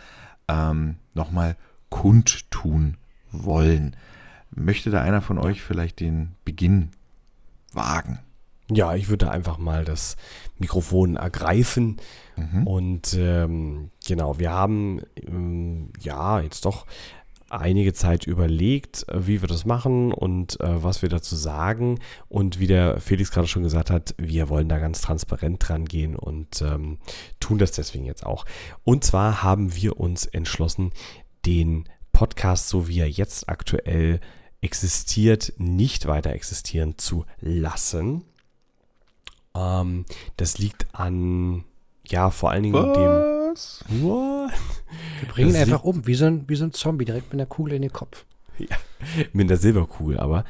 [0.48, 1.56] ähm, nochmal
[1.90, 2.98] kundtun
[3.32, 3.96] wollen.
[4.52, 6.90] Möchte da einer von euch vielleicht den Beginn
[7.74, 8.20] wagen?
[8.70, 10.18] Ja, ich würde einfach mal das
[10.58, 11.98] Mikrofon ergreifen.
[12.36, 12.68] Mhm.
[12.68, 16.86] Und ähm, genau, wir haben ähm, ja jetzt doch
[17.50, 22.00] einige Zeit überlegt, wie wir das machen und äh, was wir dazu sagen.
[22.28, 26.16] Und wie der Felix gerade schon gesagt hat, wir wollen da ganz transparent dran gehen
[26.16, 26.98] und ähm,
[27.40, 28.46] tun das deswegen jetzt auch.
[28.84, 30.92] Und zwar haben wir uns entschlossen,
[31.46, 31.88] den
[32.18, 34.20] Podcast, so wie er jetzt aktuell
[34.60, 38.24] existiert, nicht weiter existieren zu lassen.
[39.54, 40.04] Ähm,
[40.36, 41.64] das liegt an,
[42.08, 43.84] ja, vor allen Dingen Was?
[43.88, 44.02] dem.
[44.02, 44.52] What?
[45.20, 47.46] Wir bringen ihn einfach um, wie so, ein, wie so ein Zombie, direkt mit einer
[47.46, 48.26] Kugel in den Kopf.
[48.58, 48.78] Ja,
[49.32, 50.44] mit der Silberkugel, aber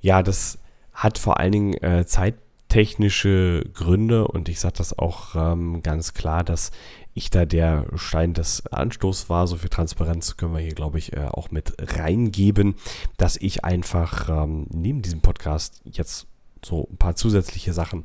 [0.00, 0.58] ja, das
[0.92, 6.42] hat vor allen Dingen äh, zeittechnische Gründe und ich sage das auch ähm, ganz klar,
[6.42, 6.72] dass
[7.16, 9.46] ich da der Stein des Anstoßes war.
[9.46, 12.74] So viel Transparenz können wir hier, glaube ich, äh, auch mit reingeben,
[13.16, 16.26] dass ich einfach ähm, neben diesem Podcast jetzt
[16.64, 18.04] so ein paar zusätzliche Sachen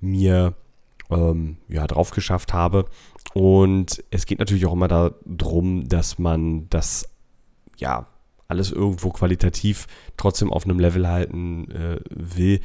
[0.00, 0.54] mir
[1.08, 2.86] ähm, ja, drauf geschafft habe.
[3.32, 4.88] Und es geht natürlich auch immer
[5.24, 7.08] darum, dass man das
[7.76, 8.06] ja
[8.48, 9.86] alles irgendwo qualitativ
[10.16, 12.60] trotzdem auf einem Level halten äh, will,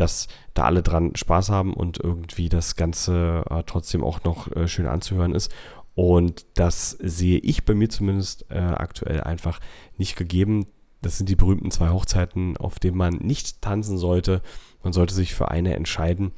[0.00, 4.68] dass da alle dran Spaß haben und irgendwie das Ganze äh, trotzdem auch noch äh,
[4.68, 5.52] schön anzuhören ist.
[5.94, 9.58] Und das sehe ich bei mir zumindest äh, aktuell einfach
[9.96, 10.66] nicht gegeben.
[11.02, 14.42] das sind die berühmten zwei Hochzeiten, auf denen man nicht tanzen sollte.
[14.82, 16.32] Man sollte sich für eine entscheiden.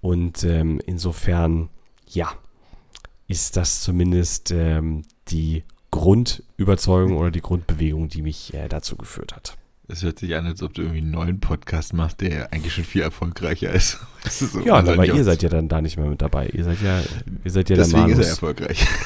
[0.00, 1.68] Und ähm, insofern,
[2.08, 2.32] ja,
[3.28, 9.56] ist das zumindest ähm, die Grundüberzeugung oder die Grundbewegung, die mich äh, dazu geführt hat.
[9.92, 12.84] Es hört sich an, als ob du irgendwie einen neuen Podcast machst, der eigentlich schon
[12.84, 13.98] viel erfolgreicher ist.
[14.30, 16.46] So ja, aber ihr seid ja dann da nicht mehr mit dabei.
[16.46, 17.02] Ihr seid ja,
[17.44, 18.86] ihr seid ja Deswegen der ist er erfolgreich.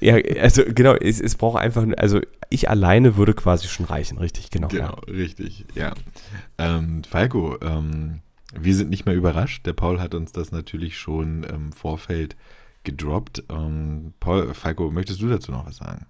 [0.00, 4.50] Ja, also genau, es, es braucht einfach, also ich alleine würde quasi schon reichen, richtig,
[4.50, 4.68] genau.
[4.68, 5.12] Genau, ja.
[5.12, 5.92] richtig, ja.
[6.56, 8.20] Ähm, Falco, ähm,
[8.58, 9.66] wir sind nicht mehr überrascht.
[9.66, 12.36] Der Paul hat uns das natürlich schon im Vorfeld
[12.84, 13.44] gedroppt.
[13.50, 16.06] Ähm, Paul, Falco, möchtest du dazu noch was sagen?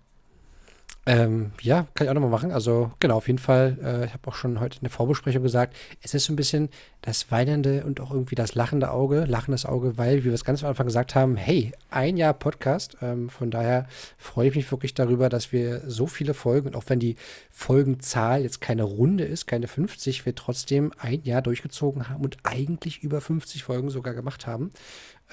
[1.04, 2.52] Ähm, ja, kann ich auch nochmal machen.
[2.52, 3.76] Also genau, auf jeden Fall.
[3.82, 6.68] Äh, ich habe auch schon heute in der Vorbesprechung gesagt, es ist so ein bisschen
[7.00, 10.62] das weinende und auch irgendwie das lachende Auge, lachendes Auge, weil, wie wir es ganz
[10.62, 12.98] am Anfang gesagt haben, hey, ein Jahr Podcast.
[13.02, 16.84] Ähm, von daher freue ich mich wirklich darüber, dass wir so viele Folgen, und auch
[16.86, 17.16] wenn die
[17.50, 23.02] Folgenzahl jetzt keine Runde ist, keine 50, wir trotzdem ein Jahr durchgezogen haben und eigentlich
[23.02, 24.70] über 50 Folgen sogar gemacht haben.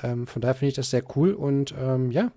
[0.01, 2.31] Ähm, von daher finde ich das sehr cool und ähm, ja,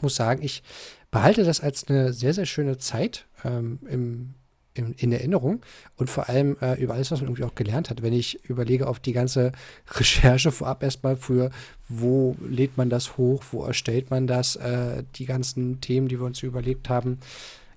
[0.00, 0.62] muss sagen, ich
[1.10, 4.34] behalte das als eine sehr, sehr schöne Zeit ähm, im,
[4.74, 5.60] im, in Erinnerung
[5.96, 8.02] und vor allem äh, über alles, was man irgendwie auch gelernt hat.
[8.02, 9.52] Wenn ich überlege auf die ganze
[9.90, 11.50] Recherche vorab erstmal für,
[11.88, 16.26] wo lädt man das hoch, wo erstellt man das, äh, die ganzen Themen, die wir
[16.26, 17.18] uns überlegt haben.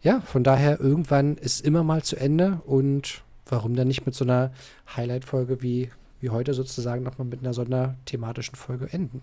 [0.01, 4.23] Ja, von daher, irgendwann ist immer mal zu Ende und warum dann nicht mit so
[4.23, 4.51] einer
[4.95, 5.89] Highlight-Folge wie,
[6.21, 9.21] wie heute sozusagen nochmal mit einer sonderthematischen Folge enden?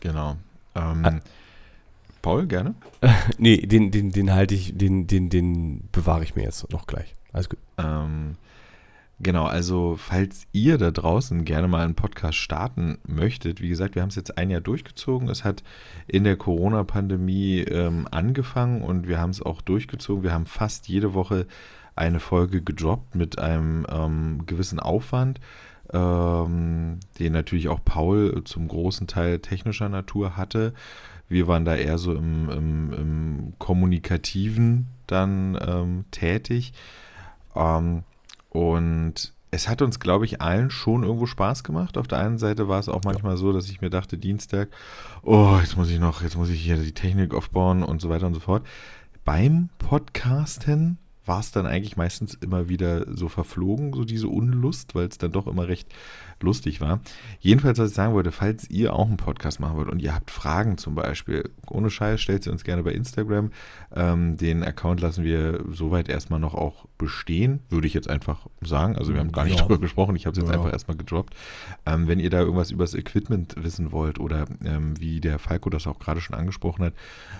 [0.00, 0.36] Genau.
[0.74, 1.20] Ähm, ah.
[2.22, 2.74] Paul, gerne?
[3.38, 7.14] nee, den, den, den halte ich, den, den, den bewahre ich mir jetzt noch gleich.
[7.32, 7.58] Alles gut.
[7.78, 8.36] Ähm,
[9.20, 14.02] genau, also falls ihr da draußen gerne mal einen Podcast starten möchtet, wie gesagt, wir
[14.02, 15.28] haben es jetzt ein Jahr durchgezogen.
[15.28, 15.62] Es hat
[16.06, 20.22] in der Corona-Pandemie ähm, angefangen und wir haben es auch durchgezogen.
[20.22, 21.46] Wir haben fast jede Woche
[21.94, 25.40] eine Folge gedroppt mit einem ähm, gewissen Aufwand.
[25.90, 30.74] Ähm, den natürlich auch Paul zum großen Teil technischer Natur hatte.
[31.28, 36.72] Wir waren da eher so im, im, im Kommunikativen dann ähm, tätig.
[37.54, 38.04] Ähm,
[38.50, 41.96] und es hat uns, glaube ich, allen schon irgendwo Spaß gemacht.
[41.96, 44.68] Auf der einen Seite war es auch manchmal so, dass ich mir dachte, Dienstag,
[45.22, 48.26] oh, jetzt muss ich noch, jetzt muss ich hier die Technik aufbauen und so weiter
[48.26, 48.66] und so fort.
[49.24, 55.08] Beim Podcasten war es dann eigentlich meistens immer wieder so verflogen, so diese Unlust, weil
[55.08, 55.88] es dann doch immer recht
[56.42, 57.00] lustig war.
[57.40, 60.30] Jedenfalls, was ich sagen wollte, falls ihr auch einen Podcast machen wollt und ihr habt
[60.30, 63.50] Fragen zum Beispiel, ohne Scheiß, stellt sie uns gerne bei Instagram.
[63.94, 68.96] Ähm, den Account lassen wir soweit erstmal noch auch bestehen, würde ich jetzt einfach sagen.
[68.96, 69.60] Also wir haben gar nicht ja.
[69.60, 70.58] darüber gesprochen, ich habe es jetzt ja.
[70.58, 71.34] einfach erstmal gedroppt.
[71.86, 75.70] Ähm, wenn ihr da irgendwas über das Equipment wissen wollt oder ähm, wie der Falco
[75.70, 76.94] das auch gerade schon angesprochen hat,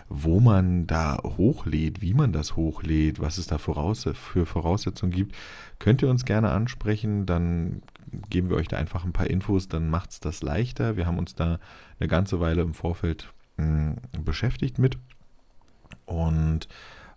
[0.09, 5.35] wo man da hochlädt, wie man das hochlädt, was es da voraus für Voraussetzungen gibt,
[5.79, 7.27] könnt ihr uns gerne ansprechen.
[7.27, 7.83] Dann
[8.31, 10.97] geben wir euch da einfach ein paar Infos, dann macht es das leichter.
[10.97, 11.59] Wir haben uns da
[11.99, 14.99] eine ganze Weile im Vorfeld mh, hm, beschäftigt mit.
[16.07, 16.69] Und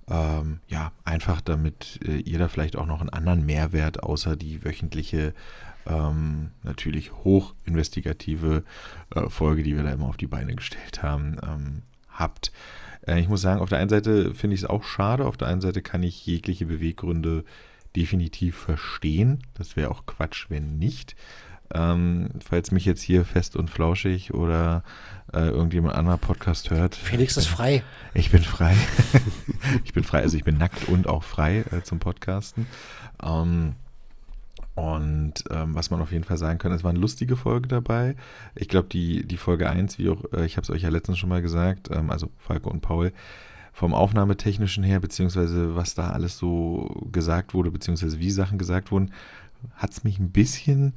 [0.09, 4.63] ähm, ja, einfach damit äh, ihr da vielleicht auch noch einen anderen Mehrwert außer die
[4.65, 5.33] wöchentliche,
[5.85, 8.63] ähm, natürlich hochinvestigative
[9.15, 12.51] äh, Folge, die wir da immer auf die Beine gestellt haben, ähm, habt.
[13.07, 15.47] Äh, ich muss sagen, auf der einen Seite finde ich es auch schade, auf der
[15.47, 19.39] einen Seite kann ich jegliche Beweggründe äh, definitiv verstehen.
[19.53, 21.15] Das wäre auch Quatsch, wenn nicht.
[21.73, 24.83] Ähm, falls mich jetzt hier fest und flauschig oder
[25.33, 26.95] äh, irgendjemand anderer Podcast hört.
[26.95, 27.83] Felix ist frei.
[28.13, 28.75] Ich bin frei.
[29.85, 32.67] ich bin frei, also ich bin nackt und auch frei äh, zum Podcasten.
[33.23, 33.75] Ähm,
[34.75, 38.15] und ähm, was man auf jeden Fall sagen kann, es war eine lustige Folge dabei.
[38.55, 41.17] Ich glaube, die, die Folge 1, wie auch, äh, ich habe es euch ja letztens
[41.19, 43.11] schon mal gesagt, ähm, also Falco und Paul,
[43.71, 49.11] vom Aufnahmetechnischen her, beziehungsweise was da alles so gesagt wurde, beziehungsweise wie Sachen gesagt wurden,
[49.75, 50.93] hat es mich ein bisschen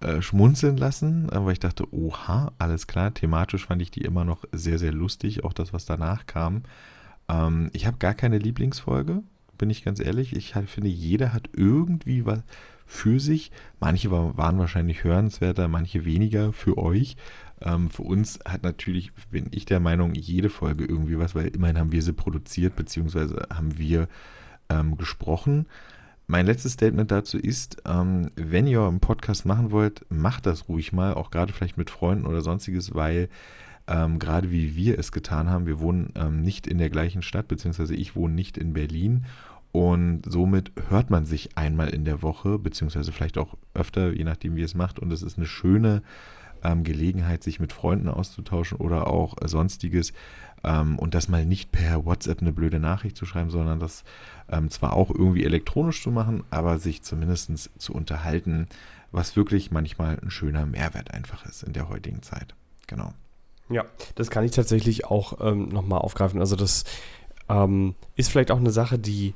[0.00, 4.24] äh, schmunzeln lassen, äh, weil ich dachte, oha, alles klar, thematisch fand ich die immer
[4.24, 6.64] noch sehr, sehr lustig, auch das, was danach kam.
[7.28, 9.22] Ähm, ich habe gar keine Lieblingsfolge,
[9.56, 10.36] bin ich ganz ehrlich.
[10.36, 12.40] Ich finde, jeder hat irgendwie was
[12.86, 13.50] für sich.
[13.80, 17.16] Manche waren wahrscheinlich hörenswerter, manche weniger für euch.
[17.66, 21.78] Ähm, für uns hat natürlich, bin ich der Meinung, jede Folge irgendwie was, weil immerhin
[21.78, 24.08] haben wir sie produziert, beziehungsweise haben wir
[24.68, 25.66] ähm, gesprochen.
[26.28, 30.92] Mein letztes Statement dazu ist, ähm, wenn ihr einen Podcast machen wollt, macht das ruhig
[30.92, 33.28] mal, auch gerade vielleicht mit Freunden oder sonstiges, weil
[33.88, 37.48] ähm, gerade wie wir es getan haben, wir wohnen ähm, nicht in der gleichen Stadt,
[37.48, 39.24] beziehungsweise ich wohne nicht in Berlin
[39.72, 44.56] und somit hört man sich einmal in der Woche, beziehungsweise vielleicht auch öfter, je nachdem
[44.56, 46.02] wie es macht und es ist eine schöne
[46.62, 50.12] ähm, Gelegenheit, sich mit Freunden auszutauschen oder auch äh, sonstiges.
[50.64, 54.04] Ähm, und das mal nicht per WhatsApp eine blöde Nachricht zu schreiben, sondern das
[54.48, 58.68] ähm, zwar auch irgendwie elektronisch zu machen, aber sich zumindest zu unterhalten,
[59.12, 62.54] was wirklich manchmal ein schöner Mehrwert einfach ist in der heutigen Zeit.
[62.86, 63.12] Genau.
[63.68, 63.84] Ja,
[64.14, 66.40] das kann ich tatsächlich auch ähm, nochmal aufgreifen.
[66.40, 66.84] Also das
[67.48, 69.34] ähm, ist vielleicht auch eine Sache, die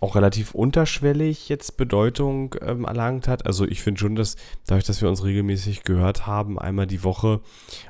[0.00, 3.46] auch relativ unterschwellig jetzt Bedeutung ähm, erlangt hat.
[3.46, 7.40] Also ich finde schon, dass dadurch, dass wir uns regelmäßig gehört haben, einmal die Woche,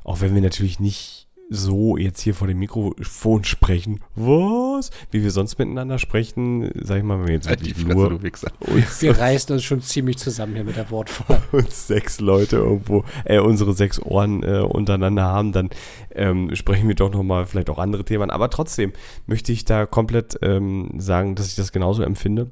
[0.04, 4.90] auch wenn wir natürlich nicht so jetzt hier vor dem Mikrofon sprechen, was?
[5.10, 8.20] Wie wir sonst miteinander sprechen, sag ich mal, wenn wir jetzt halt wirklich Fresse, nur
[8.74, 11.42] uns, Wir reißen uns schon ziemlich zusammen hier mit der Wortwahl.
[11.52, 15.70] uns sechs Leute irgendwo, äh, unsere sechs Ohren äh, untereinander haben, dann
[16.14, 18.30] ähm, sprechen wir doch nochmal vielleicht auch andere Themen.
[18.30, 18.92] Aber trotzdem
[19.26, 22.50] möchte ich da komplett ähm, sagen, dass ich das genauso empfinde.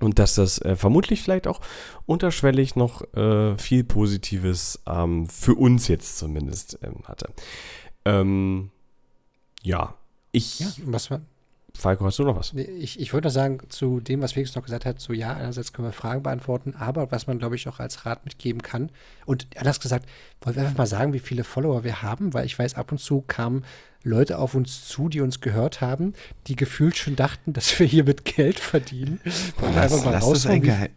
[0.00, 1.60] Und dass das äh, vermutlich vielleicht auch
[2.04, 7.30] unterschwellig noch äh, viel Positives ähm, für uns jetzt zumindest ähm, hatte.
[8.04, 8.70] Ähm,
[9.62, 9.94] ja,
[10.32, 10.60] ich.
[10.60, 11.20] Ja, was war?
[11.76, 12.52] Falco, hast du noch was?
[12.54, 15.88] Ich, ich wollte sagen, zu dem, was Felix noch gesagt hat, so ja, einerseits können
[15.88, 18.90] wir Fragen beantworten, aber was man, glaube ich, auch als Rat mitgeben kann.
[19.26, 20.08] Und anders gesagt,
[20.40, 22.98] wollen wir einfach mal sagen, wie viele Follower wir haben, weil ich weiß, ab und
[22.98, 23.64] zu kamen
[24.04, 26.14] Leute auf uns zu, die uns gehört haben,
[26.46, 29.20] die gefühlt schon dachten, dass wir hier mit Geld verdienen.
[29.74, 30.90] Lass, lass das ein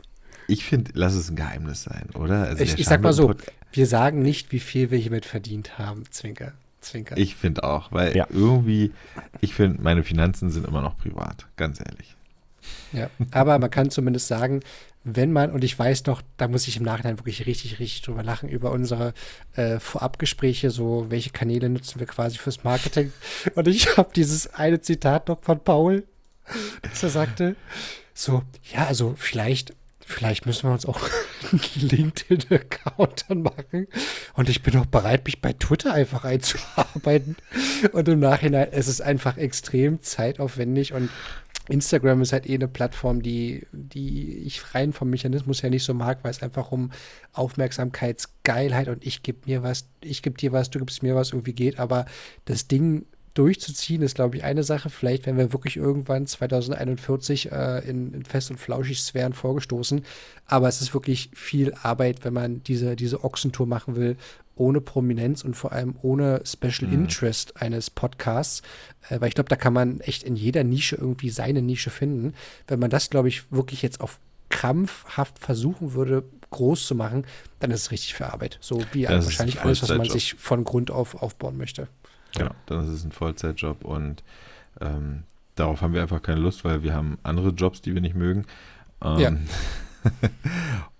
[0.50, 2.44] ich finde, lass es ein Geheimnis sein, oder?
[2.44, 3.34] Also ich, ich sag mal so,
[3.74, 6.54] wir sagen nicht, wie viel wir hiermit verdient haben, Zwinker.
[6.90, 7.18] Zwinker.
[7.18, 8.28] Ich finde auch, weil ja.
[8.30, 8.94] irgendwie,
[9.42, 12.16] ich finde, meine Finanzen sind immer noch privat, ganz ehrlich.
[12.92, 14.62] Ja, aber man kann zumindest sagen,
[15.04, 18.24] wenn man, und ich weiß noch, da muss ich im Nachhinein wirklich richtig, richtig drüber
[18.24, 19.14] lachen, über unsere
[19.56, 23.14] äh, Vorabgespräche, so welche Kanäle nutzen wir quasi fürs Marketing.
[23.56, 26.04] Und ich habe dieses eine Zitat noch von Paul,
[26.82, 27.56] dass er sagte,
[28.14, 28.44] so,
[28.74, 29.74] ja, also vielleicht
[30.08, 31.02] vielleicht müssen wir uns auch
[31.52, 33.88] einen LinkedIn-Account machen.
[34.34, 37.36] Und ich bin auch bereit, mich bei Twitter einfach einzuarbeiten.
[37.92, 41.10] Und im Nachhinein, es ist einfach extrem zeitaufwendig und
[41.70, 45.94] Instagram ist halt eh eine Plattform, die, die ich rein vom Mechanismus her nicht so
[45.94, 46.92] mag, weil es einfach um
[47.34, 51.54] Aufmerksamkeitsgeilheit und ich gebe mir was, ich gebe dir was, du gibst mir was irgendwie
[51.54, 51.78] geht.
[51.78, 52.06] Aber
[52.46, 53.06] das Ding
[53.38, 54.90] durchzuziehen, ist, glaube ich, eine Sache.
[54.90, 60.04] Vielleicht werden wir wirklich irgendwann 2041 äh, in, in Fest- und Flauschig-Sphären vorgestoßen.
[60.46, 64.18] Aber es ist wirklich viel Arbeit, wenn man diese, diese Ochsentour machen will,
[64.56, 66.94] ohne Prominenz und vor allem ohne Special mhm.
[66.94, 68.64] Interest eines Podcasts.
[69.10, 72.34] Äh, weil ich glaube, da kann man echt in jeder Nische irgendwie seine Nische finden.
[72.68, 74.20] Wenn man das, glaube ich, wirklich jetzt auf
[74.50, 77.26] krampfhaft versuchen würde, groß zu machen,
[77.60, 78.58] dann ist es richtig für Arbeit.
[78.62, 81.88] So wie wahrscheinlich alles, was man sich von Grund auf aufbauen möchte.
[82.36, 84.24] Genau, dann ist es ein Vollzeitjob und
[84.82, 85.24] ähm,
[85.56, 88.46] darauf haben wir einfach keine Lust, weil wir haben andere Jobs, die wir nicht mögen.
[89.02, 89.32] Ähm, ja.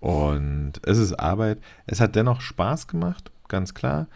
[0.00, 1.58] und es ist Arbeit.
[1.86, 4.08] Es hat dennoch Spaß gemacht, ganz klar.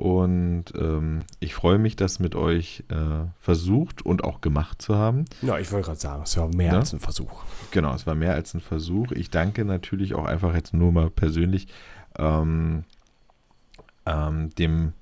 [0.00, 5.26] Und ähm, ich freue mich, das mit euch äh, versucht und auch gemacht zu haben.
[5.42, 6.78] Ja, ich wollte gerade sagen, es war mehr ja?
[6.78, 7.44] als ein Versuch.
[7.70, 9.12] Genau, es war mehr als ein Versuch.
[9.12, 11.68] Ich danke natürlich auch einfach jetzt nur mal persönlich
[12.18, 12.84] ähm,
[14.06, 14.94] ähm, dem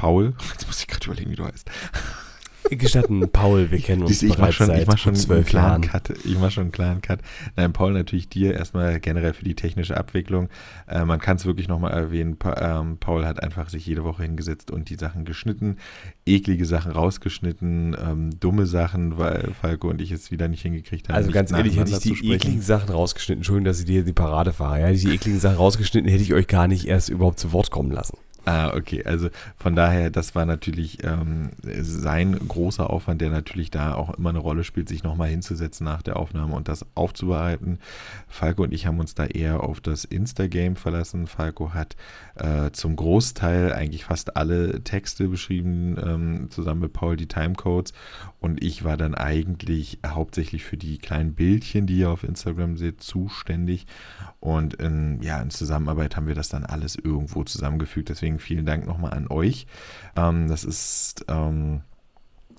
[0.00, 1.70] Paul, jetzt muss ich gerade überlegen, wie du heißt.
[2.70, 5.82] Gestatten, Paul, wir kennen uns ich bereits schon, seit ich mach schon zwölf Jahren.
[5.82, 6.10] Cut.
[6.24, 7.20] Ich mache schon einen klaren Cut.
[7.56, 10.48] Nein, Paul, natürlich dir erstmal generell für die technische Abwicklung.
[10.86, 12.36] Äh, man kann es wirklich nochmal erwähnen.
[12.36, 15.76] Pa ähm, Paul hat einfach sich jede Woche hingesetzt und die Sachen geschnitten,
[16.24, 21.16] eklige Sachen rausgeschnitten, ähm, dumme Sachen, weil Falco und ich es wieder nicht hingekriegt haben.
[21.16, 23.40] Also ganz ehrlich, hätte ich die ekligen Sachen rausgeschnitten.
[23.40, 24.78] Entschuldigung, dass ich dir die Parade fahre.
[24.78, 27.70] Hätte ich die ekligen Sachen rausgeschnitten, hätte ich euch gar nicht erst überhaupt zu Wort
[27.70, 28.16] kommen lassen.
[28.46, 29.04] Ah, okay.
[29.04, 34.30] Also von daher, das war natürlich ähm, sein großer Aufwand, der natürlich da auch immer
[34.30, 37.78] eine Rolle spielt, sich nochmal hinzusetzen nach der Aufnahme und das aufzubereiten.
[38.28, 41.26] Falco und ich haben uns da eher auf das Instagame verlassen.
[41.26, 41.96] Falco hat
[42.36, 47.92] äh, zum Großteil eigentlich fast alle Texte beschrieben, ähm, zusammen mit Paul die Timecodes.
[48.40, 53.02] Und ich war dann eigentlich hauptsächlich für die kleinen Bildchen, die ihr auf Instagram seht,
[53.02, 53.86] zuständig.
[54.40, 58.08] Und in, ja, in Zusammenarbeit haben wir das dann alles irgendwo zusammengefügt.
[58.08, 59.66] Deswegen vielen Dank nochmal an euch.
[60.16, 61.82] Ähm, das ist ähm,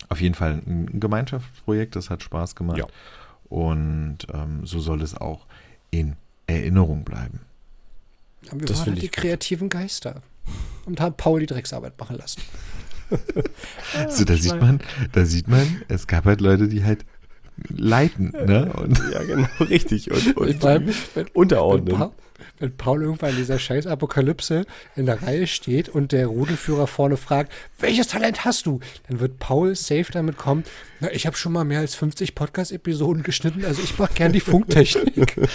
[0.09, 2.77] auf jeden Fall ein Gemeinschaftsprojekt, das hat Spaß gemacht.
[2.77, 2.85] Ja.
[3.49, 5.47] Und ähm, so soll es auch
[5.89, 6.15] in
[6.47, 7.41] Erinnerung bleiben.
[8.43, 10.21] Ja, wir das waren halt die kreativen Geister
[10.85, 12.41] und haben Paul die Drecksarbeit machen lassen.
[14.09, 14.79] so, da sieht man,
[15.11, 17.05] da sieht man, es gab halt Leute, die halt
[17.69, 18.71] leiten, ne?
[18.77, 20.11] Und ja, genau, richtig.
[20.11, 21.99] Und, und allem, wenn, unterordnen.
[21.99, 22.09] Wenn,
[22.59, 24.65] wenn Paul irgendwann in dieser scheiß Apokalypse
[24.95, 28.79] in der Reihe steht und der Rudelführer vorne fragt, welches Talent hast du?
[29.07, 30.63] Dann wird Paul safe damit kommen,
[30.99, 34.39] na, ich habe schon mal mehr als 50 Podcast-Episoden geschnitten, also ich mache gern die
[34.39, 35.35] Funktechnik.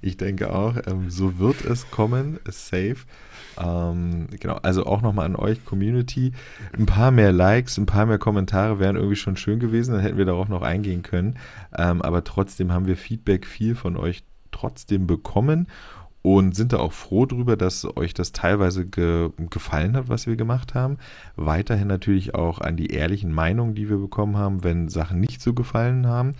[0.00, 2.96] Ich denke auch, ähm, so wird es kommen, safe.
[3.60, 6.32] Ähm, genau, also auch nochmal an euch, Community.
[6.76, 10.18] Ein paar mehr Likes, ein paar mehr Kommentare wären irgendwie schon schön gewesen, dann hätten
[10.18, 11.38] wir darauf noch eingehen können.
[11.76, 15.66] Ähm, aber trotzdem haben wir Feedback viel von euch trotzdem bekommen
[16.22, 20.36] und sind da auch froh drüber, dass euch das teilweise ge gefallen hat, was wir
[20.36, 20.98] gemacht haben.
[21.34, 25.52] Weiterhin natürlich auch an die ehrlichen Meinungen, die wir bekommen haben, wenn Sachen nicht so
[25.52, 26.34] gefallen haben.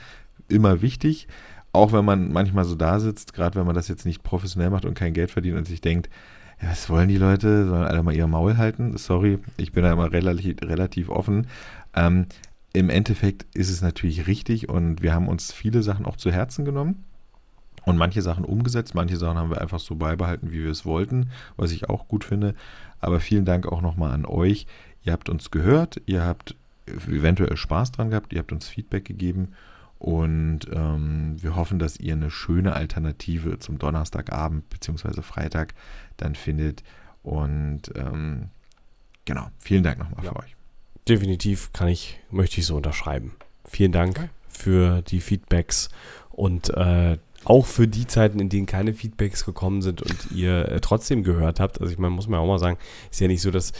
[0.49, 1.27] Immer wichtig.
[1.73, 4.85] Auch wenn man manchmal so da sitzt, gerade wenn man das jetzt nicht professionell macht
[4.85, 6.11] und kein Geld verdient und sich denkt,
[6.63, 7.67] ja, was wollen die Leute?
[7.67, 8.97] Sollen alle mal ihr Maul halten?
[8.97, 11.49] Sorry, ich bin da immer relativ, relativ offen.
[11.95, 12.27] Ähm,
[12.73, 16.65] Im Endeffekt ist es natürlich richtig und wir haben uns viele Sachen auch zu Herzen
[16.65, 17.05] genommen
[17.85, 21.31] und manche Sachen umgesetzt, manche Sachen haben wir einfach so beibehalten, wie wir es wollten,
[21.57, 22.55] was ich auch gut finde.
[23.01, 24.67] Aber vielen Dank auch nochmal an euch.
[25.05, 26.55] Ihr habt uns gehört, ihr habt
[26.87, 29.49] eventuell Spaß dran gehabt, ihr habt uns Feedback gegeben
[29.99, 35.23] und ähm, wir hoffen, dass ihr eine schöne Alternative zum Donnerstagabend bzw.
[35.23, 35.75] Freitag
[36.17, 36.83] dann findet.
[37.23, 38.49] Und ähm,
[39.25, 40.33] genau, vielen Dank nochmal ja.
[40.33, 40.57] für euch.
[41.09, 43.33] Definitiv kann ich, möchte ich so unterschreiben.
[43.65, 44.29] Vielen Dank okay.
[44.49, 45.89] für die Feedbacks
[46.31, 50.81] und äh, auch für die Zeiten, in denen keine Feedbacks gekommen sind und ihr äh,
[50.81, 51.81] trotzdem gehört habt.
[51.81, 52.79] Also ich meine, muss man auch mal sagen,
[53.11, 53.73] ist ja nicht so, dass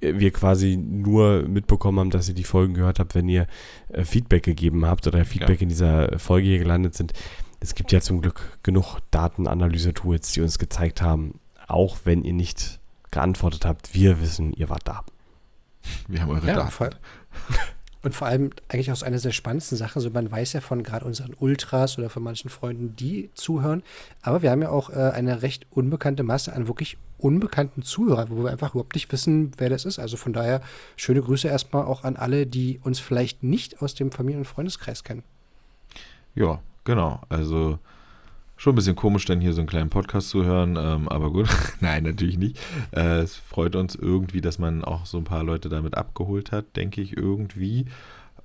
[0.00, 3.46] wir quasi nur mitbekommen haben, dass ihr die Folgen gehört habt, wenn ihr
[3.88, 5.62] äh, Feedback gegeben habt oder Feedback ja.
[5.62, 7.12] in dieser Folge hier gelandet sind.
[7.60, 12.80] Es gibt ja zum Glück genug Datenanalyse-Tools, die uns gezeigt haben, auch wenn ihr nicht
[13.10, 15.04] geantwortet habt, wir wissen, ihr wart da.
[16.08, 16.96] Wir haben eure ja, Daten.
[18.02, 20.84] Und vor allem eigentlich auch so eine der spannendsten Sachen, so man weiß ja von
[20.84, 23.82] gerade unseren Ultras oder von manchen Freunden, die zuhören,
[24.22, 28.44] aber wir haben ja auch äh, eine recht unbekannte Masse an wirklich unbekannten Zuhörern, wo
[28.44, 29.98] wir einfach überhaupt nicht wissen, wer das ist.
[29.98, 30.60] Also von daher
[30.96, 35.02] schöne Grüße erstmal auch an alle, die uns vielleicht nicht aus dem Familien- und Freundeskreis
[35.02, 35.24] kennen.
[36.36, 37.20] Ja, genau.
[37.28, 37.80] Also
[38.60, 41.48] Schon ein bisschen komisch, dann hier so einen kleinen Podcast zu hören, ähm, aber gut.
[41.80, 42.58] Nein, natürlich nicht.
[42.90, 46.74] Äh, es freut uns irgendwie, dass man auch so ein paar Leute damit abgeholt hat,
[46.74, 47.86] denke ich irgendwie.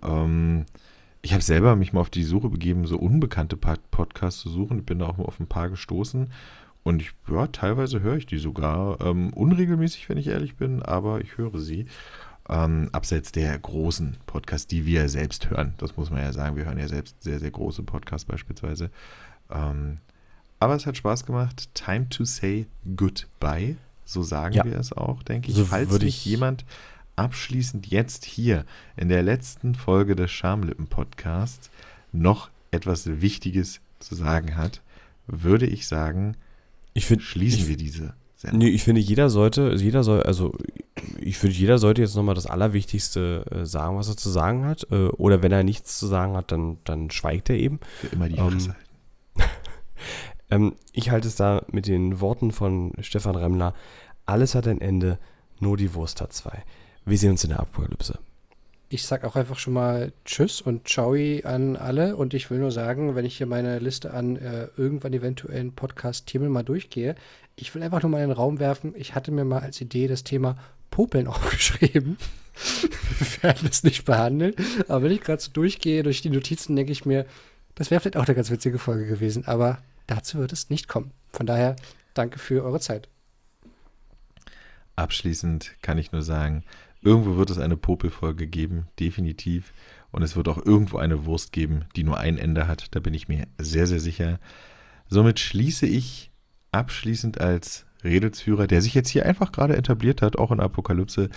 [0.04, 0.66] Ähm,
[1.24, 4.78] ich habe selber mich mal auf die Suche begeben, so unbekannte Podcasts zu suchen.
[4.78, 6.32] Ich bin da auch mal auf ein paar gestoßen.
[6.84, 9.02] Und ich, ja, teilweise höre ich die sogar.
[9.02, 11.88] Ähm, unregelmäßig, wenn ich ehrlich bin, aber ich höre sie.
[12.48, 15.74] Ähm, abseits der großen Podcasts, die wir selbst hören.
[15.78, 16.56] Das muss man ja sagen.
[16.56, 18.92] Wir hören ja selbst sehr, sehr große Podcasts beispielsweise.
[19.54, 19.98] Ähm,
[20.60, 21.70] aber es hat Spaß gemacht.
[21.74, 23.76] Time to say goodbye.
[24.06, 24.66] So sagen ja.
[24.66, 25.56] wir es auch, denke ich.
[25.56, 26.66] So Falls mich jemand
[27.16, 28.66] abschließend jetzt hier
[28.98, 31.70] in der letzten Folge des Schamlippen-Podcasts
[32.12, 34.82] noch etwas Wichtiges zu sagen hat,
[35.28, 36.36] würde ich sagen,
[36.94, 38.60] ich find, schließen ich, wir diese Sendung.
[38.60, 40.56] Nee, ich finde, jeder sollte, jeder soll, also
[41.20, 44.88] ich finde, jeder sollte jetzt nochmal das Allerwichtigste äh, sagen, was er zu sagen hat.
[44.92, 47.80] Äh, oder wenn er nichts zu sagen hat, dann, dann schweigt er eben.
[48.00, 48.76] Für immer die Fresse ähm,
[50.50, 53.74] ähm, ich halte es da mit den Worten von Stefan Remmler.
[54.26, 55.18] Alles hat ein Ende,
[55.60, 56.64] nur die Wurst hat zwei.
[57.06, 58.20] Wir sehen uns in der Apokalypse.
[58.90, 62.16] Ich sag auch einfach schon mal Tschüss und Ciao an alle.
[62.16, 66.50] Und ich will nur sagen, wenn ich hier meine Liste an äh, irgendwann eventuellen Podcast-Themen
[66.50, 67.16] mal durchgehe,
[67.56, 68.94] ich will einfach nur mal in den Raum werfen.
[68.96, 70.58] Ich hatte mir mal als Idee das Thema
[70.92, 72.18] Popeln aufgeschrieben.
[73.18, 74.54] Wir werden es nicht behandeln.
[74.88, 77.26] Aber wenn ich gerade so durchgehe durch die Notizen, denke ich mir,
[77.74, 79.48] das wäre vielleicht auch eine ganz witzige Folge gewesen.
[79.48, 81.12] Aber Dazu wird es nicht kommen.
[81.32, 81.76] Von daher
[82.14, 83.10] danke für eure Zeit.
[84.96, 86.64] Abschließend kann ich nur sagen,
[87.02, 89.74] irgendwo wird es eine Popelfolge geben, definitiv.
[90.12, 92.94] Und es wird auch irgendwo eine Wurst geben, die nur ein Ende hat.
[92.96, 94.40] Da bin ich mir sehr, sehr sicher.
[95.10, 96.32] Somit schließe ich
[96.72, 101.30] abschließend als Redelsführer, der sich jetzt hier einfach gerade etabliert hat, auch in Apokalypse,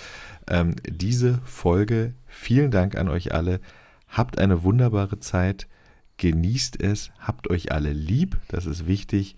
[0.49, 2.15] ähm, diese Folge.
[2.27, 3.61] Vielen Dank an euch alle.
[4.09, 5.69] Habt eine wunderbare Zeit
[6.17, 9.37] genießt es, habt euch alle lieb, das ist wichtig.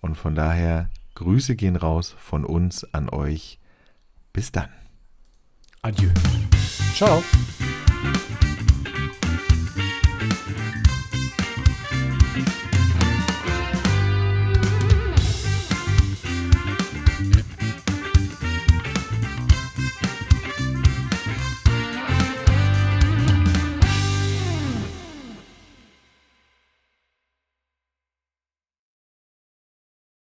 [0.00, 3.58] Und von daher, Grüße gehen raus von uns an euch.
[4.32, 4.68] Bis dann.
[5.82, 6.10] Adieu.
[6.94, 7.22] Ciao.